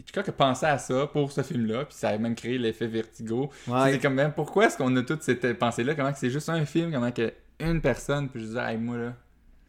Hitchcock 0.00 0.28
a 0.28 0.32
pensé 0.32 0.66
à 0.66 0.78
ça 0.78 1.06
pour 1.06 1.32
ce 1.32 1.42
film-là, 1.42 1.84
puis 1.86 1.94
ça 1.94 2.10
a 2.10 2.18
même 2.18 2.34
créé 2.34 2.58
l'effet 2.58 2.86
vertigo. 2.86 3.50
Ouais. 3.66 3.92
C'est 3.92 3.98
comme 3.98 4.14
même 4.14 4.32
pourquoi 4.32 4.66
est-ce 4.66 4.76
qu'on 4.76 4.94
a 4.96 5.02
toute 5.02 5.22
cette 5.22 5.58
pensée-là, 5.58 5.94
comment 5.94 6.12
que 6.12 6.18
c'est 6.18 6.30
juste 6.30 6.48
un 6.48 6.64
film, 6.64 6.92
comment 6.92 7.10
que 7.12 7.32
une 7.58 7.80
personne 7.80 8.28
peut 8.28 8.38
juste 8.38 8.52
dire, 8.52 8.66
hey, 8.66 8.76
moi 8.76 8.96
là, 8.98 9.14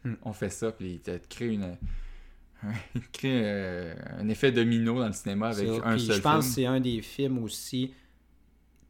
Hmm. 0.04 0.14
on 0.22 0.32
fait 0.32 0.50
ça, 0.50 0.70
puis 0.72 1.00
il 1.06 1.20
crée 1.28 1.48
une. 1.54 1.76
il 2.94 3.00
te 3.02 3.18
crée 3.18 3.42
euh, 3.44 3.94
un 4.18 4.28
effet 4.28 4.52
domino 4.52 4.98
dans 5.00 5.06
le 5.08 5.12
cinéma 5.12 5.48
avec 5.48 5.68
un 5.84 5.96
Puis 5.96 6.06
seul 6.06 6.16
je 6.16 6.20
pense 6.20 6.46
que 6.46 6.52
c'est 6.54 6.66
un 6.66 6.80
des 6.80 7.02
films 7.02 7.42
aussi. 7.42 7.94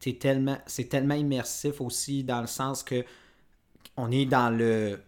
t'es 0.01 0.14
tellement, 0.14 0.59
c'est 0.66 0.88
tellement 0.88 1.14
immersif 1.14 1.81
aussi 1.81 2.24
dans 2.24 2.40
le 2.40 2.46
sens 2.46 2.83
que 2.83 3.05
on 3.96 4.11
est 4.11 4.27
dans 4.27 4.51
le 4.51 5.01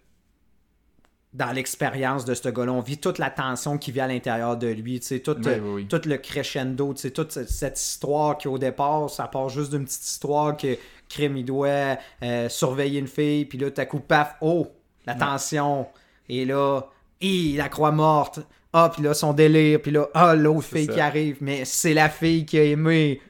dans 1.33 1.53
l'expérience 1.53 2.25
de 2.25 2.35
ce 2.35 2.49
gars-là. 2.49 2.73
On 2.73 2.81
vit 2.81 2.99
toute 2.99 3.19
la 3.19 3.31
tension 3.31 3.79
qui 3.79 3.93
vit 3.93 4.01
à 4.01 4.09
l'intérieur 4.09 4.57
de 4.57 4.67
lui, 4.67 5.01
tout, 5.01 5.37
Oui, 5.37 5.45
oui, 5.47 5.71
oui. 5.75 5.87
tout 5.87 6.01
le 6.07 6.17
crescendo, 6.17 6.93
toute 6.93 7.31
cette, 7.31 7.81
histoire 7.81 8.37
qui 8.37 8.49
au 8.49 8.59
départ, 8.59 9.09
ça 9.09 9.29
part 9.29 9.49
juste 9.49 9.71
d'une 9.71 9.85
petite 9.85 10.05
histoire 10.05 10.57
que 10.57 10.77
Crime, 11.09 11.37
il 11.37 11.45
doit 11.45 11.99
euh, 12.23 12.49
surveiller 12.49 13.01
une 13.01 13.09
fille, 13.09 13.45
puis 13.45 13.59
là, 13.59 13.71
t'as 13.71 13.85
coup, 13.85 14.01
paf, 14.01 14.37
oh, 14.41 14.69
la 15.07 15.15
tension, 15.15 15.87
et 16.29 16.45
là, 16.45 16.83
hi, 17.21 17.57
la 17.57 17.69
croix 17.69 17.91
morte, 17.91 18.41
ah, 18.73 18.91
puis 18.93 19.03
là, 19.03 19.15
son 19.15 19.33
délire, 19.33 19.81
puis 19.83 19.91
là, 19.91 20.09
ah, 20.15 20.37
l'autre 20.37 20.63
fille 20.63 20.87
ça. 20.87 20.93
qui 20.93 21.01
arrive, 21.01 21.39
mais 21.41 21.65
c'est 21.65 21.95
la 21.95 22.09
fille 22.09 22.47
qui 22.47 22.59
a 22.59 22.65
aimé. 22.65 23.21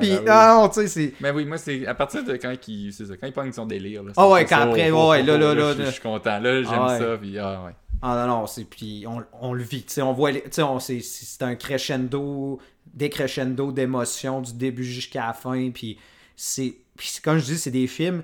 Puis, 0.00 0.12
ah, 0.26 0.56
non, 0.60 0.68
tu 0.68 0.80
sais, 0.80 0.88
c'est... 0.88 1.14
Mais 1.20 1.30
oui, 1.30 1.44
moi, 1.44 1.56
c'est 1.58 1.86
à 1.86 1.94
partir 1.94 2.24
de 2.24 2.34
quand 2.36 2.52
il, 2.68 2.92
ça, 2.92 3.04
quand 3.20 3.26
il 3.26 3.32
pogne 3.32 3.52
son 3.52 3.66
délire. 3.66 4.02
Là, 4.02 4.12
Ah 4.16 4.28
ouais, 4.28 4.44
quand 4.44 4.60
après, 4.60 4.90
oh, 4.90 5.10
ouais, 5.10 5.20
oh, 5.22 5.26
là, 5.26 5.38
là, 5.38 5.54
là, 5.54 5.72
je, 5.74 5.78
là. 5.78 5.84
je 5.86 5.90
suis 5.92 6.00
content. 6.02 6.38
Là, 6.40 6.62
j'aime 6.62 6.72
Ah 6.74 6.86
ouais. 6.92 6.98
ça. 6.98 7.16
Puis, 7.18 7.38
ah, 7.38 7.62
ouais. 7.64 7.72
Ah 8.02 8.26
non, 8.26 8.40
non, 8.40 8.46
c'est 8.46 8.64
puis 8.64 9.04
on, 9.08 9.24
on 9.40 9.52
le 9.52 9.62
vit, 9.62 9.82
tu 9.82 9.92
sais, 9.94 10.02
on 10.02 10.12
voit, 10.12 10.32
tu 10.32 10.40
sais, 10.52 10.62
c'est 10.80 11.00
c'est 11.00 11.42
un 11.42 11.56
crescendo, 11.56 12.60
décrescendo 12.94 13.72
d'émotions 13.72 14.40
du 14.40 14.52
début 14.52 14.84
jusqu'à 14.84 15.26
la 15.26 15.32
fin, 15.32 15.70
puis 15.70 15.98
c'est, 16.36 16.76
puis 16.96 17.18
comme 17.24 17.38
je 17.38 17.44
dis, 17.44 17.58
c'est 17.58 17.72
des 17.72 17.88
films 17.88 18.22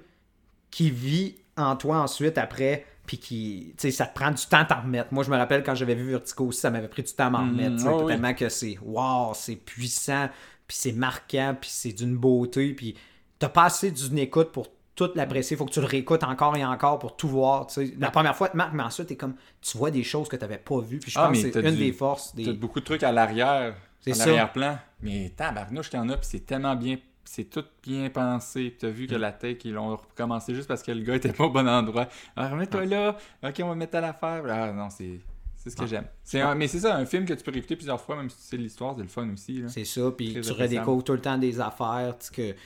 qui 0.71 0.91
vit 0.91 1.35
en 1.57 1.75
toi 1.75 1.99
ensuite 1.99 2.39
après, 2.39 2.87
puis 3.05 3.19
qui, 3.19 3.75
tu 3.77 3.83
sais, 3.83 3.91
ça 3.91 4.07
te 4.07 4.15
prend 4.15 4.31
du 4.31 4.47
temps 4.47 4.59
à 4.61 4.65
t'en 4.65 4.83
remettre. 4.83 5.13
Moi, 5.13 5.25
je 5.25 5.31
me 5.31 5.37
rappelle 5.37 5.65
quand 5.65 5.75
j'avais 5.75 5.95
vu 5.97 6.09
Vertigo 6.11 6.47
aussi, 6.47 6.61
ça 6.61 6.71
m'avait 6.71 6.87
pris 6.89 7.03
du 7.03 7.13
temps 7.13 7.27
à 7.27 7.31
m'en 7.31 7.43
Mhm, 7.43 7.51
remettre, 7.51 7.83
oh 7.89 8.03
oui. 8.03 8.07
tellement 8.13 8.35
que 8.35 8.49
c'est, 8.49 8.79
wow, 8.81 9.33
c'est 9.35 9.57
puissant, 9.57 10.29
puis 10.67 10.77
c'est 10.79 10.93
marquant, 10.93 11.57
puis 11.61 11.71
c'est 11.73 11.93
d'une 11.93 12.17
beauté, 12.17 12.73
puis 12.75 12.95
t'as 13.39 13.49
pas 13.49 13.65
assez 13.65 13.91
d'une 13.91 14.19
écoute 14.19 14.51
pour 14.53 14.69
tout 14.95 15.11
l'apprécier. 15.17 15.57
Faut 15.57 15.65
que 15.67 15.73
tu 15.73 15.81
le 15.81 15.87
réécoutes 15.87 16.23
encore 16.23 16.57
et 16.57 16.65
encore 16.65 16.99
pour 17.01 17.17
tout 17.17 17.29
voir. 17.29 17.67
La 17.99 18.11
première 18.13 18.37
fois, 18.37 18.49
tu 18.49 18.57
marques, 18.57 18.73
mais 18.75 18.83
ensuite, 18.85 19.09
t'es 19.09 19.17
comme, 19.17 19.35
tu 19.61 19.77
vois 19.77 19.91
des 19.91 20.05
choses 20.05 20.29
que 20.29 20.37
t'avais 20.37 20.59
pas 20.59 20.81
vues. 20.81 20.99
Puis 21.01 21.11
je 21.11 21.19
Ah, 21.19 21.27
pense 21.29 21.37
que 21.39 21.43
c'est 21.43 21.51
t'as 21.51 21.69
une 21.69 21.75
du- 21.75 21.85
des 21.85 21.93
forces. 21.93 22.33
T'as 22.37 22.45
Des... 22.45 22.53
beaucoup 22.53 22.79
de 22.81 22.85
trucs 22.85 23.03
à 23.03 23.11
l'arrière, 23.11 23.75
à 24.07 24.11
l'arrière-plan. 24.11 24.79
Mais 25.03 25.33
tabarnouche 25.37 25.91
qu'il 25.91 25.99
y 25.99 26.03
en 26.03 26.09
a, 26.11 26.17
puis 26.17 26.27
c'est 26.31 26.47
tellement 26.47 26.77
bien, 26.77 26.97
c'est 27.25 27.45
tout 27.51 27.65
bien 27.83 28.09
pensé. 28.09 28.71
Puis 28.71 28.79
T'as 28.81 28.89
vu 28.89 29.05
Mm. 29.05 29.09
que 29.09 29.15
la 29.17 29.33
tech, 29.33 29.57
ils 29.65 29.73
l'ont 29.73 29.97
recommencé 29.97 30.55
juste 30.55 30.69
parce 30.69 30.83
que 30.85 30.93
le 30.93 31.01
gars 31.03 31.17
était 31.17 31.33
pas 31.33 31.45
au 31.45 31.51
bon 31.51 31.69
endroit. 31.69 32.07
Alors 32.37 32.53
remets-toi 32.53 32.85
là, 32.87 33.17
ok, 33.43 33.55
on 33.65 33.69
va 33.71 33.75
mettre 33.75 33.97
à 33.97 34.01
l'affaire. 34.01 34.45
Ah 34.49 34.73
non, 34.73 34.91
c'est 34.91 35.19
c'est 35.65 35.71
ce 35.71 35.77
que 35.77 35.83
Ah. 35.83 35.87
j'aime. 35.87 36.07
C'est 36.23 36.41
un- 36.41 36.55
Mais 36.55 36.69
c'est 36.69 36.79
ça, 36.81 36.95
un 36.97 37.07
film 37.07 37.25
que 37.25 37.33
tu 37.35 37.43
peux 37.43 37.51
réécouter 37.51 37.75
plusieurs 37.77 38.01
fois, 38.01 38.15
même 38.17 38.31
si 38.31 38.37
tu 38.37 38.43
sais 38.45 38.57
l'histoire, 38.57 38.95
c'est 38.97 39.03
le 39.03 39.09
fun 39.09 39.29
aussi. 39.33 39.63
Là. 39.63 39.69
C'est 39.69 39.85
ça, 39.85 40.11
puis 40.17 40.39
tu 40.41 40.53
redécouvres 40.53 41.03
tout 41.03 41.13
le 41.15 41.21
temps 41.21 41.39
des 41.39 41.59
affaires, 41.61 42.17
tu 42.19 42.27
sais, 42.27 42.33
que... 42.33 42.57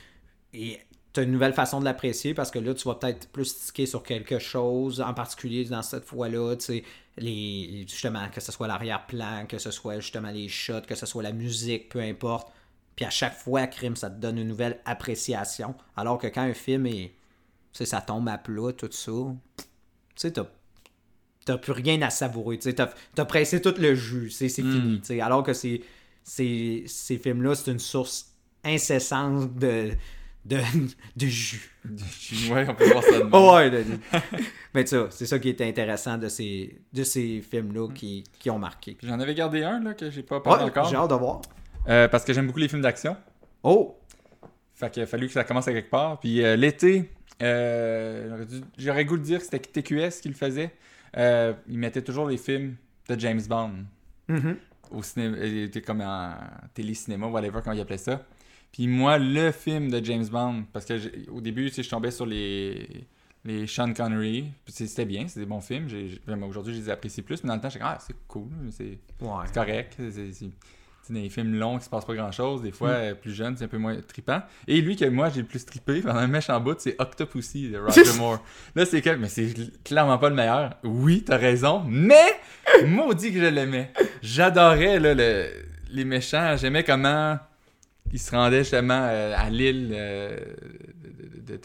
et 0.57 0.79
tu 1.11 1.21
as 1.21 1.23
une 1.23 1.31
nouvelle 1.31 1.53
façon 1.53 1.79
de 1.79 1.85
l'apprécier 1.85 2.35
parce 2.35 2.51
que 2.51 2.59
là, 2.59 2.73
tu 2.75 2.87
vas 2.87 2.93
peut-être 2.95 3.29
plus 3.29 3.57
tiquer 3.67 3.87
sur 3.87 4.03
quelque 4.03 4.37
chose, 4.37 5.01
en 5.01 5.13
particulier 5.15 5.65
dans 5.65 5.81
cette 5.81 6.05
fois-là, 6.05 6.55
tu 6.57 6.65
sais, 6.65 6.83
les... 7.17 7.85
justement, 7.87 8.29
que 8.29 8.39
ce 8.41 8.51
soit 8.51 8.67
l'arrière-plan, 8.67 9.45
que 9.47 9.57
ce 9.57 9.71
soit 9.71 9.99
justement 9.99 10.29
les 10.29 10.47
shots, 10.47 10.81
que 10.87 10.93
ce 10.95 11.05
soit 11.07 11.23
la 11.23 11.31
musique, 11.31 11.89
peu 11.89 11.99
importe. 11.99 12.51
Puis 12.95 13.05
à 13.05 13.09
chaque 13.09 13.33
fois, 13.35 13.65
crime, 13.67 13.95
ça 13.95 14.09
te 14.09 14.19
donne 14.19 14.37
une 14.37 14.47
nouvelle 14.49 14.79
appréciation. 14.85 15.73
Alors 15.95 16.17
que 16.19 16.27
quand 16.27 16.41
un 16.41 16.53
film 16.53 16.85
est... 16.85 17.13
Tu 17.71 17.77
sais, 17.79 17.85
ça 17.85 18.01
tombe 18.01 18.27
à 18.29 18.37
plat, 18.37 18.71
tout 18.73 18.89
ça, 18.91 19.11
tu 19.57 19.63
sais, 20.15 20.31
t'as 20.33 20.45
t'as 21.49 21.57
plus 21.57 21.71
rien 21.71 21.99
à 22.03 22.11
savourer. 22.11 22.59
Tu 22.59 22.73
t'as 22.75 22.89
t'as 23.15 23.25
pressé 23.25 23.59
tout 23.59 23.73
le 23.79 23.95
jus, 23.95 24.29
c'est 24.29 24.49
c'est 24.49 24.61
fini. 24.61 25.01
Alors 25.19 25.41
que 25.41 25.53
ces, 25.53 25.81
films-là, 26.27 27.55
c'est 27.55 27.71
une 27.71 27.79
source 27.79 28.33
incessante 28.63 29.55
de, 29.55 29.89
de, 30.45 30.57
de 31.15 31.25
jus. 31.25 31.71
ouais, 32.51 32.65
on 32.69 32.75
peut 32.75 32.85
voir 32.91 33.03
ça 33.03 33.19
de. 33.19 33.27
Oh 33.31 33.53
ouais, 33.55 33.71
de- 33.71 33.83
Mais 34.75 34.83
tu 34.83 34.91
sais, 34.91 35.05
c'est 35.09 35.25
ça 35.25 35.39
qui 35.39 35.49
est 35.49 35.61
intéressant 35.61 36.19
de 36.19 36.27
ces, 36.29 36.79
de 36.93 37.03
ces 37.03 37.41
films-là 37.41 37.87
qui, 37.95 38.23
qui 38.37 38.51
ont 38.51 38.59
marqué. 38.59 38.95
J'en 39.01 39.19
avais 39.19 39.33
gardé 39.33 39.63
un 39.63 39.79
là, 39.83 39.95
que 39.95 40.11
j'ai 40.11 40.21
pas 40.21 40.39
parlé 40.39 40.65
Ouais, 40.65 40.69
encore. 40.69 40.87
j'ai 40.87 40.95
hâte 40.97 41.09
de 41.09 41.15
voir. 41.15 41.41
Euh, 41.87 42.07
parce 42.07 42.23
que 42.23 42.31
j'aime 42.33 42.45
beaucoup 42.45 42.59
les 42.59 42.67
films 42.67 42.83
d'action. 42.83 43.17
Oh! 43.63 43.97
Fait 44.75 44.91
qu'il 44.91 45.01
a 45.01 45.07
fallu 45.07 45.25
que 45.27 45.33
ça 45.33 45.43
commence 45.43 45.67
à 45.67 45.73
quelque 45.73 45.89
part. 45.89 46.19
Puis 46.19 46.43
euh, 46.43 46.55
l'été, 46.55 47.09
euh, 47.41 48.29
j'aurais 48.29 48.45
dû- 48.45 48.61
j'aurais 48.77 49.05
goût 49.05 49.17
de 49.17 49.23
dire 49.23 49.39
que 49.39 49.45
c'était 49.45 49.59
TQS 49.81 50.21
qui 50.21 50.27
le 50.29 50.35
faisait. 50.35 50.71
Euh, 51.17 51.53
il 51.67 51.77
mettait 51.79 52.01
toujours 52.01 52.27
les 52.27 52.37
films 52.37 52.75
de 53.07 53.19
James 53.19 53.41
Bond 53.47 53.71
Mhm. 54.27 54.57
au 54.91 55.01
cinéma. 55.03 55.37
Il 55.45 55.57
était 55.63 55.81
comme 55.81 56.01
en 56.01 56.33
télé-cinéma, 56.73 57.27
whatever, 57.27 57.59
quand 57.63 57.71
il 57.71 57.79
appelait 57.81 57.97
ça. 57.97 58.23
Puis 58.71 58.87
moi, 58.87 59.17
le 59.17 59.51
film 59.51 59.89
de 59.89 60.03
James 60.05 60.27
Bond, 60.27 60.65
parce 60.71 60.85
que 60.85 61.29
au 61.31 61.41
début, 61.41 61.69
je 61.75 61.89
tombais 61.89 62.11
sur 62.11 62.27
les, 62.27 63.07
les 63.43 63.65
Sean 63.65 63.91
Connery. 63.93 64.51
C'était 64.67 65.05
bien, 65.05 65.27
c'est 65.27 65.39
des 65.39 65.45
bons 65.47 65.61
films. 65.61 65.87
Aujourd'hui, 66.47 66.75
je 66.75 66.79
les 66.81 66.89
apprécie 66.89 67.23
plus. 67.23 67.43
Mais 67.43 67.47
dans 67.47 67.55
le 67.55 67.61
temps, 67.61 67.69
j'étais 67.69 67.79
comme, 67.83 67.93
ah, 67.95 67.99
c'est 67.99 68.15
cool, 68.27 68.49
c'est 68.69 68.99
Ouais. 69.21 69.45
correct. 69.53 69.97
C'est 71.09 71.21
des 71.21 71.29
films 71.29 71.55
longs 71.59 71.77
qui 71.77 71.85
se 71.85 71.89
passe 71.89 72.05
pas 72.05 72.13
grand 72.15 72.31
chose. 72.31 72.61
Des 72.61 72.71
fois, 72.71 72.89
euh, 72.89 73.13
plus 73.15 73.33
jeune, 73.33 73.55
c'est 73.57 73.65
un 73.65 73.67
peu 73.67 73.77
moins 73.77 73.95
trippant. 74.07 74.41
Et 74.67 74.79
lui 74.81 74.95
que 74.95 75.05
moi, 75.05 75.29
j'ai 75.29 75.41
le 75.41 75.47
plus 75.47 75.65
trippé 75.65 76.01
pendant 76.01 76.19
un 76.19 76.27
méchant 76.27 76.59
bout, 76.59 76.75
c'est 76.79 76.95
Octopussy 76.99 77.69
de 77.69 77.77
Roger 77.79 78.03
Moore. 78.17 78.43
Là, 78.75 78.85
c'est 78.85 79.01
que, 79.01 79.09
mais 79.11 79.27
c'est 79.29 79.53
clairement 79.83 80.17
pas 80.17 80.29
le 80.29 80.35
meilleur. 80.35 80.75
Oui, 80.83 81.23
t'as 81.25 81.37
raison, 81.37 81.83
mais 81.87 82.39
maudit 82.85 83.33
que 83.33 83.39
je 83.39 83.45
l'aimais. 83.45 83.91
J'adorais 84.21 84.99
là, 84.99 85.13
le- 85.13 85.49
les 85.91 86.05
méchants. 86.05 86.55
J'aimais 86.57 86.83
comment 86.83 87.37
ils 88.11 88.19
se 88.19 88.31
rendaient 88.31 88.59
justement 88.63 89.01
euh, 89.09 89.33
à 89.37 89.49
l'île 89.49 89.91
euh, 89.93 90.37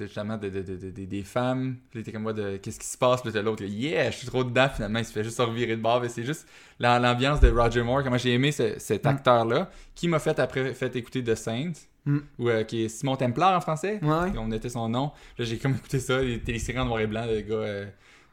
justement 0.01 0.37
de- 0.37 0.49
de- 0.49 0.63
de- 0.63 0.77
de- 0.77 0.91
de- 0.91 1.05
des 1.05 1.23
femmes. 1.23 1.77
Puis 1.91 2.01
était 2.01 2.13
comme 2.13 2.23
moi 2.23 2.33
de 2.33 2.57
qu'est-ce 2.57 2.79
qui 2.81 2.87
se 2.87 2.99
passe, 2.99 3.23
puis 3.23 3.33
t'as 3.33 3.43
l'autre, 3.43 3.65
yeah, 3.65 4.11
je 4.11 4.17
suis 4.19 4.27
trop 4.27 4.45
dedans 4.45 4.69
finalement, 4.75 4.99
il 4.99 5.05
se 5.05 5.13
fait 5.13 5.25
juste 5.25 5.39
revirer 5.39 5.77
de 5.77 5.83
bord. 5.83 6.01
Mais 6.01 6.09
c'est 6.09 6.25
juste 6.25 6.47
la- 6.79 6.99
l'ambiance 6.99 7.41
de 7.41 7.49
Roger 7.51 7.83
Moore, 7.83 8.03
comment 8.03 8.19
j'ai 8.19 8.33
aimé 8.35 8.53
ce- 8.53 8.79
cet 8.79 9.05
Mm. 9.05 9.09
acteur-là, 9.09 9.71
qui 9.95 10.09
m'a 10.09 10.19
fait 10.19 10.39
après 10.39 10.75
fait 10.75 10.95
écouter 10.97 11.23
The 11.23 11.35
Saints, 11.35 11.73
Mm. 12.07 12.19
ou 12.39 12.49
euh, 12.49 12.65
qui 12.65 12.85
est 12.85 12.89
Simon 12.89 13.17
Templar 13.17 13.57
en 13.57 13.61
français. 13.61 13.99
Ouais. 14.03 14.33
On 14.39 14.51
était 14.53 14.69
son 14.69 14.89
nom. 14.89 15.11
Là, 15.39 15.45
j'ai 15.45 15.59
comme 15.59 15.73
écouté 15.75 15.99
ça, 16.01 16.21
les 16.21 16.39
téléséries 16.41 16.79
en 16.79 16.85
noir 16.85 17.01
et 17.01 17.07
blanc, 17.07 17.25
le 17.27 17.41
gars. 17.41 17.55
euh, 17.55 17.87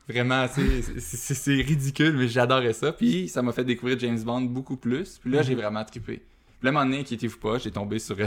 vraiment, 0.10 0.46
c'est- 0.50 1.62
ridicule, 1.62 2.18
mais 2.18 2.28
j'adorais 2.28 2.74
ça. 2.74 2.92
Puis 2.92 3.30
ça 3.30 3.42
m'a 3.42 3.52
fait 3.54 3.64
découvrir 3.64 3.98
James 4.00 4.20
Bond 4.24 4.42
beaucoup 4.42 4.76
plus. 4.76 5.20
Puis 5.20 5.32
là, 5.32 5.42
j'ai 5.42 5.56
vraiment 5.56 5.86
trippé. 5.86 6.22
Un 6.64 6.72
moment 6.72 6.86
donné, 6.86 7.00
inquiétez-vous 7.00 7.40
pas, 7.40 7.58
j'ai 7.58 7.72
tombé 7.72 7.98
sur 8.00 8.16
euh, 8.20 8.26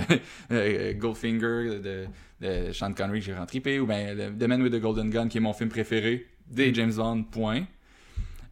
euh, 0.51 0.93
Goldfinger 0.95 1.79
de, 1.81 2.07
de 2.41 2.73
Sean 2.73 2.93
Connery 2.93 3.21
que 3.21 3.27
j'ai 3.27 3.33
vraiment 3.33 3.47
trippé, 3.47 3.79
ou 3.79 3.87
bien 3.87 4.13
le- 4.15 4.37
The 4.37 4.49
Man 4.49 4.61
with 4.63 4.73
the 4.73 4.81
Golden 4.81 5.09
Gun, 5.11 5.29
qui 5.29 5.39
est 5.39 5.41
mon 5.41 5.53
film 5.53 5.71
préféré 5.71 6.27
des 6.49 6.75
James 6.75 6.93
Bond, 6.93 7.23
point. 7.25 7.65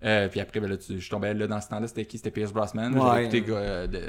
Euh, 0.05 0.29
puis 0.29 0.41
après, 0.41 0.61
ben 0.61 0.69
là, 0.69 0.77
tu- 0.77 0.99
je 1.01 1.11
tombais 1.11 1.33
là 1.35 1.47
dans 1.47 1.61
ce 1.61 1.69
temps-là, 1.69 1.87
c'était 1.87 2.05
qui? 2.05 2.17
C'était 2.19 2.31
Pierce 2.31 2.53
Brosnan. 2.53 2.93
Ouais. 2.93 3.01
J'avais 3.01 3.25
écouté 3.39 3.45
euh, 3.53 3.87
de, 3.87 3.93
de 3.99 4.03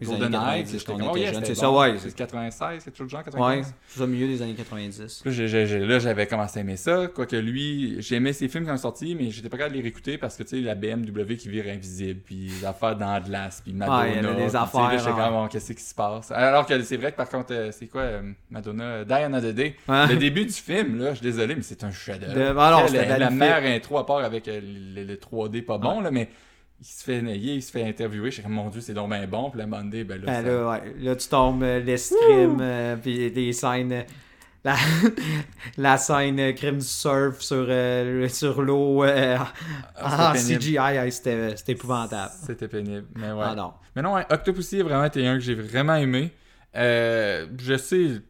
Les 0.00 0.06
Golden 0.06 0.34
années 0.34 0.60
Eye. 0.60 0.64
90, 0.64 0.72
J'étais 0.72 0.84
quand 0.86 0.94
on 0.94 0.98
comme, 0.98 1.08
oh 1.12 1.16
yeah, 1.16 1.32
c'est 1.44 1.54
ça, 1.54 1.66
bon. 1.66 1.80
ouais. 1.80 1.94
C'est 1.98 2.14
96, 2.14 2.84
quelque 2.84 2.96
chose 2.96 3.06
de 3.06 3.10
genre, 3.10 3.20
Ouais. 3.20 3.24
95. 3.24 3.74
C'est 3.88 3.98
ça, 3.98 4.04
au 4.04 4.06
milieu 4.06 4.26
des 4.26 4.42
années 4.42 4.54
90. 4.54 5.24
Là, 5.26 5.98
j'avais 5.98 6.26
commencé 6.26 6.58
à 6.58 6.62
aimer 6.62 6.76
ça. 6.76 7.06
Quoique 7.14 7.36
lui, 7.36 7.96
j'aimais 8.00 8.32
ses 8.32 8.48
films 8.48 8.64
quand 8.66 8.72
ils 8.72 8.78
sont 8.78 8.82
sortis, 8.82 9.14
mais 9.14 9.30
j'étais 9.30 9.48
pas 9.48 9.56
capable 9.58 9.74
de 9.74 9.78
les 9.78 9.82
réécouter 9.84 10.18
parce 10.18 10.36
que, 10.36 10.42
tu 10.42 10.56
sais, 10.56 10.60
la 10.62 10.74
BMW 10.74 11.36
qui 11.36 11.48
vire 11.48 11.64
invisible, 11.68 12.20
puis 12.24 12.50
les 12.60 12.64
affaires 12.64 12.96
dans 12.96 13.20
glace, 13.20 13.60
puis 13.62 13.72
Madonna. 13.72 14.00
Ouais, 14.00 14.12
il 14.16 14.22
y 14.22 14.26
avait 14.26 14.46
des 14.46 14.56
affaires, 14.56 14.90
j'étais 14.98 15.10
ouais. 15.10 15.16
comme, 15.16 15.32
bon, 15.32 15.48
qu'est-ce 15.48 15.72
qui 15.72 15.82
se 15.82 15.94
passe? 15.94 16.30
Alors 16.30 16.66
que 16.66 16.80
c'est 16.82 16.96
vrai 16.96 17.12
que, 17.12 17.16
par 17.16 17.28
contre, 17.28 17.52
euh, 17.52 17.70
c'est 17.72 17.86
quoi, 17.86 18.02
euh, 18.02 18.22
Madonna, 18.50 19.04
Diana 19.04 19.40
the 19.40 19.54
Day? 19.54 19.76
Ouais. 19.88 20.06
Le 20.08 20.16
début 20.16 20.44
du 20.44 20.52
film, 20.52 20.98
là, 20.98 21.10
je 21.10 21.16
suis 21.16 21.24
désolé, 21.24 21.54
mais 21.54 21.62
c'est 21.62 21.84
un 21.84 21.90
chef-d'œuvre. 21.90 22.60
Ah 22.60 22.86
la, 23.18 23.30
meilleure 23.30 23.62
intro 23.64 23.98
à 23.98 24.06
part 24.06 24.18
avec 24.18 24.46
le 24.46 25.16
3D 25.30 25.62
pas 25.62 25.78
bon, 25.78 26.00
là, 26.00 26.10
mais 26.10 26.28
il 26.80 26.84
se 26.86 27.04
fait 27.04 27.22
nailler, 27.22 27.54
il 27.54 27.62
se 27.62 27.70
fait 27.72 27.82
interviewer. 27.88 28.30
Je 28.30 28.34
suis 28.34 28.42
comme, 28.42 28.52
mon 28.52 28.68
Dieu, 28.68 28.80
c'est 28.80 28.94
donc 28.94 29.10
bien 29.10 29.26
bon. 29.26 29.50
Puis 29.50 29.58
la 29.58 29.66
Monday, 29.66 30.04
ben 30.04 30.20
là, 30.20 30.26
Ben 30.26 30.42
ça- 30.44 30.48
là, 30.48 30.70
ouais. 30.70 30.94
là, 31.00 31.16
tu 31.16 31.28
tombes 31.28 31.62
euh, 31.62 31.80
l'escrime, 31.80 32.58
euh, 32.60 32.96
puis 32.96 33.30
des 33.30 33.52
scènes. 33.52 33.92
euh, 33.92 34.02
la, 34.64 34.74
la 35.78 35.96
scène 35.96 36.52
crime 36.54 36.78
du 36.78 36.84
surf 36.84 37.40
sur, 37.40 37.66
euh, 37.68 38.28
sur 38.28 38.62
l'eau 38.62 39.04
euh, 39.04 39.36
Ah, 39.96 40.32
en. 40.32 40.34
CGI, 40.34 41.12
c'était 41.12 41.54
épouvantable. 41.68 42.32
C'était 42.44 42.66
pénible. 42.68 43.06
Mais 43.14 43.30
ouais. 43.30 43.44
Ah 43.44 43.54
non. 43.54 43.72
Mais 43.94 44.02
non, 44.02 44.14
ouais, 44.14 44.26
Octopussy 44.28 44.80
a 44.80 44.84
vraiment 44.84 45.04
été 45.04 45.24
un 45.26 45.34
que 45.34 45.40
j'ai 45.40 45.54
vraiment 45.54 45.94
aimé. 45.94 46.32
Je 46.74 47.76
sais. 47.78 48.20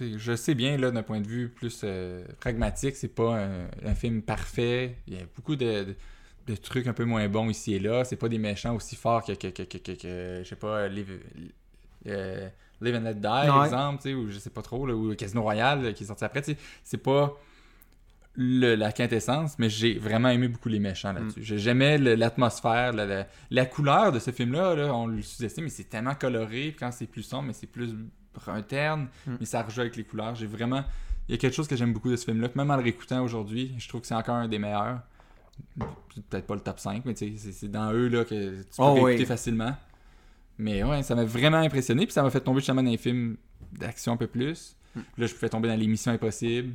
Je 0.00 0.36
sais 0.36 0.54
bien, 0.54 0.76
là, 0.76 0.90
d'un 0.90 1.02
point 1.02 1.20
de 1.20 1.26
vue 1.26 1.48
plus 1.48 1.80
euh, 1.84 2.24
pragmatique, 2.40 2.96
c'est 2.96 3.14
pas 3.14 3.38
un, 3.44 3.66
un 3.84 3.94
film 3.94 4.22
parfait. 4.22 4.96
Il 5.06 5.14
y 5.14 5.16
a 5.16 5.24
beaucoup 5.34 5.56
de, 5.56 5.84
de- 5.84 5.96
de 6.46 6.54
trucs 6.56 6.86
un 6.86 6.92
peu 6.92 7.04
moins 7.04 7.28
bons 7.28 7.48
ici 7.50 7.74
et 7.74 7.78
là. 7.80 8.04
C'est 8.04 8.16
pas 8.16 8.28
des 8.28 8.38
méchants 8.38 8.74
aussi 8.74 8.94
forts 8.96 9.24
que, 9.24 9.32
que, 9.32 9.48
que, 9.48 9.78
que, 9.78 10.40
je 10.42 10.48
sais 10.48 10.56
pas, 10.56 10.86
Live, 10.88 11.18
euh, 12.06 12.48
Live 12.80 12.94
and 12.96 13.00
Let 13.00 13.14
Die, 13.14 13.26
Ouais. 13.50 13.64
exemple, 13.64 14.08
ou 14.08 14.30
je 14.30 14.38
sais 14.38 14.50
pas 14.50 14.62
trop, 14.62 14.86
là, 14.86 14.94
ou 14.94 15.14
Casino 15.14 15.42
Royale 15.42 15.92
qui 15.94 16.04
est 16.04 16.06
sorti 16.06 16.24
après. 16.24 16.42
C'est 16.84 16.98
pas 16.98 17.36
le- 18.34 18.74
la 18.74 18.92
quintessence, 18.92 19.58
mais 19.58 19.70
j'ai 19.70 19.98
vraiment 19.98 20.28
aimé 20.28 20.48
beaucoup 20.48 20.68
les 20.68 20.78
méchants 20.78 21.12
là-dessus. 21.12 21.42
J'ai- 21.42 21.58
J'aimais 21.58 21.96
l'atmosphère, 21.98 22.92
la, 22.92 23.06
la- 23.06 23.26
la 23.50 23.66
couleur 23.66 24.12
de 24.12 24.18
ce 24.18 24.30
film-là, 24.30 24.74
là, 24.74 24.94
on 24.94 25.06
le 25.06 25.22
sous-estime, 25.22 25.64
mais 25.64 25.70
c'est 25.70 25.88
tellement 25.88 26.14
coloré, 26.14 26.76
quand 26.78 26.92
c'est 26.92 27.06
plus 27.06 27.22
sombre, 27.22 27.44
mais 27.44 27.52
c'est 27.54 27.66
plus 27.66 27.94
brun 28.36 28.62
terne, 28.62 29.08
Mm. 29.26 29.36
mais 29.40 29.46
ça 29.46 29.62
rejoue 29.62 29.80
avec 29.80 29.96
les 29.96 30.04
couleurs. 30.04 30.34
J'ai 30.34 30.46
vraiment... 30.46 30.84
Il 31.28 31.32
y 31.32 31.34
a 31.34 31.38
quelque 31.38 31.54
chose 31.54 31.66
que 31.66 31.74
j'aime 31.76 31.92
beaucoup 31.92 32.10
de 32.10 32.16
ce 32.16 32.24
film-là, 32.24 32.48
même 32.54 32.70
en 32.70 32.76
le 32.76 32.82
réécoutant 32.82 33.22
aujourd'hui, 33.24 33.74
je 33.78 33.88
trouve 33.88 34.00
que 34.02 34.06
c'est 34.06 34.14
encore 34.14 34.36
un 34.36 34.48
des 34.48 34.58
meilleurs. 34.60 35.00
Peut-être 36.30 36.46
pas 36.46 36.54
le 36.54 36.60
top 36.60 36.78
5, 36.78 37.04
mais 37.04 37.14
c'est- 37.14 37.68
dans 37.68 37.92
eux 37.92 38.08
là, 38.08 38.24
que 38.24 38.58
tu 38.60 38.64
peux 38.64 38.82
Oh, 38.82 38.92
réécouter 38.94 39.18
oui. 39.18 39.26
facilement. 39.26 39.74
Mais 40.58 40.82
ouais, 40.84 41.02
ça 41.02 41.14
m'a 41.14 41.24
vraiment 41.24 41.58
impressionné, 41.58 42.06
puis 42.06 42.12
ça 42.12 42.22
m'a 42.22 42.30
fait 42.30 42.40
tomber 42.40 42.60
justement 42.60 42.82
dans 42.82 42.90
les 42.90 42.96
films 42.96 43.36
d'action 43.72 44.12
un 44.12 44.16
peu 44.16 44.26
plus. 44.26 44.76
Mm. 44.94 45.00
Puis 45.00 45.20
Là, 45.22 45.26
je 45.26 45.34
pouvais 45.34 45.48
tomber 45.48 45.68
dans 45.68 45.74
les 45.76 45.86
missions 45.86 46.12
impossibles. 46.12 46.74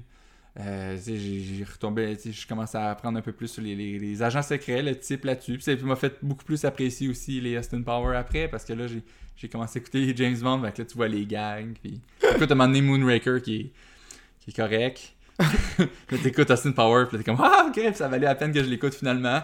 Euh, 0.59 0.97
j'ai 1.05 1.63
retombé, 1.71 2.17
je 2.25 2.45
commençais 2.47 2.77
à 2.77 2.89
apprendre 2.91 3.17
un 3.17 3.21
peu 3.21 3.31
plus 3.31 3.47
sur 3.47 3.63
les, 3.63 3.73
les- 3.73 3.97
les 3.99 4.21
agents 4.21 4.41
secrets, 4.41 4.81
le 4.81 4.97
type 4.99 5.23
là-dessus. 5.23 5.53
Puis 5.53 5.63
ça 5.63 5.75
m'a 5.85 5.95
fait 5.95 6.15
beaucoup 6.21 6.43
plus 6.43 6.65
apprécier 6.65 7.07
aussi 7.07 7.39
les 7.39 7.57
Austin 7.57 7.81
Power 7.81 8.17
après, 8.17 8.49
parce 8.49 8.65
que 8.65 8.73
là, 8.73 8.85
j'ai 9.37 9.47
commencé 9.49 9.79
à 9.79 9.81
écouter 9.81 9.99
les 10.01 10.15
James 10.15 10.37
Bond, 10.39 10.61
fait 10.63 10.73
que 10.73 10.81
là, 10.81 10.85
tu 10.85 10.95
vois 10.97 11.07
les 11.07 11.25
gags. 11.25 11.73
Puis 11.81 12.01
écoute, 12.35 12.41
à 12.51 12.53
un 12.53 12.55
moment 12.57 12.67
donné, 12.67 12.81
Moonraker 12.81 13.41
qui 13.41 13.55
est, 13.55 13.71
qui 14.41 14.51
est 14.51 14.53
correct. 14.53 15.13
là, 15.39 16.17
t'écoutes 16.21 16.51
Austin 16.51 16.71
Power, 16.73 17.05
puis 17.07 17.17
t'es 17.17 17.23
comme 17.23 17.39
Ah, 17.41 17.67
ok, 17.69 17.81
ça 17.95 18.09
valait 18.09 18.25
la 18.25 18.35
peine 18.35 18.51
que 18.51 18.61
je 18.61 18.69
l'écoute 18.69 18.93
finalement. 18.93 19.41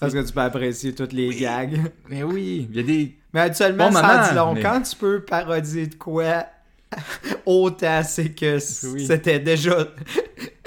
Parce 0.00 0.14
que 0.14 0.24
tu 0.26 0.32
peux 0.32 0.40
apprécier 0.40 0.94
toutes 0.94 1.12
les 1.12 1.28
gags. 1.34 1.76
Mais 2.08 2.22
oui, 2.22 2.68
il 2.70 2.76
y 2.76 2.80
a 2.80 2.82
des. 2.84 3.16
Mais 3.34 3.40
actuellement, 3.40 3.88
Bon 3.90 3.96
ça 3.96 4.02
moment, 4.02 4.28
dit 4.28 4.34
long. 4.34 4.54
mais- 4.54 4.62
Quand 4.62 4.80
tu 4.80 4.96
peux 4.96 5.20
parodier 5.24 5.88
de 5.88 5.96
quoi 5.96 6.46
autant, 7.46 8.02
c'est 8.02 8.30
que 8.30 8.58
Oui. 8.92 9.06
c'était 9.06 9.40
déjà 9.40 9.88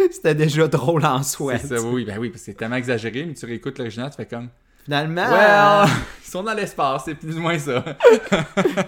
c'était 0.12 0.36
déjà 0.36 0.68
drôle 0.68 1.06
en 1.06 1.22
soi. 1.24 1.58
c'est 1.58 1.78
ça, 1.78 1.82
oui, 1.82 2.06
ben 2.06 2.18
oui, 2.20 2.30
parce 2.30 2.42
que 2.42 2.46
c'est 2.46 2.54
tellement 2.54 2.76
exagéré, 2.78 3.26
mais 3.26 3.34
tu 3.34 3.46
réécoutes 3.46 3.78
l'original, 3.78 4.10
tu 4.10 4.18
fais 4.18 4.26
comme 4.26 4.50
Finalement. 4.84 5.28
Euh, 5.32 5.86
ils 6.26 6.30
sont 6.30 6.42
dans 6.42 6.54
l'espace, 6.56 7.04
c'est 7.06 7.14
plus 7.16 7.38
ou 7.38 7.42
moins 7.42 7.60
ça. 7.60 7.84
oh 7.86 8.36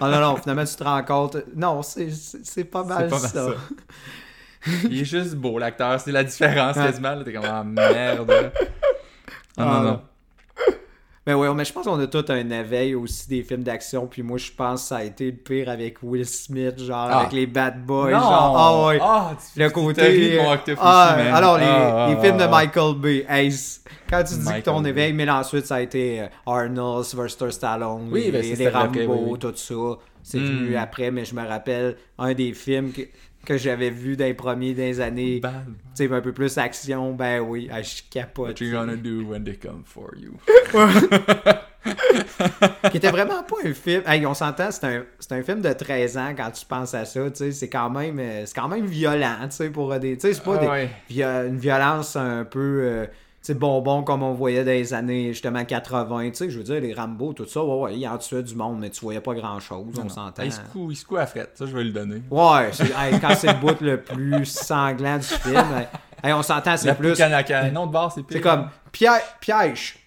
non, 0.06 0.20
non, 0.20 0.36
finalement, 0.36 0.64
tu 0.64 0.74
te 0.74 0.82
rends 0.82 1.02
compte. 1.04 1.36
Non, 1.54 1.82
c'est- 1.82 2.64
pas 2.64 2.82
mal, 2.82 3.08
pas 3.08 3.20
mal 3.20 3.30
ça. 3.30 3.30
ça. 3.30 3.54
Il 4.90 5.00
est 5.00 5.04
juste 5.04 5.34
beau, 5.36 5.58
l'acteur. 5.58 6.00
C'est 6.00 6.10
la 6.10 6.24
différence 6.24 6.74
quasiment. 6.74 7.22
T'es 7.22 7.32
comme, 7.34 7.44
ah 7.44 7.62
merde. 7.62 8.30
Ah, 8.30 8.50
Ah, 9.56 9.64
non, 9.64 9.82
non. 9.82 10.02
Mais 11.26 11.32
ouais, 11.32 11.52
mais 11.54 11.64
je 11.64 11.72
pense 11.72 11.86
qu'on 11.86 11.98
a 11.98 12.06
tout 12.06 12.24
un 12.28 12.50
éveil 12.50 12.94
aussi 12.94 13.26
des 13.28 13.42
films 13.42 13.62
d'action. 13.62 14.06
Puis 14.06 14.22
moi, 14.22 14.36
je 14.36 14.50
pense 14.52 14.82
que 14.82 14.88
ça 14.88 14.96
a 14.98 15.04
été 15.04 15.30
le 15.30 15.36
pire 15.38 15.70
avec 15.70 15.96
Will 16.02 16.26
Smith, 16.26 16.78
genre 16.78 17.08
Ah. 17.10 17.20
avec 17.20 17.32
les 17.32 17.46
Bad 17.46 17.84
Boys. 17.86 18.10
Non! 18.10 18.18
Genre, 18.20 18.54
ah 18.58 18.86
ouais. 18.88 18.98
Ah, 19.00 19.30
tu- 19.54 19.58
Le 19.60 19.70
côté. 19.70 20.38
ah, 20.78 21.16
aussi, 21.16 21.28
alors, 21.28 21.56
les, 21.58 22.14
les 22.14 22.20
films 22.20 22.36
de. 22.36 22.44
Michael 22.46 22.94
Bay. 22.96 23.24
Hey, 23.28 23.50
quand 24.10 24.22
tu 24.22 24.34
dis 24.34 24.40
Michael 24.40 24.60
que 24.62 24.64
ton 24.66 24.80
Bay. 24.82 24.90
éveil, 24.90 25.12
mais 25.14 25.30
ensuite, 25.30 25.64
ça 25.66 25.76
a 25.76 25.80
été 25.80 26.20
euh, 26.20 26.26
Arnold, 26.46 27.04
Sylvester 27.04 27.50
Stallone, 27.50 28.08
Oui, 28.12 28.24
les, 28.24 28.30
ben, 28.30 28.56
les 28.58 28.68
Rambo, 28.68 28.84
après, 28.86 29.06
oui, 29.06 29.18
oui. 29.30 29.38
tout 29.38 29.52
ça. 29.56 29.74
C'est 30.22 30.38
Hmm. 30.38 30.44
venu 30.64 30.76
après, 30.76 31.10
mais 31.10 31.24
je 31.24 31.34
me 31.34 31.46
rappelle 31.46 31.96
un 32.18 32.32
des 32.34 32.52
films 32.52 32.92
que, 32.92 33.02
que 33.44 33.56
j'avais 33.56 33.90
vu 33.90 34.16
dans 34.16 34.24
les 34.24 34.34
premiers 34.34 34.74
des 34.74 35.00
années. 35.00 35.40
Tu 35.42 35.48
sais, 35.94 36.12
un 36.12 36.20
peu 36.20 36.32
plus 36.32 36.58
action, 36.58 37.12
ben 37.14 37.40
oui, 37.40 37.68
ah, 37.72 37.82
je 37.82 38.02
capote. 38.10 38.60
What 38.60 38.66
you 38.66 38.72
gonna 38.72 38.96
do 38.96 39.22
when 39.28 39.44
they 39.44 39.56
come 39.56 39.82
for 39.84 40.10
you? 40.16 40.32
qui 42.90 42.96
était 42.96 43.10
vraiment 43.10 43.42
pas 43.42 43.56
un 43.64 43.74
film. 43.74 44.02
Hey, 44.06 44.24
on 44.26 44.34
s'entend, 44.34 44.70
c'est 44.70 44.84
un, 44.86 45.02
un 45.30 45.42
film 45.42 45.60
de 45.60 45.72
13 45.72 46.16
ans 46.18 46.34
quand 46.36 46.50
tu 46.50 46.64
penses 46.64 46.94
à 46.94 47.04
ça. 47.04 47.30
tu 47.30 47.36
sais, 47.36 47.52
C'est 47.52 47.68
quand 47.68 47.90
même 47.90 48.18
euh, 48.18 48.46
c'est 48.46 48.54
quand 48.54 48.68
même 48.68 48.86
violent, 48.86 49.36
tu 49.50 49.56
sais, 49.56 49.70
pour 49.70 49.94
des. 49.98 50.16
Tu 50.16 50.28
sais, 50.28 50.34
c'est 50.34 50.42
pas 50.42 50.54
Ah 50.56 50.60
des- 50.60 50.66
ouais. 51.18 51.48
une 51.48 51.58
violence 51.58 52.16
un 52.16 52.44
peu. 52.44 52.80
euh, 52.82 53.06
sais, 53.46 53.54
bonbon 53.54 54.02
comme 54.02 54.22
on 54.22 54.32
voyait 54.32 54.64
dans 54.64 54.70
les 54.70 54.94
années 54.94 55.32
justement 55.32 55.64
80. 55.64 56.30
Tu 56.30 56.34
sais, 56.34 56.50
je 56.50 56.58
veux 56.58 56.64
dire, 56.64 56.80
les 56.80 56.94
Rambo, 56.94 57.32
tout 57.32 57.46
ça, 57.46 57.62
ouais, 57.62 57.80
ouais, 57.80 57.96
il 57.96 58.08
en 58.08 58.18
tuait 58.18 58.42
du 58.42 58.54
monde, 58.54 58.78
mais 58.80 58.90
tu 58.90 59.00
voyais 59.00 59.20
pas 59.20 59.34
grand 59.34 59.60
chose, 59.60 59.86
on 60.02 60.08
s'entend. 60.08 60.32
Ah, 60.38 60.44
il, 60.44 60.52
se 60.52 60.60
coud, 60.72 60.92
il 60.92 60.96
se 60.96 61.04
coud 61.04 61.18
à 61.18 61.26
frette, 61.26 61.52
ça 61.54 61.66
je 61.66 61.76
vais 61.76 61.84
le 61.84 61.90
donner. 61.92 62.22
Ouais, 62.30 62.70
c'est- 62.72 62.84
hey, 62.84 63.20
quand 63.20 63.34
c'est 63.34 63.52
le 63.52 63.60
bout 63.60 63.80
le 63.80 64.00
plus 64.00 64.46
sanglant 64.46 65.18
du 65.18 65.24
film, 65.26 65.86
hey, 66.22 66.32
on 66.32 66.42
s'entend, 66.42 66.76
c'est 66.76 66.94
plus. 66.94 67.12
plus. 67.12 67.72
Non 67.72 67.86
de 67.86 67.92
bord, 67.92 68.12
c'est 68.12 68.22
pire. 68.22 68.36
C'est 68.36 68.40
comme 68.40 68.68
piège, 68.92 69.22
piège. 69.40 69.98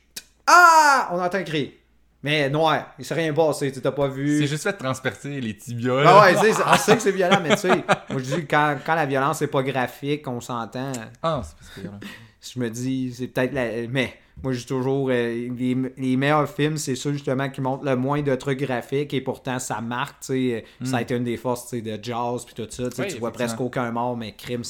Ah! 0.48 1.10
On 1.12 1.22
entend 1.22 1.44
crier. 1.44 1.80
Mais 2.24 2.50
noir, 2.50 2.88
il 2.98 3.06
s'est 3.06 3.14
rien 3.14 3.32
passé, 3.32 3.72
tu 3.72 3.80
t'as 3.80 3.92
pas 3.92 4.08
vu. 4.08 4.40
C'est 4.40 4.48
juste 4.48 4.64
fait 4.64 4.74
transpercer 4.74 5.40
les 5.40 5.56
tibias. 5.56 6.00
Ah 6.00 6.04
là. 6.04 6.22
ouais, 6.22 6.36
tu 6.42 6.54
sais, 6.54 6.64
on 6.66 6.76
sait 6.76 6.96
que 6.96 7.02
c'est 7.02 7.12
violent, 7.12 7.40
mais 7.44 7.50
tu 7.50 7.58
sais, 7.58 7.84
moi 8.10 8.18
je 8.18 8.36
dis 8.36 8.48
quand, 8.48 8.78
quand 8.86 8.96
la 8.96 9.06
violence 9.06 9.42
est 9.44 9.48
pas 9.48 9.62
graphique, 9.62 10.28
on 10.28 10.42
s'entend. 10.42 10.92
Ah 11.22 11.42
c'est 11.44 11.84
pas 11.84 11.90
là. 11.90 12.00
Je 12.42 12.60
me 12.60 12.70
dis, 12.70 13.14
c'est 13.14 13.28
peut-être 13.28 13.54
la. 13.54 13.88
Mais 13.88 14.14
moi 14.44 14.54
dis 14.60 14.66
toujours, 14.66 15.10
euh, 15.10 15.50
les, 15.58 15.76
les 15.98 16.16
meilleurs 16.18 16.48
films, 16.50 16.78
c'est 16.78 16.96
ceux 16.96 17.14
justement 17.14 17.50
qui 17.50 17.62
montrent 17.62 17.84
le 17.86 17.96
moins 17.96 18.22
de 18.22 18.36
trucs 18.36 18.60
graphiques 18.60 19.14
et 19.14 19.22
pourtant 19.22 19.58
ça 19.60 19.82
marque, 19.82 20.20
tu 20.22 20.28
sais. 20.28 20.66
Ça 20.84 20.98
a 20.98 21.02
été 21.02 21.16
une 21.16 21.24
des 21.24 21.38
forces 21.38 21.74
de 21.74 22.00
Jaws 22.02 22.42
puis 22.46 22.54
tout 22.54 22.68
ça. 22.70 22.90
tu 22.90 23.02
Oui, 23.02 23.20
vois 23.20 23.32
presque 23.32 23.60
aucun 23.60 23.92
mort, 23.92 24.16
mais 24.16 24.34
crime, 24.36 24.62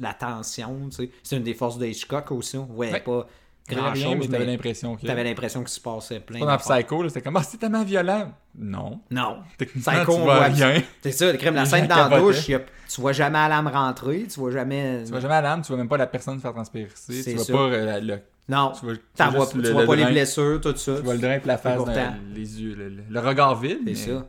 la 0.00 0.14
tension, 0.14 0.88
tu 0.90 0.96
sais. 0.96 1.10
C'est 1.22 1.36
une 1.36 1.42
des 1.42 1.54
forces 1.54 1.78
de 1.78 1.86
Hitchcock 1.86 2.32
aussi. 2.32 2.56
On 2.56 2.64
voyait 2.64 2.92
Ouais. 2.94 3.00
pas 3.00 3.26
T'avais 3.66 3.80
grand 3.80 3.92
rien, 3.92 4.16
mais 4.16 4.28
t'avais 4.28 4.44
l'impression 4.44 4.94
que. 4.96 5.06
T'avais 5.06 5.24
l'impression 5.24 5.64
se 5.66 5.80
passait 5.80 6.20
plein 6.20 6.40
Pas 6.40 6.46
dans. 6.46 6.58
Psycho, 6.58 7.08
c'était 7.08 7.22
comme, 7.22 7.36
ah, 7.36 7.42
c'est 7.42 7.56
tellement 7.56 7.82
violent. 7.82 8.30
Non. 8.56 9.00
Non. 9.10 9.38
Psycho, 9.58 9.72
tu 9.80 10.10
on 10.10 10.24
vois 10.24 10.36
voit 10.36 10.44
rien. 10.44 10.82
C'est 11.02 11.12
ça, 11.12 11.32
le 11.32 11.38
crime, 11.38 11.54
la 11.54 11.64
scène 11.64 11.86
dans 11.86 12.08
la 12.08 12.18
douche, 12.18 12.44
tu 12.46 13.00
vois 13.00 13.12
jamais 13.12 13.38
la 13.38 13.48
lame 13.48 13.68
rentrer, 13.68 14.26
tu 14.28 14.38
vois 14.38 14.50
jamais. 14.50 15.02
Tu 15.04 15.10
vois 15.10 15.20
jamais 15.20 15.34
la 15.34 15.40
lame, 15.40 15.62
tu 15.62 15.68
vois 15.68 15.78
même 15.78 15.88
pas 15.88 15.96
la 15.96 16.06
personne 16.06 16.36
se 16.36 16.42
faire 16.42 16.52
transpercer. 16.52 17.22
C'est 17.22 17.36
Tu 17.36 17.52
vois 17.52 17.70
pas 17.70 17.74
euh, 17.76 18.00
le. 18.00 18.18
Non, 18.46 18.72
Tu 18.78 18.84
vois, 18.84 18.94
tu 18.96 19.36
vois 19.36 19.46
tu 19.46 19.72
vois 19.72 19.80
le 19.82 19.86
pas 19.86 19.96
les 19.96 20.04
blessures, 20.04 20.60
tout 20.60 20.76
ça. 20.76 20.96
Tu 20.96 21.02
vois 21.02 21.14
le 21.14 21.20
drain 21.20 21.38
la 21.46 21.56
face, 21.56 21.82
dans 21.82 22.14
les 22.34 22.60
yeux, 22.62 23.04
le, 23.08 23.20
regard 23.20 23.58
vide. 23.58 23.78
mais- 23.84 23.94
C'est 23.94 24.10
ça. 24.10 24.26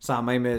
Sans 0.00 0.22
même. 0.22 0.44
euh, 0.46 0.58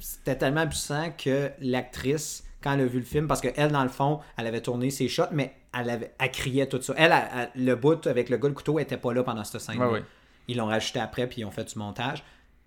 C'était 0.00 0.36
tellement 0.36 0.66
puissant 0.66 1.12
que 1.22 1.50
l'actrice, 1.60 2.43
quand 2.64 2.72
elle 2.72 2.80
a 2.80 2.86
vu 2.86 2.98
le 2.98 3.04
film, 3.04 3.28
parce 3.28 3.40
qu'elle, 3.42 3.70
dans 3.70 3.82
le 3.84 3.88
fond, 3.90 4.20
elle 4.38 4.46
avait 4.48 4.62
tourné 4.62 4.90
ses 4.90 5.06
shots, 5.08 5.24
mais 5.32 5.54
elle, 5.78 5.90
avait, 5.90 6.14
elle 6.18 6.30
criait 6.30 6.66
tout 6.66 6.80
ça. 6.82 6.94
Elle, 6.96 7.12
elle- 7.12 7.48
elle- 7.54 7.64
le 7.64 7.74
bout 7.76 8.06
avec 8.06 8.30
le 8.30 8.38
gars, 8.38 8.48
le 8.48 8.54
couteau, 8.54 8.78
était 8.78 8.96
pas 8.96 9.12
là 9.12 9.22
pendant 9.22 9.44
cette 9.44 9.60
scène. 9.60 9.80
Ouais. 9.82 10.02
Ils 10.48 10.56
l'ont 10.56 10.66
rajouté 10.66 10.98
après, 10.98 11.26
puis 11.26 11.42
ils 11.42 11.44
ont 11.44 11.50
fait 11.50 11.64
du 11.72 11.78
montage. 11.78 12.24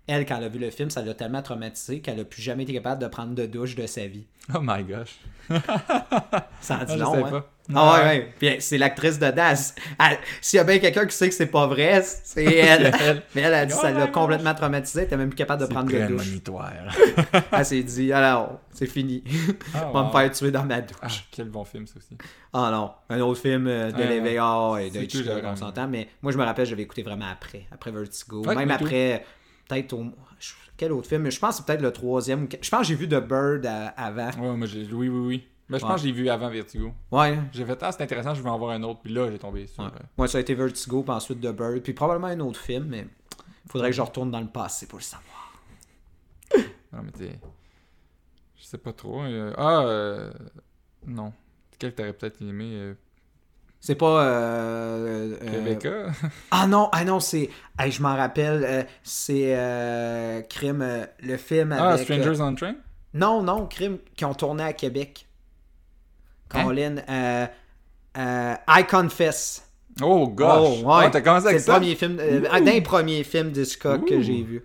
Elle, 0.08 0.24
quand 0.24 0.38
elle 0.38 0.44
a 0.44 0.48
vu 0.48 0.58
le 0.58 0.70
film, 0.70 0.88
ça 0.90 1.02
l'a 1.02 1.14
tellement 1.14 1.42
traumatisée 1.42 2.00
qu'elle 2.00 2.18
a 2.18 2.24
plus 2.24 2.42
jamais 2.42 2.62
été 2.62 2.72
capable 2.72 3.02
de 3.02 3.08
prendre 3.08 3.34
de 3.34 3.44
douche 3.44 3.76
de 3.76 3.86
sa 3.86 4.06
vie. 4.06 4.26
Oh 4.54 4.60
my 4.62 4.82
gosh. 4.82 5.18
Ça 6.60 6.76
en 6.76 6.84
dit 6.84 6.92
Ah, 6.92 6.96
je 6.96 6.98
long, 6.98 7.26
hein? 7.26 7.30
pas. 7.30 7.50
Ah 7.74 7.94
ouais, 7.94 8.04
ouais. 8.06 8.32
Puis 8.38 8.56
c'est 8.60 8.78
l'actrice 8.78 9.18
de 9.18 9.30
Das. 9.30 9.74
S'il 10.40 10.56
y 10.56 10.60
a 10.60 10.64
bien 10.64 10.78
quelqu'un 10.78 11.04
qui 11.04 11.14
sait 11.14 11.28
que 11.28 11.34
c'est 11.34 11.46
pas 11.46 11.66
vrai, 11.66 12.02
c'est 12.02 12.44
elle. 12.56 13.22
Mais 13.34 13.42
elle 13.42 13.52
a 13.52 13.66
dit 13.66 13.74
Oh 13.76 13.80
ça 13.80 13.92
my 13.92 13.98
l'a 13.98 14.06
complètement 14.06 14.54
traumatisée. 14.54 15.00
Elle 15.00 15.06
était 15.06 15.16
même 15.18 15.28
plus 15.28 15.36
capable 15.36 15.62
de 15.62 15.66
prendre 15.66 15.90
de 15.90 16.06
douche. 16.06 16.26
Elle 17.52 17.64
s'est 17.64 17.82
dit, 17.82 18.12
alors, 18.12 18.60
c'est 18.72 18.86
fini. 18.86 19.22
Ah, 19.74 19.90
On 19.90 19.92
va 19.92 20.04
me 20.04 20.10
faire 20.10 20.30
tuer 20.32 20.50
dans 20.50 20.64
ma 20.64 20.80
douche. 20.80 20.96
Ah, 21.02 21.08
quel 21.30 21.48
bon 21.50 21.64
film, 21.64 21.86
ça 21.86 21.94
aussi. 21.98 22.16
Ah 22.54 22.70
non, 22.72 22.92
un 23.10 23.20
autre 23.20 23.40
film 23.40 23.66
euh, 23.66 23.92
de 23.92 24.02
ah, 24.02 24.80
et 24.80 24.90
de 24.90 25.00
Hitchcock, 25.00 25.42
on 25.44 25.56
s'entend. 25.56 25.88
Mais 25.88 26.08
moi, 26.22 26.32
je 26.32 26.38
me 26.38 26.44
rappelle, 26.44 26.64
j'avais 26.64 26.82
écouté 26.82 27.02
vraiment 27.02 27.28
après. 27.30 27.66
Après 27.70 27.90
Vertigo. 27.90 28.44
Ouais, 28.46 28.54
même 28.54 28.70
après, 28.70 29.24
peut-être 29.68 29.92
au. 29.92 30.06
Quel 30.76 30.92
autre 30.92 31.08
film? 31.08 31.28
Je 31.30 31.38
pense 31.38 31.50
que 31.50 31.56
c'est 31.58 31.66
peut-être 31.66 31.82
le 31.82 31.92
troisième. 31.92 32.48
Je 32.62 32.70
pense 32.70 32.80
que 32.80 32.86
j'ai 32.86 32.94
vu 32.94 33.08
The 33.08 33.16
Bird 33.20 33.66
à- 33.66 33.88
avant. 33.88 34.30
Ouais, 34.40 34.56
moi, 34.56 34.66
j'ai... 34.66 34.84
Oui, 34.92 35.08
oui, 35.08 35.26
oui. 35.26 35.46
Mais 35.68 35.78
je 35.78 35.84
Ouais. 35.84 35.90
pense 35.90 36.00
que 36.00 36.06
j'ai 36.06 36.12
vu 36.12 36.28
avant 36.28 36.48
Vertigo. 36.48 36.92
Ouais. 37.10 37.36
J'ai 37.52 37.64
fait, 37.66 37.76
ah, 37.82 37.90
c'est 37.92 38.02
intéressant, 38.02 38.32
je 38.34 38.40
vais 38.42 38.48
en 38.48 38.58
voir 38.58 38.70
un 38.70 38.82
autre. 38.84 39.00
Puis 39.02 39.12
là, 39.12 39.28
j'ai 39.30 39.38
tombé 39.38 39.66
sur. 39.66 39.82
Ouais. 39.82 39.90
euh, 39.92 39.98
Moi, 40.16 40.28
ça 40.28 40.38
a 40.38 40.40
été 40.40 40.54
Vertigo, 40.54 41.02
puis 41.02 41.12
ensuite 41.12 41.40
The 41.40 41.52
Bird, 41.52 41.80
puis 41.82 41.92
probablement 41.94 42.28
un 42.28 42.40
autre 42.40 42.60
film, 42.60 42.84
mais 42.88 43.06
il 43.66 43.70
faudrait 43.72 43.90
que 43.90 43.96
je 43.96 44.00
retourne 44.02 44.30
dans 44.30 44.40
le 44.40 44.46
passé 44.46 44.86
pour 44.86 44.98
le 44.98 45.04
savoir. 45.04 45.52
Non, 46.92 47.00
mais 47.04 47.10
t'es. 47.10 47.38
Je 48.56 48.64
sais 48.64 48.78
pas 48.78 48.92
trop. 48.92 49.20
euh, 49.22 49.52
Ah, 49.58 49.80
euh... 49.82 50.30
non. 51.06 51.32
Quel 51.78 51.90
que 51.92 51.96
t'aurais 51.96 52.12
peut-être 52.14 52.40
aimé 52.40 52.70
euh, 52.72 52.94
C'est 53.80 53.94
pas. 53.94 54.24
euh, 54.24 55.36
euh, 55.42 55.50
Rebecca? 55.52 55.90
Ah 56.50 56.66
non, 56.66 56.88
ah 56.92 57.04
non, 57.04 57.20
c'est. 57.20 57.48
hey, 57.78 57.90
je 57.92 58.02
m'en 58.02 58.16
rappelle, 58.16 58.64
euh, 58.64 58.82
c'est 59.02 59.54
euh, 59.56 60.42
Crime, 60.42 60.82
euh, 60.82 61.06
le 61.20 61.36
film 61.36 61.72
Ah. 61.78 61.96
Strangers 61.96 62.40
euh, 62.40 62.44
on 62.44 62.54
Train? 62.54 62.74
Non, 63.14 63.42
non, 63.42 63.66
Crime, 63.66 63.98
qui 64.16 64.24
ont 64.24 64.34
tourné 64.34 64.64
à 64.64 64.72
Québec. 64.72 65.26
Hein? 66.54 66.64
Colin, 66.64 66.96
euh, 67.08 67.46
euh, 68.18 68.54
I 68.68 68.84
Confess. 68.88 69.64
Oh, 70.02 70.28
gosh 70.28 70.80
Oh, 70.84 70.86
ouais. 70.98 71.10
T'as 71.10 71.20
commencé 71.20 71.42
C'est 71.42 71.48
avec 71.48 71.60
le 71.60 71.64
ça? 71.64 71.72
premier 71.74 71.94
film, 71.94 72.18
euh, 72.20 72.42
un 72.50 72.60
des 72.60 72.80
premiers 72.80 73.24
films 73.24 73.50
d'Hitchcock 73.50 74.06
que 74.06 74.20
j'ai 74.20 74.42
vu. 74.42 74.62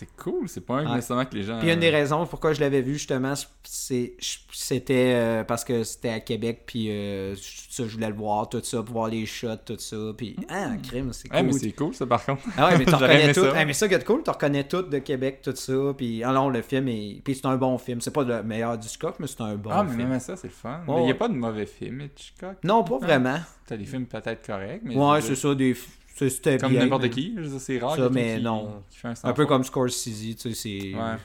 C'est 0.00 0.16
cool, 0.16 0.48
c'est 0.48 0.62
pas 0.64 0.76
un 0.76 0.86
Ouais. 0.88 0.94
nécessairement 0.94 1.26
que 1.26 1.34
les 1.34 1.42
gens. 1.42 1.58
Puis 1.60 1.70
une 1.70 1.78
des 1.78 1.90
raisons 1.90 2.24
pourquoi 2.26 2.54
je 2.54 2.60
l'avais 2.60 2.80
vu 2.80 2.94
justement, 2.94 3.34
c'est 3.64 4.14
c'était 4.50 5.12
euh, 5.14 5.44
parce 5.44 5.62
que 5.62 5.84
c'était 5.84 6.08
à 6.08 6.20
Québec 6.20 6.62
puis 6.66 6.86
euh, 6.90 7.34
ça, 7.36 7.84
je 7.86 7.92
voulais 7.94 8.08
le 8.08 8.14
voir 8.14 8.48
tout 8.48 8.62
ça, 8.64 8.82
pour 8.82 8.94
voir 8.94 9.08
les 9.08 9.26
shots 9.26 9.56
tout 9.66 9.76
ça 9.78 9.96
puis 10.16 10.36
ah 10.48 10.70
crime 10.82 11.12
c'est 11.12 11.30
Ouais, 11.30 11.38
cool. 11.40 11.46
mais 11.46 11.52
c'est 11.52 11.72
cool, 11.72 11.94
ça, 11.94 12.06
par 12.06 12.24
contre. 12.24 12.42
ah 12.56 12.68
ouais, 12.70 12.78
mais 12.78 12.84
tu 12.86 12.94
reconnais 12.94 13.32
tout. 13.34 13.42
ça. 13.42 13.52
Ah, 13.54 13.64
mais 13.66 13.72
ça 13.74 13.88
qui 13.88 13.94
est 13.94 14.04
cool, 14.04 14.22
tu 14.22 14.30
reconnais 14.30 14.64
tout 14.64 14.82
de 14.82 14.98
Québec 14.98 15.40
tout 15.42 15.54
ça 15.54 15.74
puis 15.96 16.24
alors 16.24 16.50
le 16.50 16.62
film 16.62 16.88
est 16.88 17.20
puis 17.22 17.34
c'est 17.34 17.46
un 17.46 17.56
bon 17.56 17.76
film, 17.76 18.00
c'est 18.00 18.10
pas 18.10 18.24
le 18.24 18.42
meilleur 18.42 18.78
du 18.78 18.88
Scott 18.88 19.16
mais 19.18 19.26
c'est 19.26 19.42
un 19.42 19.56
bon 19.56 19.70
ah, 19.70 19.84
mais 19.84 19.96
film. 19.96 20.08
même 20.08 20.20
ça, 20.20 20.34
c'est 20.36 20.48
le 20.48 20.52
fun. 20.54 20.80
Ouais, 20.88 20.94
mais 20.96 21.02
il 21.02 21.06
y 21.06 21.10
a 21.10 21.12
ouais. 21.12 21.14
pas 21.14 21.28
de 21.28 21.34
mauvais 21.34 21.66
film, 21.66 22.00
Hitchcock. 22.02 22.56
Non, 22.64 22.84
pas 22.84 22.96
vraiment. 22.98 23.38
T'as 23.66 23.76
des 23.76 23.84
films 23.84 24.06
peut-être 24.06 24.44
corrects, 24.46 24.80
mais. 24.82 24.96
Ouais, 24.96 25.20
c'est 25.20 25.36
ça 25.36 25.54
des 25.54 25.74
c'est- 25.74 25.88
c'était 26.28 26.58
Comme 26.58 26.72
n'importe 26.74 27.08
qui, 27.10 27.34
je 27.38 27.58
c'est 27.58 27.78
rare. 27.78 27.96
Ça, 27.96 28.08
mais 28.10 28.36
qui- 28.36 28.42
non. 28.42 28.82
qui 28.90 28.98
fait 28.98 29.08
un, 29.08 29.14
Un 29.24 29.32
peu 29.32 29.46
comme 29.46 29.64
Scorsese, 29.64 30.04
tu 30.04 30.36
sais, 30.38 30.54
c'est 30.54 30.68
il 30.70 30.96
Ouais. 30.96 31.16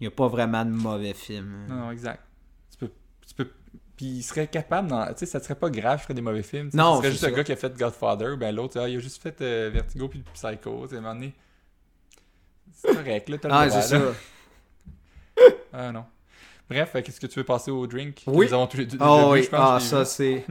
y 0.00 0.06
a 0.06 0.10
pas 0.10 0.28
vraiment 0.28 0.64
de 0.64 0.70
mauvais 0.70 1.12
films. 1.14 1.66
Non, 1.68 1.74
non, 1.76 1.90
exact. 1.90 2.22
Tu 2.70 2.78
peux. 2.78 2.90
Tu 3.26 3.34
peux... 3.34 3.50
Puis 3.96 4.06
il 4.06 4.22
serait 4.22 4.46
capable, 4.46 4.88
dans... 4.88 5.06
tu 5.08 5.12
sais, 5.18 5.26
ça 5.26 5.40
serait 5.40 5.54
pas 5.56 5.68
grave, 5.68 5.98
il 6.00 6.02
ferait 6.02 6.14
des 6.14 6.22
mauvais 6.22 6.42
films. 6.42 6.70
Non, 6.72 6.92
Ce 6.94 6.96
serait 6.98 7.06
c'est 7.08 7.10
juste 7.12 7.24
ça. 7.24 7.28
un 7.28 7.32
gars 7.32 7.44
qui 7.44 7.52
a 7.52 7.56
fait 7.56 7.76
Godfather, 7.76 8.36
ben 8.38 8.54
l'autre, 8.54 8.80
ah, 8.80 8.88
il 8.88 8.96
a 8.96 9.00
juste 9.00 9.22
fait 9.22 9.38
euh, 9.42 9.68
Vertigo 9.72 10.08
puis 10.08 10.22
Psycho, 10.32 10.82
tu 10.84 10.88
sais, 10.90 10.94
à 10.94 10.98
un 10.98 11.02
moment 11.02 11.14
donné. 11.14 11.34
C'est 12.72 12.94
correct, 12.94 13.28
là, 13.28 13.36
t'as 13.38 13.48
le 13.48 13.54
Ah, 13.54 13.70
c'est 13.70 13.82
ça. 13.98 14.00
Ah 15.72 15.92
non. 15.92 16.04
Bref, 16.68 16.92
qu'est-ce 17.04 17.20
que 17.20 17.26
tu 17.26 17.38
veux 17.38 17.44
passer 17.44 17.70
au 17.70 17.86
drink? 17.86 18.22
Oui. 18.26 18.46
Nous 18.46 18.54
avons 18.54 18.66
tous 18.66 18.76
les 18.78 18.86
deux 18.86 18.98
Ah 19.00 19.28
oui, 19.28 19.42
je 19.42 19.48
pense, 19.50 19.60
ah 19.60 19.78
je 19.78 19.84
ça 19.84 20.04
c'est 20.04 20.44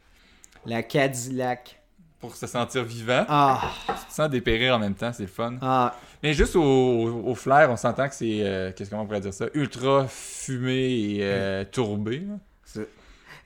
la 0.66 0.82
Cadillac. 0.82 1.79
Pour 2.20 2.36
se 2.36 2.46
sentir 2.46 2.84
vivant. 2.84 3.24
Ah, 3.28 3.70
Sans 4.10 4.28
dépérir 4.28 4.74
en 4.76 4.78
même 4.78 4.94
temps, 4.94 5.10
c'est 5.12 5.22
le 5.22 5.28
fun. 5.28 5.54
ah, 5.62 5.94
Mais 6.22 6.34
juste 6.34 6.54
au, 6.54 6.60
au 6.62 7.34
flair, 7.34 7.70
on 7.70 7.76
s'entend 7.76 8.08
que 8.08 8.14
c'est, 8.14 8.40
euh, 8.42 8.72
qu'est-ce 8.76 8.90
qu'on 8.90 9.04
pourrait 9.06 9.20
dire 9.20 9.32
ça, 9.32 9.46
ultra 9.54 10.06
fumé 10.06 11.16
et 11.16 11.18
euh, 11.22 11.64
tourbé. 11.64 12.26
là. 12.74 12.82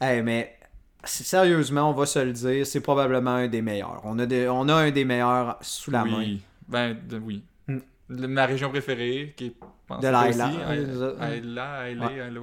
Hey, 0.00 0.22
mais 0.22 0.58
sérieusement, 1.04 1.88
on 1.90 1.92
va 1.92 2.04
se 2.06 2.18
le 2.18 2.32
dire, 2.32 2.66
c'est 2.66 2.80
probablement 2.80 3.30
un 3.36 3.46
des 3.46 3.62
meilleurs. 3.62 4.00
On 4.04 4.18
a, 4.18 4.26
des- 4.26 4.48
on 4.48 4.68
a 4.68 4.74
un 4.74 4.90
des 4.90 5.04
meilleurs 5.04 5.56
sous 5.60 5.90
la 5.92 6.04
main. 6.04 6.18
oui. 6.18 6.42
Ben, 6.66 6.96
de- 7.08 7.18
oui. 7.18 7.44
Hmm. 7.68 7.78
Ma 8.08 8.44
région 8.46 8.70
préférée, 8.70 9.34
qui 9.36 9.46
est... 9.46 9.54
pense 9.86 10.00
De 10.00 10.08
l'Aïla. 10.08 10.50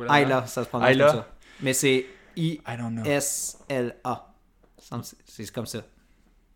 Aïla, 0.09 0.45
ça 0.47 0.63
se 0.63 0.69
prononce 0.69 0.87
comme 0.89 0.97
ça. 1.09 1.27
Mais 1.61 1.73
c'est. 1.73 2.05
I-S-L-A. 2.37 4.27
C'est 5.25 5.51
comme 5.53 5.65
ça. 5.65 5.81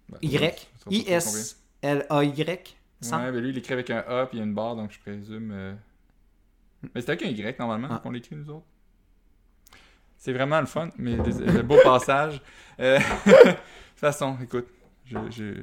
Ben, 0.10 0.18
Y. 0.22 0.68
I-S-L-A-Y. 0.90 2.76
Ouais, 3.04 3.32
ben 3.32 3.40
lui, 3.40 3.50
il 3.50 3.58
écrit 3.58 3.74
avec 3.74 3.90
un 3.90 4.04
A 4.08 4.26
puis 4.26 4.40
une 4.40 4.54
barre, 4.54 4.76
donc 4.76 4.92
je 4.92 5.00
présume. 5.00 5.52
euh, 5.54 5.74
Mais 6.94 7.02
c'est 7.02 7.10
avec 7.10 7.24
un 7.24 7.28
Y 7.30 7.60
normalement 7.60 7.88
Ah. 7.92 8.00
qu'on 8.02 8.12
l'écrit 8.12 8.36
nous 8.36 8.50
autres. 8.50 8.66
C'est 10.18 10.34
vraiment 10.34 10.60
le 10.60 10.66
fun, 10.66 10.90
mais 10.98 11.16
des- 11.18 11.46
le 11.46 11.62
beau 11.62 11.78
passage. 11.84 12.42
Euh, 12.80 13.00
De 13.00 13.04
toute 13.52 13.58
façon, 13.96 14.36
écoute, 14.44 14.68
je, 15.06 15.16
je, 15.32 15.54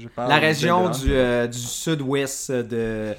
je 0.00 0.06
parle. 0.08 0.28
La 0.28 0.38
région 0.38 0.90
du, 0.90 1.12
euh, 1.12 1.48
du 1.48 1.58
sud-ouest 1.58 2.52
de, 2.52 3.14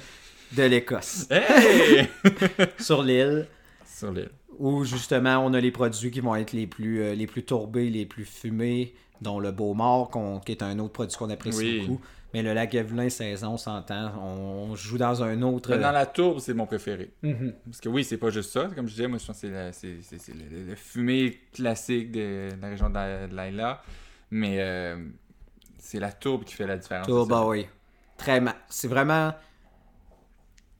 de 0.52 0.62
l'Écosse, 0.62 1.26
Hey! 1.30 2.08
sur 2.78 3.02
l'île, 3.02 3.46
Sur 3.84 4.12
l'île. 4.12 4.30
Où 4.58 4.84
justement 4.84 5.38
on 5.44 5.52
a 5.54 5.60
les 5.60 5.70
produits 5.70 6.10
qui 6.10 6.20
vont 6.20 6.34
être 6.34 6.52
les 6.52 6.66
plus, 6.66 7.00
euh, 7.02 7.14
les 7.14 7.26
plus 7.26 7.42
tourbés, 7.44 7.90
les 7.90 8.06
plus 8.06 8.24
fumés, 8.24 8.94
dont 9.20 9.38
le 9.38 9.52
Beaumort, 9.52 10.10
qu'on- 10.10 10.40
qui 10.40 10.52
est 10.52 10.62
un 10.62 10.78
autre 10.78 10.92
produit 10.92 11.16
qu'on 11.16 11.30
apprécie 11.30 11.58
Oui. 11.58 11.80
beaucoup. 11.86 12.00
Mais 12.32 12.42
le 12.42 12.52
lac 12.52 12.74
Evelyn, 12.74 13.08
saison, 13.10 13.50
on 13.52 13.56
s'entend, 13.56 14.10
on, 14.20 14.74
joue 14.74 14.98
dans 14.98 15.22
un 15.22 15.40
autre. 15.42 15.70
Mais 15.70 15.78
Dans 15.78 15.92
la 15.92 16.04
tourbe, 16.04 16.40
c'est 16.40 16.52
mon 16.52 16.66
préféré. 16.66 17.12
Mhm. 17.22 17.54
Parce 17.66 17.80
que 17.80 17.88
oui, 17.88 18.02
c'est 18.02 18.16
pas 18.18 18.30
juste 18.30 18.50
ça. 18.50 18.68
Comme 18.74 18.88
je 18.88 18.92
disais, 18.94 19.06
moi, 19.06 19.18
je 19.18 19.26
pense 19.26 19.40
que 19.40 19.70
c'est 19.72 20.34
le, 20.34 20.74
fumé 20.74 21.38
classique 21.52 22.10
de, 22.10 22.50
de 22.56 22.60
la 22.60 22.68
région 22.70 22.88
de 22.88 22.94
la- 22.94 23.26
de 23.28 23.34
l'Aïla. 23.36 23.82
Mais 24.32 24.56
euh, 24.58 24.96
c'est 25.78 26.00
la 26.00 26.10
tourbe 26.10 26.42
qui 26.42 26.54
fait 26.54 26.66
la 26.66 26.76
différence. 26.76 27.06
Tour, 27.06 27.22
c'est 27.24 27.30
bah 27.30 27.40
ça. 27.42 27.46
oui. 27.46 27.66
Très 28.16 28.42
C'est 28.68 28.88
vraiment. 28.88 29.32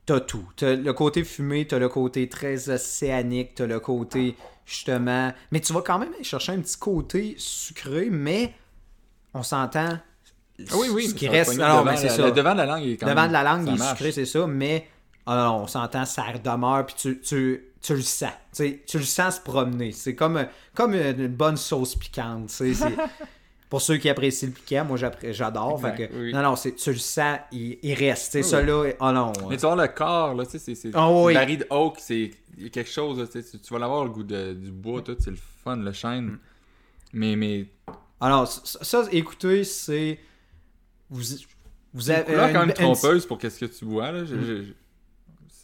T'as 0.05 0.19
tout. 0.19 0.47
T'as 0.55 0.75
le 0.75 0.93
côté 0.93 1.23
fumé, 1.23 1.65
t'as 1.65 1.79
le 1.79 1.89
côté 1.89 2.29
très 2.29 2.69
océanique, 2.69 3.55
t'as 3.55 3.65
le 3.65 3.79
côté 3.79 4.35
justement. 4.65 5.31
Mais 5.51 5.59
tu 5.59 5.73
vas 5.73 5.81
quand 5.81 5.97
même 5.99 6.13
chercher 6.21 6.51
un 6.53 6.59
petit 6.61 6.77
côté 6.77 7.35
sucré, 7.37 8.09
mais 8.11 8.53
on 9.33 9.41
s'entend. 9.43 9.97
Ah 10.71 10.77
oui, 10.77 10.87
oui. 10.91 11.07
Ce 11.09 11.13
qui 11.15 11.27
reste. 11.27 11.59
Alors, 11.59 11.79
devant 11.81 11.91
mais 11.91 11.97
c'est 11.97 12.07
la- 12.07 12.13
ça. 12.15 12.25
Le 12.25 12.31
devant 12.31 12.53
de 12.53 12.57
la 12.59 12.65
langue 12.65 12.83
est 12.85 12.97
quand 12.97 13.07
Devant 13.07 13.21
même- 13.21 13.27
de 13.29 13.33
la 13.33 13.43
langue, 13.43 13.67
il 13.67 13.81
est 13.81 13.89
sucré, 13.89 14.11
c'est 14.11 14.25
ça, 14.25 14.45
mais 14.47 14.87
non, 15.27 15.61
on 15.63 15.67
s'entend, 15.67 16.05
ça 16.05 16.23
demeure, 16.43 16.85
puis 16.85 16.95
tu, 16.97 17.19
tu, 17.21 17.65
tu 17.81 17.93
le 17.95 18.01
sens. 18.01 18.29
Tu 18.29 18.35
sais, 18.53 18.83
tu 18.87 18.97
le 18.99 19.03
sens 19.03 19.35
se 19.37 19.41
promener. 19.41 19.91
C'est 19.91 20.15
comme, 20.15 20.45
comme 20.73 20.93
une 20.93 21.27
bonne 21.27 21.57
sauce 21.57 21.95
piquante. 21.95 22.47
tu 22.47 22.53
sais, 22.53 22.73
c'est- 22.73 22.95
Pour 23.69 23.81
ceux 23.81 23.97
qui 23.97 24.07
apprécient 24.09 24.47
le 24.49 24.53
piquant, 24.53 24.85
moi 24.85 24.97
j'adore. 24.97 25.81
oui. 26.13 26.31
Non, 26.33 26.41
non, 26.43 26.55
c'est- 26.55 26.75
tu 26.75 26.91
le 26.91 26.97
sens, 26.97 27.39
il, 27.51 27.77
il 27.81 27.93
reste. 27.95 28.35
Oui, 28.35 28.43
ça 28.43 28.61
là, 28.61 28.83
oh 28.99 29.11
non. 29.11 29.33
Mais 29.49 29.57
tu 29.57 29.65
vois 29.65 29.75
le 29.75 29.87
corps, 29.91 30.35
là, 30.35 30.45
tu 30.45 30.51
sais, 30.51 30.59
c'est. 30.59 30.75
c'est 30.75 30.91
Ah 30.93 31.11
oui. 31.11 31.33
baril 31.33 31.57
de 31.59 31.67
oak, 31.71 31.95
c'est 31.99 32.31
quelque 32.71 32.89
chose, 32.89 33.19
là, 33.19 33.25
tu 33.27 33.41
sais, 33.41 33.57
tu 33.57 33.73
vas 33.73 33.79
l'avoir 33.79 34.03
le 34.05 34.11
goût 34.11 34.23
de- 34.23 34.53
du 34.53 34.71
bois, 34.71 35.01
tout, 35.01 35.15
c'est 35.19 35.31
le 35.31 35.37
fun, 35.63 35.77
le 35.77 35.89
Mm. 35.89 35.93
chêne. 35.93 36.37
Mais, 37.11 37.35
mais. 37.35 37.65
Alors, 38.21 38.47
ça, 38.47 38.83
ça, 38.83 39.03
écoutez, 39.11 39.63
c'est. 39.63 40.19
Vous, 41.09 41.21
vous 41.93 42.01
C'est 42.01 42.15
avez. 42.15 42.25
couleur 42.25 42.51
quand 42.53 42.59
même 42.59 42.69
une- 42.69 42.73
trompeuse 42.93 43.25
pour 43.25 43.37
qu'est-ce 43.39 43.59
que 43.59 43.65
tu 43.65 43.85
bois, 43.85 44.11
là. 44.11 44.25
je- 44.25 44.35
je- 44.35 44.63
je- 44.63 44.73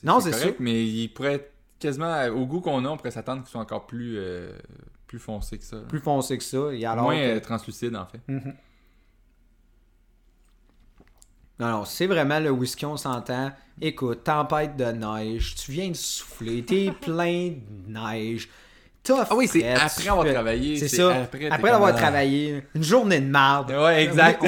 Non, 0.04 0.20
c'est 0.20 0.32
correct, 0.32 0.47
ça. 0.49 0.56
Mais 0.60 0.84
il 0.86 1.08
pourrait 1.10 1.34
être 1.36 1.52
quasiment, 1.80 2.26
au 2.30 2.45
goût 2.45 2.62
qu'on 2.62 2.84
a, 2.86 2.89
on 2.89 2.97
pourrait 2.97 3.12
s'attendre 3.12 3.41
qu'il 3.43 3.52
soit 3.52 3.62
encore 3.62 3.86
plus, 3.86 4.16
euh, 4.18 4.52
plus 5.12 5.20
foncé 5.20 5.57
que 5.57 5.64
ça. 5.66 5.76
là. 5.76 5.82
plus 5.89 5.99
foncé 5.99 6.38
que 6.38 6.43
ça. 6.43 6.70
Et 6.72 6.86
alors 6.86 7.03
Moins 7.03 7.16
que- 7.20 7.36
euh, 7.36 7.39
translucide, 7.41 7.93
en 7.97 8.05
fait. 8.05 8.22
Non, 11.59 11.68
non, 11.68 11.86
c'est 11.86 12.07
vraiment 12.07 12.39
le 12.39 12.49
whisky, 12.49 12.86
on 12.86 12.95
s'entend. 12.97 13.51
Écoute, 13.82 14.24
tempête 14.24 14.78
de 14.78 14.86
neige, 14.86 15.53
tu 15.55 15.72
viens 15.74 15.89
de 15.89 15.95
souffler, 15.95 16.64
t'es 16.64 16.91
plein 17.01 17.49
de 17.49 17.91
neige. 17.99 18.49
T'as 19.03 19.28
Ah 19.30 19.36
oui, 19.36 19.47
c'est 19.47 19.68
après 19.70 20.07
avoir 20.07 20.26
fais- 20.26 20.34
travaillé. 20.34 20.78
C'est 20.78 20.88
ça. 20.88 21.24
Après, 21.24 21.70
avoir 21.70 21.89
comme, 21.89 21.97
ah. 21.97 22.01
travaillé, 22.01 22.64
une 22.74 22.84
journée 22.84 23.20
de 23.20 23.28
marde. 23.30 23.72
Ouais, 23.72 24.03
exact. 24.03 24.43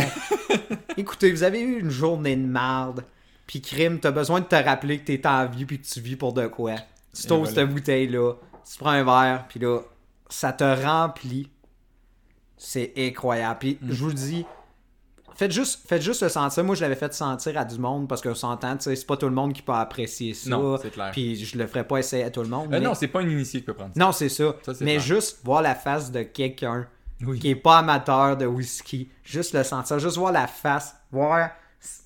Écoutez, 0.97 1.31
vous 1.31 1.43
avez 1.43 1.59
eu 1.59 1.79
une 1.81 1.89
journée 1.89 2.35
de 2.35 2.45
marde, 2.45 3.03
puis 3.47 3.61
crime, 3.61 3.99
t'as 3.99 4.11
besoin 4.11 4.39
de 4.39 4.45
te 4.45 4.55
rappeler 4.55 4.99
que 4.99 5.05
t'es 5.05 5.27
en 5.27 5.45
vie 5.47 5.65
puis 5.65 5.81
que 5.81 5.85
tu 5.85 5.99
vis 5.99 6.15
pour 6.15 6.31
de 6.33 6.47
quoi. 6.47 6.75
Tu 7.15 7.27
tournes 7.27 7.41
voilà. 7.45 7.55
cette 7.61 7.69
bouteille-là, 7.69 8.33
tu 8.71 8.77
prends 8.79 8.91
un 8.91 9.03
verre, 9.03 9.45
puis 9.49 9.59
là, 9.59 9.81
ça 10.29 10.53
te 10.53 10.63
remplit. 10.63 11.49
C'est 12.57 12.93
incroyable. 12.97 13.59
Puis 13.59 13.77
Mm. 13.81 13.91
je 13.91 13.99
vous 14.01 14.07
le 14.07 14.13
dis, 14.13 14.45
faites 15.35 15.51
juste, 15.51 15.87
faites 15.87 16.01
juste 16.01 16.21
le 16.21 16.29
sentir. 16.29 16.63
Moi, 16.63 16.75
je 16.75 16.81
l'avais 16.81 16.95
fait 16.95 17.13
sentir 17.13 17.57
à 17.57 17.65
du 17.65 17.77
monde 17.79 18.07
parce 18.07 18.21
qu'on 18.21 18.35
s'entend, 18.35 18.77
tu 18.77 18.83
sais, 18.83 18.95
c'est 18.95 19.05
pas 19.05 19.17
tout 19.17 19.25
le 19.27 19.35
monde 19.35 19.53
qui 19.53 19.61
peut 19.61 19.73
apprécier 19.73 20.33
ça. 20.33 20.49
Non, 20.49 20.77
c'est 20.77 20.91
clair. 20.91 21.09
Puis 21.11 21.35
je 21.43 21.57
le 21.57 21.67
ferai 21.67 21.85
pas 21.85 21.97
essayer 21.97 22.23
à 22.23 22.29
tout 22.29 22.41
le 22.41 22.47
monde. 22.49 22.67
Euh, 22.67 22.79
mais- 22.79 22.79
Non, 22.79 22.93
c'est 22.93 23.07
pas 23.07 23.19
un 23.21 23.27
initié 23.29 23.59
qui 23.59 23.65
peut 23.65 23.73
prendre 23.73 23.91
ça. 23.95 23.99
non, 23.99 24.11
c'est 24.11 24.29
ça. 24.29 24.55
Mais 24.81 24.93
clair. 24.95 24.99
juste 24.99 25.39
voir 25.43 25.61
la 25.61 25.75
face 25.75 26.11
de 26.11 26.23
quelqu'un 26.23 26.87
Oui. 27.21 27.39
qui 27.39 27.49
est 27.49 27.55
pas 27.55 27.79
amateur 27.79 28.37
de 28.37 28.45
whisky, 28.45 29.09
juste 29.23 29.53
le 29.53 29.63
sentir, 29.63 29.99
juste 29.99 30.17
voir 30.17 30.31
la 30.31 30.47
face, 30.47 30.95
voir 31.11 31.49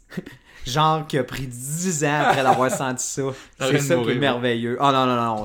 genre 0.65 1.05
qui 1.07 1.18
a 1.18 1.24
pris 1.24 1.45
10 1.47 2.03
ans 2.05 2.22
après 2.28 2.43
l'avoir 2.43 2.72
senti 2.76 3.05
ça. 3.05 3.22
C'est 3.59 3.80
ça 3.80 3.95
qui 3.97 4.09
est 4.11 4.15
merveilleux. 4.15 4.78
Oh 4.80 4.91
non, 4.91 5.05
non, 5.05 5.15
non. 5.36 5.43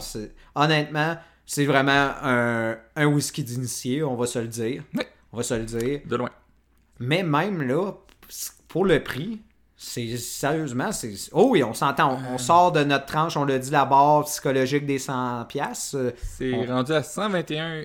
Honnêtement, 0.55 1.17
c'est 1.47 1.65
vraiment 1.67 2.13
un, 2.23 2.77
un 2.97 3.07
whisky 3.07 3.43
d'initié, 3.45 4.03
on 4.03 4.15
va 4.17 4.27
se 4.27 4.39
le 4.39 4.49
dire. 4.49 4.83
Ouais. 4.95 5.07
On 5.33 5.37
va 5.39 5.43
se 5.43 5.55
le 5.55 5.65
dire. 5.65 6.01
De 6.07 6.17
loin. 6.17 6.31
Mais 6.99 7.23
même 7.23 7.63
là, 7.63 7.93
pour 8.69 8.85
le 8.85 9.03
prix, 9.03 9.41
c'est 9.77 10.17
sérieusement, 10.17 10.93
c'est. 10.93 11.13
Oh 11.33 11.49
oui, 11.51 11.65
on 11.65 11.75
s'entend. 11.75 12.19
On, 12.31 12.35
on 12.35 12.39
sort 12.39 12.71
de 12.73 12.85
notre 12.85 13.07
tranche, 13.07 13.37
on 13.37 13.45
l'a 13.45 13.59
dit, 13.59 13.71
la 13.71 13.85
barre 13.85 14.25
psychologique 14.25 14.87
des 14.87 14.99
100$. 14.99 15.47
piastres, 15.49 15.97
euh, 15.97 16.11
C'est 16.23 16.53
On- 16.55 16.67
rendu 16.67 16.93
à 16.93 17.03
121 17.03 17.83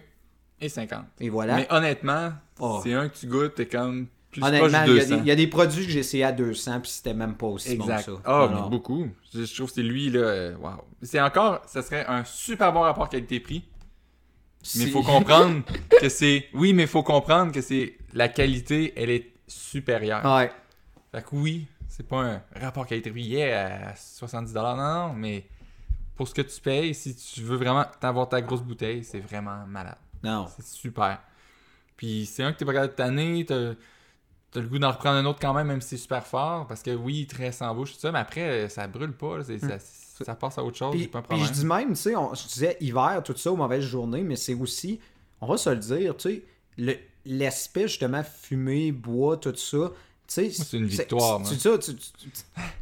et 0.61 0.69
50. 0.69 1.05
Et 1.19 1.29
voilà. 1.29 1.55
Mais 1.55 1.67
honnêtement, 1.71 2.33
Oh. 2.59 2.79
c'est 2.83 2.93
un 2.93 3.09
que 3.09 3.17
tu 3.17 3.27
goûtes, 3.27 3.55
t'es 3.55 3.65
comme 3.67 4.07
plus 4.41 4.47
Honnêtement, 4.49 4.83
il 4.85 4.95
y, 4.95 4.99
a 4.99 5.03
200. 5.05 5.15
des- 5.15 5.21
il 5.21 5.27
y 5.27 5.31
a 5.31 5.35
des 5.35 5.47
produits 5.47 5.85
que 5.85 5.91
j'ai 5.91 5.99
essayé 5.99 6.23
à 6.23 6.31
200 6.31 6.79
puis 6.81 6.91
c'était 6.91 7.13
même 7.13 7.35
pas 7.35 7.47
aussi 7.47 7.71
Exact. 7.71 8.09
bon 8.09 8.15
ça. 8.17 8.21
Ah, 8.25 8.67
beaucoup. 8.69 9.07
Je, 9.33 9.45
je 9.45 9.55
trouve 9.55 9.67
que 9.69 9.75
c'est 9.75 9.83
lui, 9.83 10.09
là. 10.09 10.19
euh, 10.19 10.55
Wow. 10.57 10.83
C'est 11.01 11.21
encore, 11.21 11.61
ça 11.67 11.81
serait 11.81 12.05
un 12.07 12.23
super 12.23 12.71
bon 12.73 12.81
rapport 12.81 13.09
qualité-prix. 13.09 13.63
Mais 14.75 14.83
il 14.85 14.91
faut 14.91 15.03
comprendre 15.03 15.61
que 16.01 16.09
c'est. 16.09 16.47
Oui, 16.53 16.73
mais 16.73 16.83
il 16.83 16.87
faut 16.89 17.03
comprendre 17.03 17.51
que 17.51 17.61
c'est. 17.61 17.97
La 18.13 18.27
qualité, 18.27 18.93
elle 18.95 19.09
est 19.11 19.31
supérieure. 19.47 20.23
Ouais. 20.25 20.51
Fait 21.11 21.21
que 21.23 21.29
oui, 21.35 21.67
c'est 21.87 22.07
pas 22.07 22.21
un 22.23 22.41
rapport 22.59 22.85
qualité-prix 22.85 23.21
yeah, 23.23 23.89
à 23.89 23.93
70$. 23.93 24.53
Non, 24.53 24.75
non, 24.75 25.13
mais 25.13 25.45
pour 26.15 26.27
ce 26.27 26.33
que 26.33 26.41
tu 26.41 26.59
payes, 26.59 26.93
si 26.95 27.15
tu 27.15 27.41
veux 27.41 27.55
vraiment 27.57 27.85
avoir 28.01 28.27
ta 28.27 28.41
grosse 28.41 28.61
bouteille, 28.63 29.03
c'est 29.03 29.19
vraiment 29.19 29.65
malade. 29.67 29.97
Non. 30.23 30.47
C'est 30.55 30.65
super. 30.65 31.21
Puis 31.95 32.25
c'est 32.25 32.43
un 32.43 32.51
que 32.53 32.57
t'es 32.57 32.65
pas 32.65 32.73
capable 32.73 32.91
de 32.93 32.97
tanner, 32.97 33.45
t'as 34.57 34.63
le 34.63 34.67
goût 34.69 34.79
d'en 34.79 34.91
reprendre 34.91 35.17
un 35.17 35.25
autre 35.25 35.39
quand 35.39 35.53
même, 35.53 35.67
même 35.67 35.81
si 35.81 35.89
c'est 35.89 35.97
super 35.97 36.25
fort, 36.25 36.65
parce 36.67 36.81
que 36.81 36.91
oui, 36.91 37.19
il 37.21 37.27
te 37.27 37.37
reste 37.37 37.61
en 37.61 37.75
bouche, 37.75 37.93
tout 37.93 37.99
ça, 37.99 38.11
mais 38.11 38.19
après, 38.19 38.67
ça 38.69 38.87
brûle 38.87 39.11
pas, 39.13 39.37
là, 39.37 39.43
c'est- 39.43 39.59
ça, 39.59 39.77
ça 40.25 40.33
passe 40.35 40.57
à 40.57 40.63
autre 40.63 40.77
chose, 40.77 40.95
Puis, 40.95 41.07
pas 41.07 41.19
un 41.19 41.21
puis 41.21 41.37
je 41.45 41.51
dis 41.51 41.65
même, 41.65 41.89
tu 41.89 41.95
sais, 41.95 42.15
on- 42.15 42.33
je 42.33 42.47
disais 42.47 42.75
hiver, 42.81 43.21
tout 43.23 43.35
ça, 43.37 43.51
aux 43.51 43.55
mauvaises 43.55 43.83
journées, 43.83 44.23
mais 44.23 44.35
c'est 44.35 44.55
aussi, 44.55 44.99
on 45.41 45.45
va 45.47 45.57
se 45.57 45.69
le 45.69 45.75
dire, 45.77 46.17
tu 46.17 46.43
sais, 46.77 46.99
l'aspect 47.25 47.87
justement 47.87 48.23
fumé, 48.23 48.91
bois, 48.91 49.37
tout 49.37 49.55
ça. 49.55 49.91
tu 50.29 50.33
sais, 50.33 50.49
c'est 50.49 50.75
une 50.75 50.85
victoire, 50.87 51.41
Tu, 51.43 51.55
tu, 51.55 51.69
tu- 51.79 51.95
tu- 51.95 52.01
tu 52.19 52.31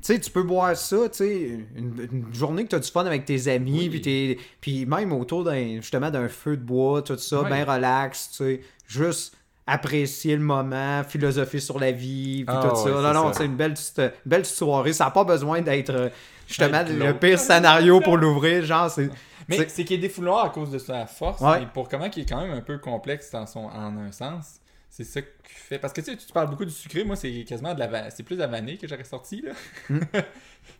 sais, 0.01 0.19
tu 0.19 0.31
peux 0.31 0.41
boire 0.41 0.75
ça, 0.75 1.07
tu 1.09 1.17
sais, 1.17 1.59
une, 1.75 2.07
une 2.11 2.33
journée 2.33 2.63
que 2.63 2.69
tu 2.69 2.75
as 2.75 2.79
du 2.79 2.89
fun 2.89 3.05
avec 3.05 3.25
tes 3.25 3.47
amis, 3.49 3.81
Oui. 3.81 3.89
puis, 3.89 4.01
t'es- 4.01 4.39
puis 4.61 4.87
même 4.87 5.13
autour 5.13 5.43
d'un 5.43 5.75
justement 5.79 6.09
d'un 6.09 6.27
feu 6.27 6.57
de 6.57 6.63
bois, 6.63 7.03
tout 7.03 7.17
ça, 7.19 7.41
Ouais. 7.43 7.49
bien 7.49 7.63
relax, 7.71 8.29
tu 8.31 8.35
sais, 8.37 8.61
juste 8.87 9.35
apprécier 9.67 10.35
le 10.35 10.43
moment, 10.43 11.03
philosopher 11.03 11.59
sur 11.59 11.79
la 11.79 11.91
vie, 11.91 12.43
puis 12.45 12.55
Ah 12.57 12.61
tout 12.69 12.75
ouais, 12.75 12.83
ça. 12.83 13.01
Non, 13.01 13.13
non, 13.13 13.33
c'est 13.33 13.45
une 13.45 13.55
belle 13.55 13.73
une 13.97 14.11
belle 14.25 14.45
soirée. 14.45 14.93
Ça 14.93 15.05
n'a 15.05 15.11
pas 15.11 15.23
besoin 15.23 15.61
d'être 15.61 15.89
euh, 15.89 16.09
justement 16.47 16.83
le 16.87 17.13
pire 17.13 17.39
scénario 17.39 17.99
pour 17.99 18.17
l'ouvrir, 18.17 18.63
genre, 18.63 18.89
c'est. 18.89 19.09
Mais 19.47 19.67
c'est- 19.67 19.83
qu'il 19.85 19.97
est 19.97 19.99
défouloir 20.01 20.45
à 20.45 20.49
cause 20.49 20.71
de 20.71 20.79
sa 20.79 21.05
force, 21.05 21.39
Ouais. 21.41 21.63
et 21.63 21.65
pour 21.67 21.87
comment 21.87 22.09
qu'il 22.09 22.23
est 22.23 22.25
quand 22.29 22.41
même 22.41 22.51
un 22.57 22.61
peu 22.61 22.77
complexe 22.79 23.29
dans 23.31 23.45
son, 23.45 23.65
en 23.65 23.95
un 23.97 24.11
sens. 24.11 24.59
C'est 24.89 25.03
ça 25.03 25.21
qui 25.21 25.27
fait. 25.45 25.77
Parce 25.77 25.93
que 25.93 26.01
tu 26.01 26.11
sais, 26.11 26.17
tu 26.17 26.31
parles 26.31 26.49
beaucoup 26.49 26.63
du 26.65 26.71
sucré, 26.71 27.03
moi 27.03 27.15
c'est 27.15 27.43
quasiment 27.43 27.73
de 27.73 27.79
la 27.79 28.09
c'est 28.11 28.23
plus 28.23 28.35
de 28.35 28.41
la 28.41 28.47
vanille 28.47 28.77
que 28.77 28.87
j'aurais 28.87 29.03
sorti 29.03 29.41
là. 29.43 29.51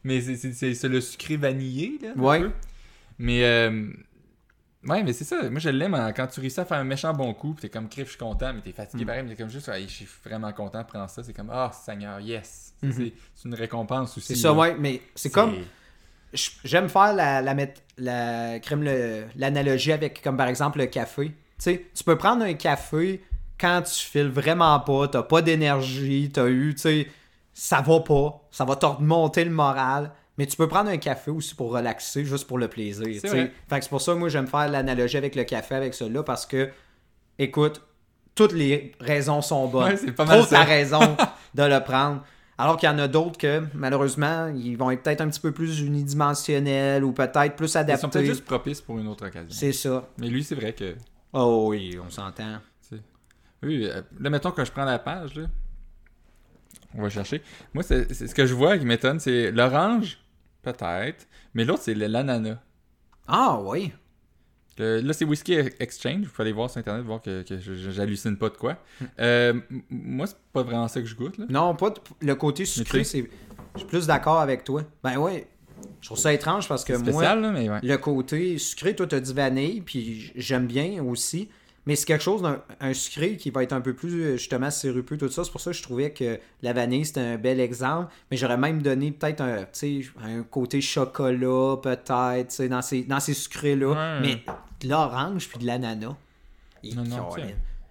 mais 0.03 0.21
c'est- 0.21 0.87
le 0.87 1.01
sucré 1.01 1.35
vanillé 1.37 1.99
là. 2.01 2.09
Hmm. 2.15 2.23
Ouais. 2.23 2.41
Mais 3.19 3.43
euh, 3.43 3.87
ouais, 4.87 5.03
mais 5.03 5.13
c'est 5.13 5.23
ça. 5.23 5.49
Moi 5.49 5.59
je 5.59 5.69
l'aime 5.69 5.93
hein, 5.93 6.11
quand 6.13 6.27
tu 6.27 6.39
réussis 6.39 6.59
à 6.59 6.65
faire 6.65 6.77
un 6.77 6.83
méchant 6.83 7.13
bon 7.13 7.33
coup, 7.33 7.53
puis 7.53 7.61
t'es 7.63 7.69
comme 7.69 7.87
crif, 7.89 8.05
je 8.05 8.09
suis 8.11 8.19
content, 8.19 8.53
mais 8.53 8.61
t'es 8.61 8.71
fatigué 8.71 9.03
Mm. 9.03 9.07
pareil, 9.07 9.23
mais 9.23 9.29
t'es 9.35 9.41
comme 9.43 9.49
juste, 9.51 9.71
je 9.73 9.87
suis 9.87 10.07
vraiment 10.23 10.51
content 10.53 10.81
de 10.81 10.87
prendre 10.87 11.09
ça. 11.09 11.23
C'est 11.23 11.33
comme 11.33 11.49
ah 11.51 11.71
Seigneur, 11.73 12.19
yes. 12.19 12.73
Mhm. 12.81 12.91
C'est 12.91 13.13
c'est 13.35 13.47
une 13.49 13.55
récompense 13.55 14.17
aussi. 14.17 14.27
C'est 14.27 14.35
ça, 14.41 14.49
là. 14.49 14.53
ouais, 14.55 14.75
mais 14.79 15.01
c'est 15.15 15.29
comme. 15.29 15.55
J'aime 16.65 16.89
faire 16.89 17.13
la, 17.13 17.41
la, 17.41 17.55
la 17.97 18.59
l'analogie 19.35 19.91
avec, 19.93 20.21
comme 20.21 20.35
par 20.35 20.47
exemple, 20.47 20.79
le 20.79 20.87
café. 20.87 21.27
Tu 21.27 21.33
sais, 21.59 21.85
tu 21.95 22.03
peux 22.03 22.17
prendre 22.17 22.43
un 22.43 22.53
café 22.55 23.23
quand 23.57 23.81
tu 23.83 24.03
files 24.05 24.27
vraiment 24.27 24.77
pas, 24.81 25.07
t'as 25.07 25.23
pas 25.23 25.41
d'énergie, 25.41 26.29
t'as 26.33 26.47
eu, 26.47 26.73
tu 26.75 26.81
sais, 26.81 27.07
ça 27.53 27.79
va 27.79 28.01
pas, 28.01 28.41
ça 28.51 28.65
va 28.65 28.75
te 28.75 28.85
remonter 28.85 29.45
le 29.45 29.51
moral. 29.51 30.11
Mais 30.37 30.45
tu 30.45 30.57
peux 30.57 30.67
prendre 30.67 30.89
un 30.89 30.97
café 30.97 31.31
aussi 31.31 31.55
pour 31.55 31.71
relaxer, 31.71 32.25
juste 32.25 32.45
pour 32.47 32.57
le 32.57 32.67
plaisir. 32.67 33.05
que 33.21 33.49
c'est 33.69 33.89
pour 33.89 34.01
ça 34.01 34.13
que 34.13 34.17
moi 34.17 34.29
j'aime 34.29 34.47
faire 34.47 34.67
l'analogie 34.69 35.17
avec 35.17 35.35
le 35.35 35.43
café 35.45 35.75
avec 35.75 35.93
cela 35.93 36.23
parce 36.23 36.45
que, 36.45 36.69
écoute, 37.39 37.81
toutes 38.35 38.51
les 38.51 38.91
raisons 38.99 39.41
sont 39.41 39.67
bonnes. 39.67 39.91
Ouais, 39.91 39.97
c'est 39.97 40.11
pas 40.11 40.25
mal 40.25 40.39
Trop 40.39 40.47
ça. 40.49 40.63
raison 40.63 40.99
de 41.55 41.63
le 41.63 41.79
prendre. 41.81 42.21
Alors 42.57 42.77
qu'il 42.77 42.87
y 42.87 42.91
en 42.91 42.99
a 42.99 43.07
d'autres 43.07 43.37
que, 43.37 43.63
malheureusement, 43.73 44.47
ils 44.47 44.75
vont 44.77 44.91
être 44.91 45.03
peut-être 45.03 45.21
un 45.21 45.29
petit 45.29 45.39
peu 45.41 45.51
plus 45.53 45.79
unidimensionnels 45.81 47.03
ou 47.03 47.11
peut-être 47.13 47.55
plus 47.55 47.65
Ils 47.67 47.69
sont 47.69 47.79
peut-être 47.79 47.95
adaptés. 47.95 48.25
juste 48.25 48.45
propices 48.45 48.81
pour 48.81 48.97
une 48.99 49.07
autre 49.07 49.27
occasion. 49.27 49.47
C'est 49.51 49.73
ça. 49.73 50.07
Mais 50.17 50.27
lui, 50.27 50.43
c'est 50.43 50.55
vrai 50.55 50.73
que. 50.73 50.95
Oh 51.33 51.67
oui, 51.69 51.97
on 52.05 52.09
s'entend. 52.09 52.57
Oui, 53.63 53.85
euh, 53.89 54.01
là, 54.19 54.29
mettons 54.29 54.51
que 54.51 54.63
je 54.63 54.71
prends 54.71 54.85
la 54.85 54.99
page, 54.99 55.35
là. 55.35 55.47
On 56.93 57.01
va 57.01 57.09
chercher. 57.09 57.41
Moi, 57.73 57.83
c'est 57.83 58.13
c'est- 58.13 58.27
ce 58.27 58.35
que 58.35 58.45
je 58.45 58.53
vois 58.53 58.77
qui 58.77 58.85
m'étonne, 58.85 59.19
c'est 59.19 59.51
l'orange, 59.51 60.17
peut-être. 60.65 61.27
Mais 61.53 61.63
l'autre, 61.63 61.83
c'est 61.83 61.93
l'ananas. 61.95 62.57
Ah 63.27 63.59
oui. 63.61 63.91
Le- 64.77 64.99
là, 64.99 65.13
c'est 65.13 65.23
Whiskey 65.25 65.73
Exchange. 65.79 66.23
Vous 66.25 66.29
pouvez 66.31 66.43
aller 66.43 66.51
voir 66.51 66.69
sur 66.69 66.79
Internet, 66.79 67.05
voir 67.05 67.21
que, 67.21 67.45
j'hallucine 67.91 68.37
pas 68.37 68.49
de 68.49 68.57
quoi. 68.57 68.77
Euh, 69.19 69.53
m- 69.71 69.81
moi, 69.89 70.27
c'est 70.27 70.35
pas 70.51 70.63
vraiment 70.63 70.87
ça 70.89 70.99
que 70.99 71.07
je 71.07 71.15
goûte, 71.15 71.37
là. 71.37 71.45
Non, 71.49 71.75
pas 71.75 71.91
de- 71.91 71.99
le 72.19 72.35
côté 72.35 72.65
sucré, 72.65 73.03
c'est. 73.05 73.29
Je 73.75 73.79
suis 73.79 73.87
plus 73.87 74.05
d'accord 74.07 74.41
avec 74.41 74.63
toi. 74.65 74.83
Ben 75.03 75.17
ouais. 75.17 75.47
Je 76.01 76.07
trouve 76.07 76.17
ça 76.17 76.33
étrange 76.33 76.67
parce 76.67 76.83
que 76.83 76.93
moi, 76.93 77.35
là, 77.35 77.51
mais 77.51 77.69
ouais. 77.69 77.79
le 77.83 77.97
côté 77.97 78.57
sucré, 78.57 78.95
toi, 78.95 79.07
t'as 79.07 79.19
dit 79.19 79.33
vanille, 79.33 79.81
puis 79.81 80.31
j'aime 80.35 80.67
bien 80.67 81.01
aussi. 81.03 81.49
Mais 81.85 81.95
c'est 81.95 82.05
quelque 82.05 82.23
chose 82.23 82.41
d'un 82.41 82.61
un 82.79 82.93
sucré 82.93 83.37
qui 83.37 83.51
va 83.51 83.61
être 83.63 83.73
un 83.73 83.81
peu 83.81 83.93
plus, 83.93 84.21
euh, 84.21 84.37
justement, 84.37 84.71
sirupeux, 84.71 85.17
tout 85.17 85.29
ça. 85.29 85.43
C'est 85.43 85.51
pour 85.51 85.61
ça 85.61 85.71
que 85.71 85.77
je 85.77 85.83
trouvais 85.83 86.11
que 86.11 86.39
la 86.63 86.73
vanille, 86.73 87.05
c'était 87.05 87.21
un 87.21 87.37
bel 87.37 87.59
exemple. 87.59 88.11
Mais 88.31 88.37
j'aurais 88.37 88.57
même 88.57 88.81
donné 88.81 89.11
peut-être 89.11 89.41
un, 89.41 89.65
un 90.23 90.43
côté 90.43 90.81
chocolat, 90.81 91.77
peut-être, 91.81 92.47
tu 92.49 92.55
sais, 92.55 92.69
dans 92.69 92.81
ces, 92.81 93.03
dans 93.03 93.19
ces 93.19 93.33
sucrés-là. 93.33 93.89
Ouais. 93.89 94.19
Mais 94.21 94.43
de 94.81 94.89
l'orange 94.89 95.47
puis 95.47 95.59
de 95.59 95.65
l'ananas. 95.65 96.15
Non, 96.95 97.03
non, 97.03 97.29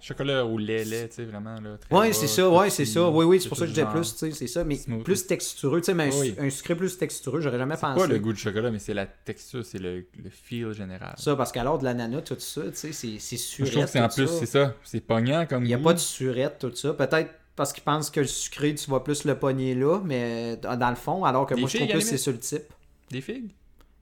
Chocolat 0.06 0.44
au 0.44 0.58
lait, 0.58 0.84
lait, 0.84 1.08
tu 1.08 1.14
sais, 1.16 1.24
vraiment, 1.24 1.58
là. 1.60 1.78
très 1.78 1.96
Ouais, 1.98 2.12
c'est 2.12 2.26
ça, 2.26 2.50
ouais, 2.50 2.68
c'est 2.68 2.84
ça. 2.84 3.08
Oui, 3.08 3.24
oui, 3.24 3.40
c'est 3.40 3.48
pour 3.48 3.56
ça 3.56 3.62
que 3.64 3.68
je 3.70 3.74
disais 3.74 3.86
plus, 3.86 4.12
tu 4.12 4.18
sais, 4.18 4.30
c'est 4.32 4.46
ça. 4.46 4.62
Mais 4.62 4.78
plus 5.02 5.26
textureux, 5.26 5.80
tu 5.80 5.86
sais, 5.86 5.94
mais 5.94 6.14
un, 6.14 6.20
Oui. 6.20 6.34
un 6.38 6.50
sucré 6.50 6.74
plus 6.76 6.98
textureux, 6.98 7.40
j'aurais 7.40 7.56
jamais 7.58 7.74
C'est 7.76 7.80
pensé. 7.80 8.00
pas 8.00 8.06
le 8.06 8.18
goût 8.18 8.32
du 8.34 8.38
chocolat, 8.40 8.70
mais 8.70 8.78
c'est 8.78 8.92
la 8.92 9.06
texture, 9.06 9.64
c'est 9.64 9.78
le, 9.78 10.04
le 10.22 10.30
feel 10.30 10.72
général. 10.72 11.14
Ça, 11.16 11.34
parce 11.36 11.52
qu'alors 11.52 11.78
de 11.78 11.84
l'ananas, 11.84 12.20
tout 12.20 12.36
ça, 12.38 12.62
tu 12.64 12.68
sais, 12.74 12.92
c'est 12.92 13.18
c'est 13.18 13.36
je 13.36 13.42
surette. 13.42 13.72
trouve 13.72 13.84
que 13.86 13.90
c'est 13.90 14.00
en 14.00 14.08
plus, 14.08 14.28
c'est 14.28 14.46
ça. 14.46 14.74
C'est 14.84 15.00
pognant 15.00 15.46
comme 15.46 15.64
Il 15.64 15.68
n'y 15.68 15.74
a 15.74 15.78
goût. 15.78 15.84
pas 15.84 15.94
de 15.94 15.98
surette, 15.98 16.58
tout 16.60 16.74
ça. 16.74 16.92
Peut-être 16.92 17.30
parce 17.56 17.72
qu'ils 17.72 17.84
pensent 17.84 18.10
que 18.10 18.20
le 18.20 18.26
sucré, 18.26 18.74
tu 18.74 18.90
vas 18.90 19.00
plus 19.00 19.24
le 19.24 19.38
pogner 19.38 19.74
là, 19.74 20.00
mais 20.04 20.56
dans 20.58 20.90
le 20.90 20.96
fond, 20.96 21.24
alors 21.24 21.46
que 21.46 21.54
Des 21.54 21.60
moi, 21.62 21.70
je 21.70 21.78
trouve 21.78 21.88
la 21.88 22.00
c'est 22.02 22.18
sur 22.18 22.32
le 22.32 22.38
type. 22.38 22.64
Des 23.10 23.20
figues? 23.22 23.52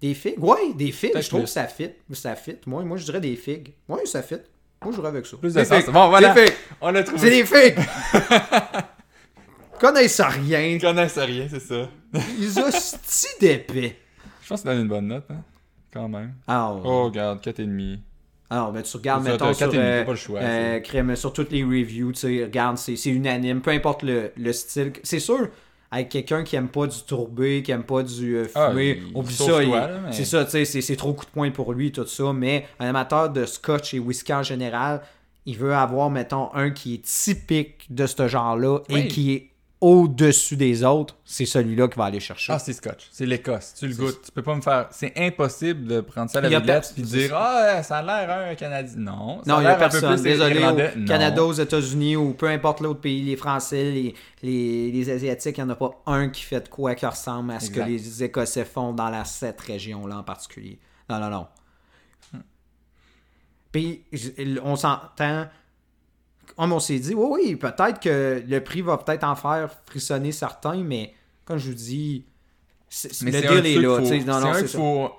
Des 0.00 0.14
figues? 0.14 0.34
Oui, 0.38 0.74
des 0.74 0.90
figues, 0.90 1.12
je 1.20 1.28
trouve 1.28 1.42
que 1.42 1.46
ça 1.48 1.68
fit. 1.68 1.90
Ça 2.12 2.34
fit. 2.34 2.56
Moi, 2.66 2.82
moi, 2.82 2.96
je 2.96 3.04
dirais 3.04 3.20
des 3.20 3.36
figues. 3.36 3.72
Oui, 3.88 4.00
ça 4.04 4.20
fit. 4.22 4.38
Moi, 4.82 4.90
je 4.90 4.96
jouerais 4.96 5.08
avec 5.08 5.26
ça. 5.26 5.36
Plus 5.36 5.54
de 5.54 5.64
sens. 5.64 5.86
Bon, 5.86 6.08
voilà. 6.08 6.34
Des. 6.34 6.46
On 6.80 6.90
l'a 6.90 7.02
trouvé. 7.02 7.18
C'est 7.18 7.30
des! 7.30 7.44
Ils 7.76 8.82
connaissent 9.78 10.20
rien. 10.20 10.60
Ils 10.60 10.80
connaissent 10.80 11.18
rien, 11.18 11.46
c'est 11.50 11.60
ça. 11.60 11.88
Ils 12.38 12.58
hosties 12.58 13.26
d'épais. 13.40 13.96
Je 14.42 14.48
pense 14.48 14.62
que 14.62 14.68
c'est 14.68 14.80
une 14.80 14.88
bonne 14.88 15.08
note, 15.08 15.26
hein. 15.30 15.42
Quand 15.92 16.08
même. 16.08 16.34
Ah, 16.46 16.72
ouais. 16.72 16.80
Oh, 16.84 17.04
regarde, 17.04 17.40
4,5. 17.40 17.98
Alors, 18.50 18.72
ben, 18.72 18.82
tu 18.82 18.96
regardes, 18.96 19.24
Ça, 19.24 19.32
mettons, 19.32 19.54
sur, 19.54 19.70
euh, 19.74 20.04
pas 20.04 20.10
le 20.10 20.16
choix, 20.16 20.40
euh, 20.40 20.80
crème, 20.80 21.16
sur 21.16 21.32
toutes 21.32 21.50
les 21.52 21.64
reviews, 21.64 22.12
tu 22.12 22.20
sais, 22.20 22.44
regarde, 22.44 22.76
c'est 22.76 22.96
c'est 22.96 23.08
unanime, 23.08 23.62
peu 23.62 23.70
importe 23.70 24.02
le, 24.02 24.30
le 24.36 24.52
style. 24.52 24.92
C'est 25.02 25.20
sûr, 25.20 25.48
avec 25.92 26.08
quelqu'un 26.08 26.42
qui 26.42 26.56
aime 26.56 26.68
pas 26.68 26.86
du 26.88 27.00
tourbé, 27.06 27.62
qui 27.62 27.70
aime 27.70 27.84
pas 27.84 28.02
du 28.02 28.34
euh, 28.36 28.46
Ah, 28.56 28.70
fumé, 28.70 28.94
oublie 29.14 29.34
ça. 29.46 29.58
mais- 29.60 30.12
C'est 30.12 30.24
ça, 30.24 30.44
tu 30.44 30.50
sais, 30.50 30.64
c'est- 30.64 30.80
c'est 30.80 30.96
trop 30.96 31.12
coup 31.12 31.24
de 31.26 31.30
poing 31.30 31.50
pour 31.52 31.72
lui, 31.74 31.92
tout 31.92 32.06
ça. 32.06 32.32
Mais 32.32 32.66
un 32.80 32.88
amateur 32.88 33.30
de 33.30 33.44
scotch 33.44 33.94
et 33.94 33.98
whisky 34.00 34.32
en 34.32 34.42
général, 34.42 35.02
il 35.46 35.56
veut 35.58 35.74
avoir, 35.74 36.08
mettons, 36.10 36.48
un 36.54 36.70
qui 36.70 36.94
est 36.94 37.04
typique 37.04 37.86
de 37.90 38.06
ce 38.06 38.26
genre-là 38.26 38.78
et 38.88 38.94
qui 39.08 39.32
est 39.32 39.48
au-dessus 39.82 40.56
des 40.56 40.84
autres. 40.84 41.16
C'est 41.24 41.44
celui-là 41.44 41.88
qui 41.88 41.98
va 41.98 42.04
aller 42.04 42.20
chercher. 42.20 42.52
Ah, 42.52 42.58
c'est 42.58 42.72
scotch. 42.72 43.08
C'est 43.10 43.26
l'Écosse. 43.26 43.74
Tu 43.78 43.88
le 43.88 43.94
goûtes. 43.96 44.22
Tu 44.24 44.30
peux 44.32 44.42
pas 44.42 44.54
me 44.54 44.60
faire. 44.60 44.86
C'est 44.92 45.12
impossible 45.16 45.86
de 45.86 46.00
prendre 46.00 46.30
ça 46.30 46.38
à 46.38 46.42
la 46.42 46.60
pers- 46.60 46.82
puis 46.94 47.02
de 47.02 47.06
dire 47.08 47.34
Ah, 47.36 47.82
ça 47.82 47.98
a 47.98 48.02
l'air 48.02 48.30
un 48.50 48.54
Canadien. 48.54 48.94
Non. 48.96 49.42
ça 49.44 49.52
Non, 49.52 49.58
il 49.60 49.64
n'y 49.64 49.66
a 49.66 49.74
peu 49.74 49.80
personne. 49.80 50.22
Désolé, 50.22 50.64
au. 50.64 51.04
Canada, 51.06 51.44
aux 51.44 51.52
États-Unis 51.52 52.16
ou 52.16 52.32
peu 52.32 52.46
importe 52.48 52.80
l'autre 52.80 53.00
pays, 53.00 53.22
les 53.22 53.36
Français, 53.36 53.90
les, 53.90 54.14
les, 54.42 54.92
les 54.92 55.10
Asiatiques, 55.10 55.58
il 55.58 55.64
n'y 55.64 55.70
en 55.70 55.72
a 55.72 55.76
pas 55.76 55.90
un 56.06 56.28
qui 56.28 56.42
fait 56.42 56.60
de 56.60 56.68
quoi 56.68 56.94
qui 56.94 57.04
ressemble 57.04 57.50
à 57.52 57.58
ce 57.60 57.66
Exact. 57.66 57.84
que 57.84 57.90
les 57.90 58.22
Écossais 58.24 58.64
font 58.64 58.92
dans 58.92 59.10
la, 59.10 59.24
cette 59.24 59.60
région-là 59.60 60.18
en 60.18 60.22
particulier. 60.22 60.78
Non, 61.10 61.18
non, 61.18 61.28
non. 61.28 61.46
Puis, 63.72 64.04
j- 64.12 64.34
on 64.62 64.76
s'entend. 64.76 65.46
Comme 66.56 66.72
on 66.72 66.80
s'est 66.80 66.98
dit, 66.98 67.14
oui, 67.14 67.28
oui, 67.30 67.56
peut-être 67.56 68.00
que 68.00 68.42
le 68.46 68.60
prix 68.62 68.82
va 68.82 68.98
peut-être 68.98 69.24
en 69.24 69.34
faire 69.34 69.70
frissonner 69.86 70.32
certains, 70.32 70.82
mais 70.82 71.14
comme 71.44 71.58
je 71.58 71.68
vous 71.68 71.74
dis, 71.76 72.24
Mais 73.22 73.30
le 73.30 73.40
deal 73.62 73.66
est 73.66 73.80
là. 73.80 73.98
C'est 74.04 74.20
c'est 74.20 74.58
qu'il 74.58 74.68
faut. 74.78 75.10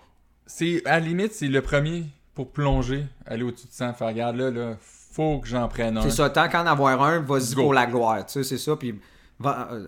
C'est 0.46 0.86
à 0.86 1.00
la 1.00 1.06
limite, 1.06 1.34
c'est 1.34 1.48
le 1.48 1.62
premier 1.62 2.04
pour 2.36 2.52
plonger, 2.52 3.06
aller 3.26 3.44
au-dessus 3.44 3.68
de 3.68 3.72
100, 3.74 3.94
faire 3.94 4.08
regarde 4.08 4.36
là, 4.36 4.52
là, 4.52 4.78
faut 4.82 5.40
que 5.40 5.48
j'en 5.48 5.68
prenne 5.68 5.98
un. 5.98 6.02
C'est 6.04 6.12
ça, 6.12 6.30
tant 6.30 6.50
qu'en 6.50 6.66
avoir 6.66 7.02
un, 7.04 7.20
vas-y 7.20 7.56
pour 7.56 7.74
la 7.74 7.86
gloire. 7.86 8.26
Tu 8.26 8.34
sais, 8.34 8.44
c'est 8.44 8.58
ça. 8.58 8.76
Puis, 8.76 9.00
va- 9.40 9.70
euh, 9.72 9.88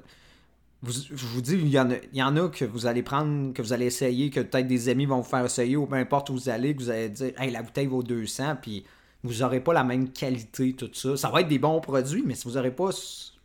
vous- 0.81 0.91
je 0.93 1.25
vous 1.25 1.41
dis, 1.41 1.53
il 1.55 1.67
y, 1.67 1.79
en 1.79 1.89
a, 1.91 1.95
il 2.13 2.17
y 2.17 2.23
en 2.23 2.35
a 2.37 2.47
que 2.49 2.63
vous 2.65 2.85
allez 2.85 3.01
prendre, 3.03 3.53
que 3.53 3.61
vous 3.61 3.73
allez 3.73 3.85
essayer, 3.87 4.29
que 4.29 4.39
peut-être 4.39 4.67
des 4.67 4.87
amis 4.89 5.05
vont 5.05 5.17
vous 5.17 5.23
faire 5.29 5.43
essayer, 5.43 5.75
ou 5.75 5.85
peu 5.87 5.95
importe 5.95 6.29
où 6.29 6.33
vous 6.33 6.49
allez, 6.49 6.75
que 6.75 6.81
vous 6.83 6.89
allez 6.89 7.09
dire, 7.09 7.31
hey, 7.39 7.51
la 7.51 7.61
bouteille 7.63 7.87
vaut 7.87 8.03
200, 8.03 8.55
puis 8.61 8.85
vous 9.25 9.39
n'aurez 9.41 9.59
pas 9.59 9.73
la 9.73 9.83
même 9.83 10.09
qualité, 10.11 10.73
tout 10.73 10.89
ça. 10.93 11.17
Ça 11.17 11.29
va 11.29 11.41
être 11.41 11.47
des 11.47 11.59
bons 11.59 11.79
produits, 11.81 12.23
mais 12.25 12.35
si 12.35 12.47
vous 12.47 12.55
n'aurez 12.55 12.71
pas 12.71 12.89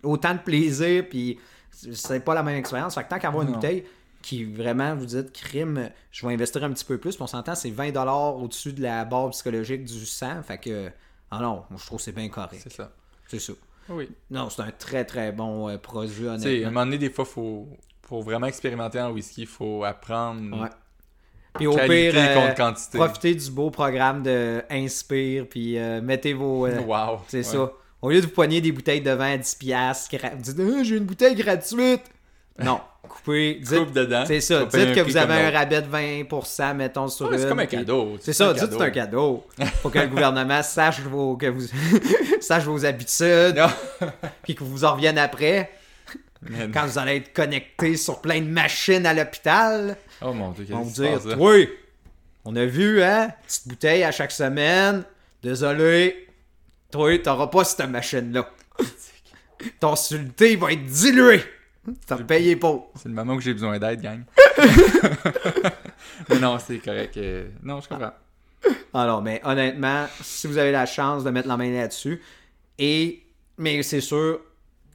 autant 0.02 0.34
de 0.34 0.38
plaisir, 0.40 1.08
puis 1.08 1.38
c'est 1.70 2.20
pas 2.24 2.34
la 2.34 2.42
même 2.42 2.56
expérience, 2.56 2.94
fait 2.94 3.04
que 3.04 3.08
tant 3.08 3.18
qu'avoir 3.18 3.46
une 3.46 3.52
bouteille 3.52 3.84
qui 4.22 4.44
vraiment 4.44 4.94
vous 4.94 5.06
dites 5.06 5.32
crime, 5.32 5.90
je 6.10 6.26
vais 6.26 6.34
investir 6.34 6.62
un 6.64 6.70
petit 6.72 6.84
peu 6.84 6.98
plus, 6.98 7.14
puis 7.14 7.22
on 7.22 7.26
s'entend, 7.26 7.54
c'est 7.54 7.70
20$ 7.70 8.42
au-dessus 8.42 8.72
de 8.72 8.82
la 8.82 9.04
barre 9.04 9.30
psychologique 9.30 9.84
du 9.84 10.04
100, 10.04 10.42
fait 10.42 10.58
que, 10.58 10.90
ah 11.30 11.38
non, 11.40 11.64
moi, 11.70 11.78
je 11.80 11.86
trouve 11.86 11.98
que 11.98 12.04
c'est 12.04 12.12
bien 12.12 12.28
correct. 12.28 12.60
C'est 12.62 12.72
ça. 12.72 12.92
C'est 13.28 13.38
ça. 13.38 13.52
Oui. 13.88 14.10
Non, 14.30 14.50
c'est 14.50 14.62
un 14.62 14.70
très 14.70 15.04
très 15.04 15.32
bon 15.32 15.68
euh, 15.68 15.78
produit, 15.78 16.24
sais, 16.24 16.28
à 16.28 16.32
un 16.32 16.34
honnêtement. 16.34 16.70
moment 16.70 16.84
donné, 16.86 16.98
des 16.98 17.10
fois, 17.10 17.24
faut. 17.24 17.68
Pour 18.02 18.22
vraiment 18.24 18.48
expérimenter 18.48 19.00
en 19.00 19.12
whisky, 19.12 19.42
il 19.42 19.46
faut 19.46 19.84
apprendre 19.84 20.60
Ouais. 20.62 20.68
Puis 21.55 21.66
au 21.66 21.74
qualité 21.74 22.11
pire, 22.12 22.20
euh, 22.20 22.55
quantité. 22.55 22.98
profitez 22.98 23.34
du 23.34 23.51
beau 23.51 23.70
programme 23.70 24.22
de 24.22 24.62
Inspire, 24.70 25.46
puis 25.51 25.78
euh, 25.78 26.01
mettez 26.01 26.32
vos. 26.32 26.66
euh, 26.66 26.80
Wow. 26.80 27.20
c'est 27.28 27.38
Ouais. 27.38 27.42
ça. 27.42 27.72
Au 28.03 28.11
lieu 28.11 28.20
de 28.20 28.26
vous 28.26 28.32
poigner 28.32 28.61
des 28.61 28.72
bouteilles 28.72 29.01
de 29.03 29.11
vin 29.11 29.32
à 29.34 29.36
10$, 29.36 29.57
piastres, 29.59 30.14
gra- 30.14 30.34
vous 30.34 30.42
dites 30.42 30.57
Ah, 30.61 30.82
j'ai 30.82 30.96
une 30.96 31.05
bouteille 31.05 31.34
gratuite. 31.34 32.03
Non, 32.62 32.78
coupez. 33.09 33.55
Dites, 33.55 33.78
Coupe 33.78 33.92
dedans. 33.94 34.24
c'est 34.26 34.42
ça. 34.42 34.64
Dites 34.66 34.92
que 34.94 35.01
vous 35.01 35.16
avez 35.16 35.32
un 35.32 35.51
rabais 35.51 35.80
de 35.80 35.86
20%, 35.86 36.74
mettons, 36.74 37.09
sur 37.09 37.30
Ouais, 37.30 37.38
c'est 37.38 37.48
comme 37.48 37.59
un 37.61 37.64
cadeau. 37.64 38.18
C'est 38.20 38.34
ça, 38.34 38.53
dites 38.53 38.66
que 38.68 38.72
c'est 38.76 38.82
un 38.82 38.90
cadeau. 38.90 39.46
Faut 39.82 39.88
que 39.88 39.98
le 39.98 40.09
gouvernement 40.09 40.62
sache 40.62 41.01
vos, 41.01 41.36
que 41.38 41.46
vous, 41.46 41.62
sache 42.42 42.64
vos 42.64 42.84
habitudes, 42.84 43.62
puis 44.42 44.55
que 44.55 44.62
vous 44.62 44.84
en 44.84 44.92
revienne 44.92 45.16
après. 45.16 45.70
Man. 46.43 46.70
quand 46.72 46.86
vous 46.86 46.99
allez 46.99 47.16
être 47.16 47.32
connecté 47.34 47.97
sur 47.97 48.20
plein 48.20 48.41
de 48.41 48.47
machines 48.49 49.05
à 49.05 49.12
l'hôpital, 49.14 49.97
Oh 50.22 50.32
mon 50.32 50.51
dieu, 50.53 50.64
qu'est-ce 50.64 50.88
qui 50.88 50.95
se 50.95 51.28
passe? 51.28 51.36
Oui, 51.38 51.68
on 52.45 52.57
a 52.57 52.64
vu, 52.64 53.03
hein, 53.03 53.30
petite 53.47 53.68
bouteille 53.68 54.05
à 54.05 54.11
chaque 54.12 54.32
semaine. 54.32 55.05
Désolé, 55.43 56.28
toi, 56.91 57.18
t'auras 57.18 57.47
pas 57.49 57.64
cette 57.64 57.86
machine-là. 57.88 58.49
Ton 59.78 59.97
sulté 59.97 60.57
va 60.57 60.72
être 60.72 60.84
dilué. 60.86 61.43
T'as 62.07 62.16
payé 62.18 62.57
pour. 62.57 62.91
C'est 62.97 63.09
le 63.09 63.14
moment 63.14 63.34
où 63.34 63.41
j'ai 63.41 63.53
besoin 63.53 63.78
d'aide, 63.78 64.01
gang. 64.01 64.22
Mais 66.28 66.38
non, 66.38 66.59
c'est 66.59 66.78
correct. 66.78 67.16
euh, 67.16 67.49
Non, 67.62 67.80
je 67.80 67.88
comprends. 67.88 68.12
Alors, 68.93 69.22
mais 69.22 69.41
honnêtement, 69.45 70.07
si 70.20 70.47
vous 70.47 70.59
avez 70.59 70.72
la 70.72 70.84
chance 70.84 71.24
de 71.24 71.30
mettre 71.30 71.49
la 71.49 71.57
main 71.57 71.70
là-dessus, 71.72 72.20
et. 72.78 73.22
Mais 73.57 73.82
c'est 73.82 74.01
sûr, 74.01 74.41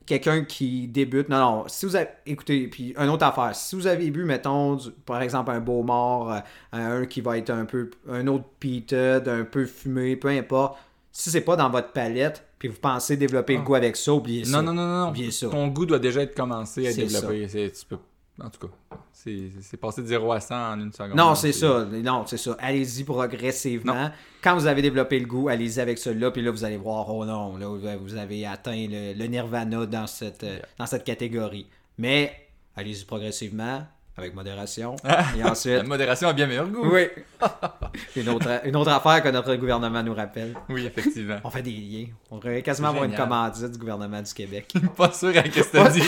quelqu'un 0.06 0.44
qui 0.44 0.88
débute. 0.88 1.30
Non, 1.30 1.38
non, 1.40 1.64
si 1.68 1.86
vous 1.86 1.96
avez. 1.96 2.10
Écoutez, 2.26 2.68
puis 2.68 2.94
une 2.98 3.10
autre 3.10 3.26
affaire. 3.26 3.56
Si 3.56 3.76
vous 3.76 3.88
avez 3.88 4.10
bu, 4.12 4.24
mettons, 4.26 4.76
du- 4.76 4.92
par 4.92 5.22
exemple, 5.22 5.52
un 5.52 5.60
beau 5.60 5.84
mort, 5.84 6.32
euh, 6.32 6.40
un 6.72 7.06
qui 7.06 7.22
va 7.22 7.38
être 7.38 7.50
un 7.50 7.66
peu. 7.66 7.90
Un 8.10 8.28
autre 8.28 8.46
peated, 8.60 9.28
un 9.28 9.44
peu 9.44 9.66
fumé, 9.66 10.16
peu 10.16 10.28
importe. 10.30 10.78
Si 11.12 11.30
c'est 11.30 11.42
pas 11.42 11.56
dans 11.56 11.70
votre 11.70 11.92
palette, 11.94 12.44
puis 12.60 12.68
vous 12.68 12.80
pensez 12.80 13.16
développer 13.16 13.54
le 13.54 13.60
Ah. 13.62 13.64
goût 13.64 13.76
avec 13.76 13.96
ça, 13.96 14.14
oubliez 14.14 14.44
ça. 14.46 14.62
Non, 14.62 14.64
non, 14.64 14.74
non, 14.74 14.88
non. 14.88 15.02
non. 15.06 15.10
Oubliez 15.10 15.32
ça. 15.32 15.48
Ton 15.48 15.68
goût 15.70 15.86
doit 15.86 16.00
déjà 16.00 16.22
être 16.22 16.36
commencé 16.36 16.88
à. 16.88 16.92
C'est- 16.92 17.06
Tu 17.08 17.86
peux... 17.88 17.98
En 18.44 18.50
tout 18.50 18.68
cas, 18.68 18.98
c'est 19.14 19.78
passé 19.80 20.02
de 20.02 20.08
0 20.08 20.30
à 20.34 20.42
100 20.42 20.56
en 20.74 20.80
une 20.82 20.92
seconde. 20.92 21.16
Non, 21.16 21.36
c'est 21.36 21.54
ça. 21.54 21.86
Non, 21.86 22.26
c'est 22.28 22.36
ça. 22.38 22.58
Allez-y 22.60 23.06
progressivement. 23.06 24.10
Quand 24.44 24.56
vous 24.56 24.68
avez 24.68 24.82
développé 24.82 25.20
le 25.20 25.26
goût, 25.26 25.48
allez-y 25.48 25.80
avec 25.80 25.98
celui-là, 25.98 26.32
puis 26.32 26.42
là, 26.42 26.52
vous 26.52 26.66
allez 26.66 26.76
voir, 26.78 27.10
oh 27.10 27.24
non, 27.24 27.56
là, 27.56 27.68
vous- 27.98 28.16
avez 28.16 28.46
atteint 28.46 28.76
le, 28.90 29.14
le 29.14 29.26
nirvana 29.28 29.86
dans 29.86 30.06
cette, 30.08 30.46
dans 30.78 30.86
cette 30.86 31.06
catégorie. 31.06 31.66
Mais, 31.98 32.48
allez-y 32.76 33.06
progressivement. 33.06 33.88
avec 34.18 34.34
modération. 34.36 34.98
Et 35.36 35.40
La 35.40 35.52
ensuite, 35.52 35.84
modération 35.88 36.28
a 36.28 36.34
bien 36.34 36.48
meilleur 36.48 36.68
goût. 36.68 36.90
oui, 36.94 37.08
une 38.18 38.28
autre, 38.30 38.50
une 38.66 38.76
autre 38.76 38.92
affaire 38.92 39.24
que 39.24 39.30
notre 39.30 39.56
gouvernement 39.56 40.04
nous 40.04 40.14
rappelle. 40.14 40.54
Oui, 40.70 40.86
effectivement. 40.86 41.38
On 41.46 41.50
fait 41.50 41.62
des 41.62 41.72
liens. 41.72 42.08
On 42.32 42.36
devrait 42.38 42.62
quasiment 42.62 42.90
avoir 42.90 43.06
une 43.06 43.16
commandite 43.16 43.72
du 43.72 43.78
gouvernement 43.78 44.22
du 44.22 44.34
Québec. 44.34 44.74
Pas 44.98 45.12
sûr 45.14 45.30
à 45.30 45.44
ce 45.44 45.50
que 45.50 45.72
t'as 45.72 45.90
dit. 45.90 46.04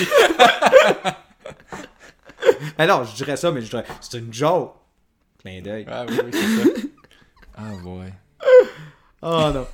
Mais 2.78 2.88
non, 2.88 3.04
je 3.04 3.16
dirais 3.16 3.38
ça, 3.38 3.52
mais 3.52 3.62
je 3.62 3.70
dirais, 3.70 3.86
c'est 4.02 4.18
une 4.18 4.34
joke. 4.34 4.74
Clin 5.40 5.62
d'œil. 5.62 5.86
Ah 5.90 6.06
oui, 6.08 6.20
oui, 6.26 6.32
c'est 6.32 6.64
ça. 6.64 6.70
Ah 7.60 7.74
ouais. 7.74 8.14
Oh 9.24 9.50
non. 9.52 9.66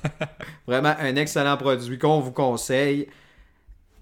Vraiment 0.66 0.94
un 0.98 1.16
excellent 1.16 1.58
produit 1.58 1.98
qu'on 1.98 2.20
vous 2.20 2.32
conseille 2.32 3.08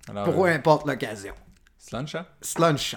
Alors, 0.08 0.24
pour 0.24 0.46
euh, 0.46 0.54
importe 0.54 0.86
l'occasion. 0.86 1.34
Slunch, 1.78 2.14
hein? 2.14 2.26
Slunch. 2.40 2.94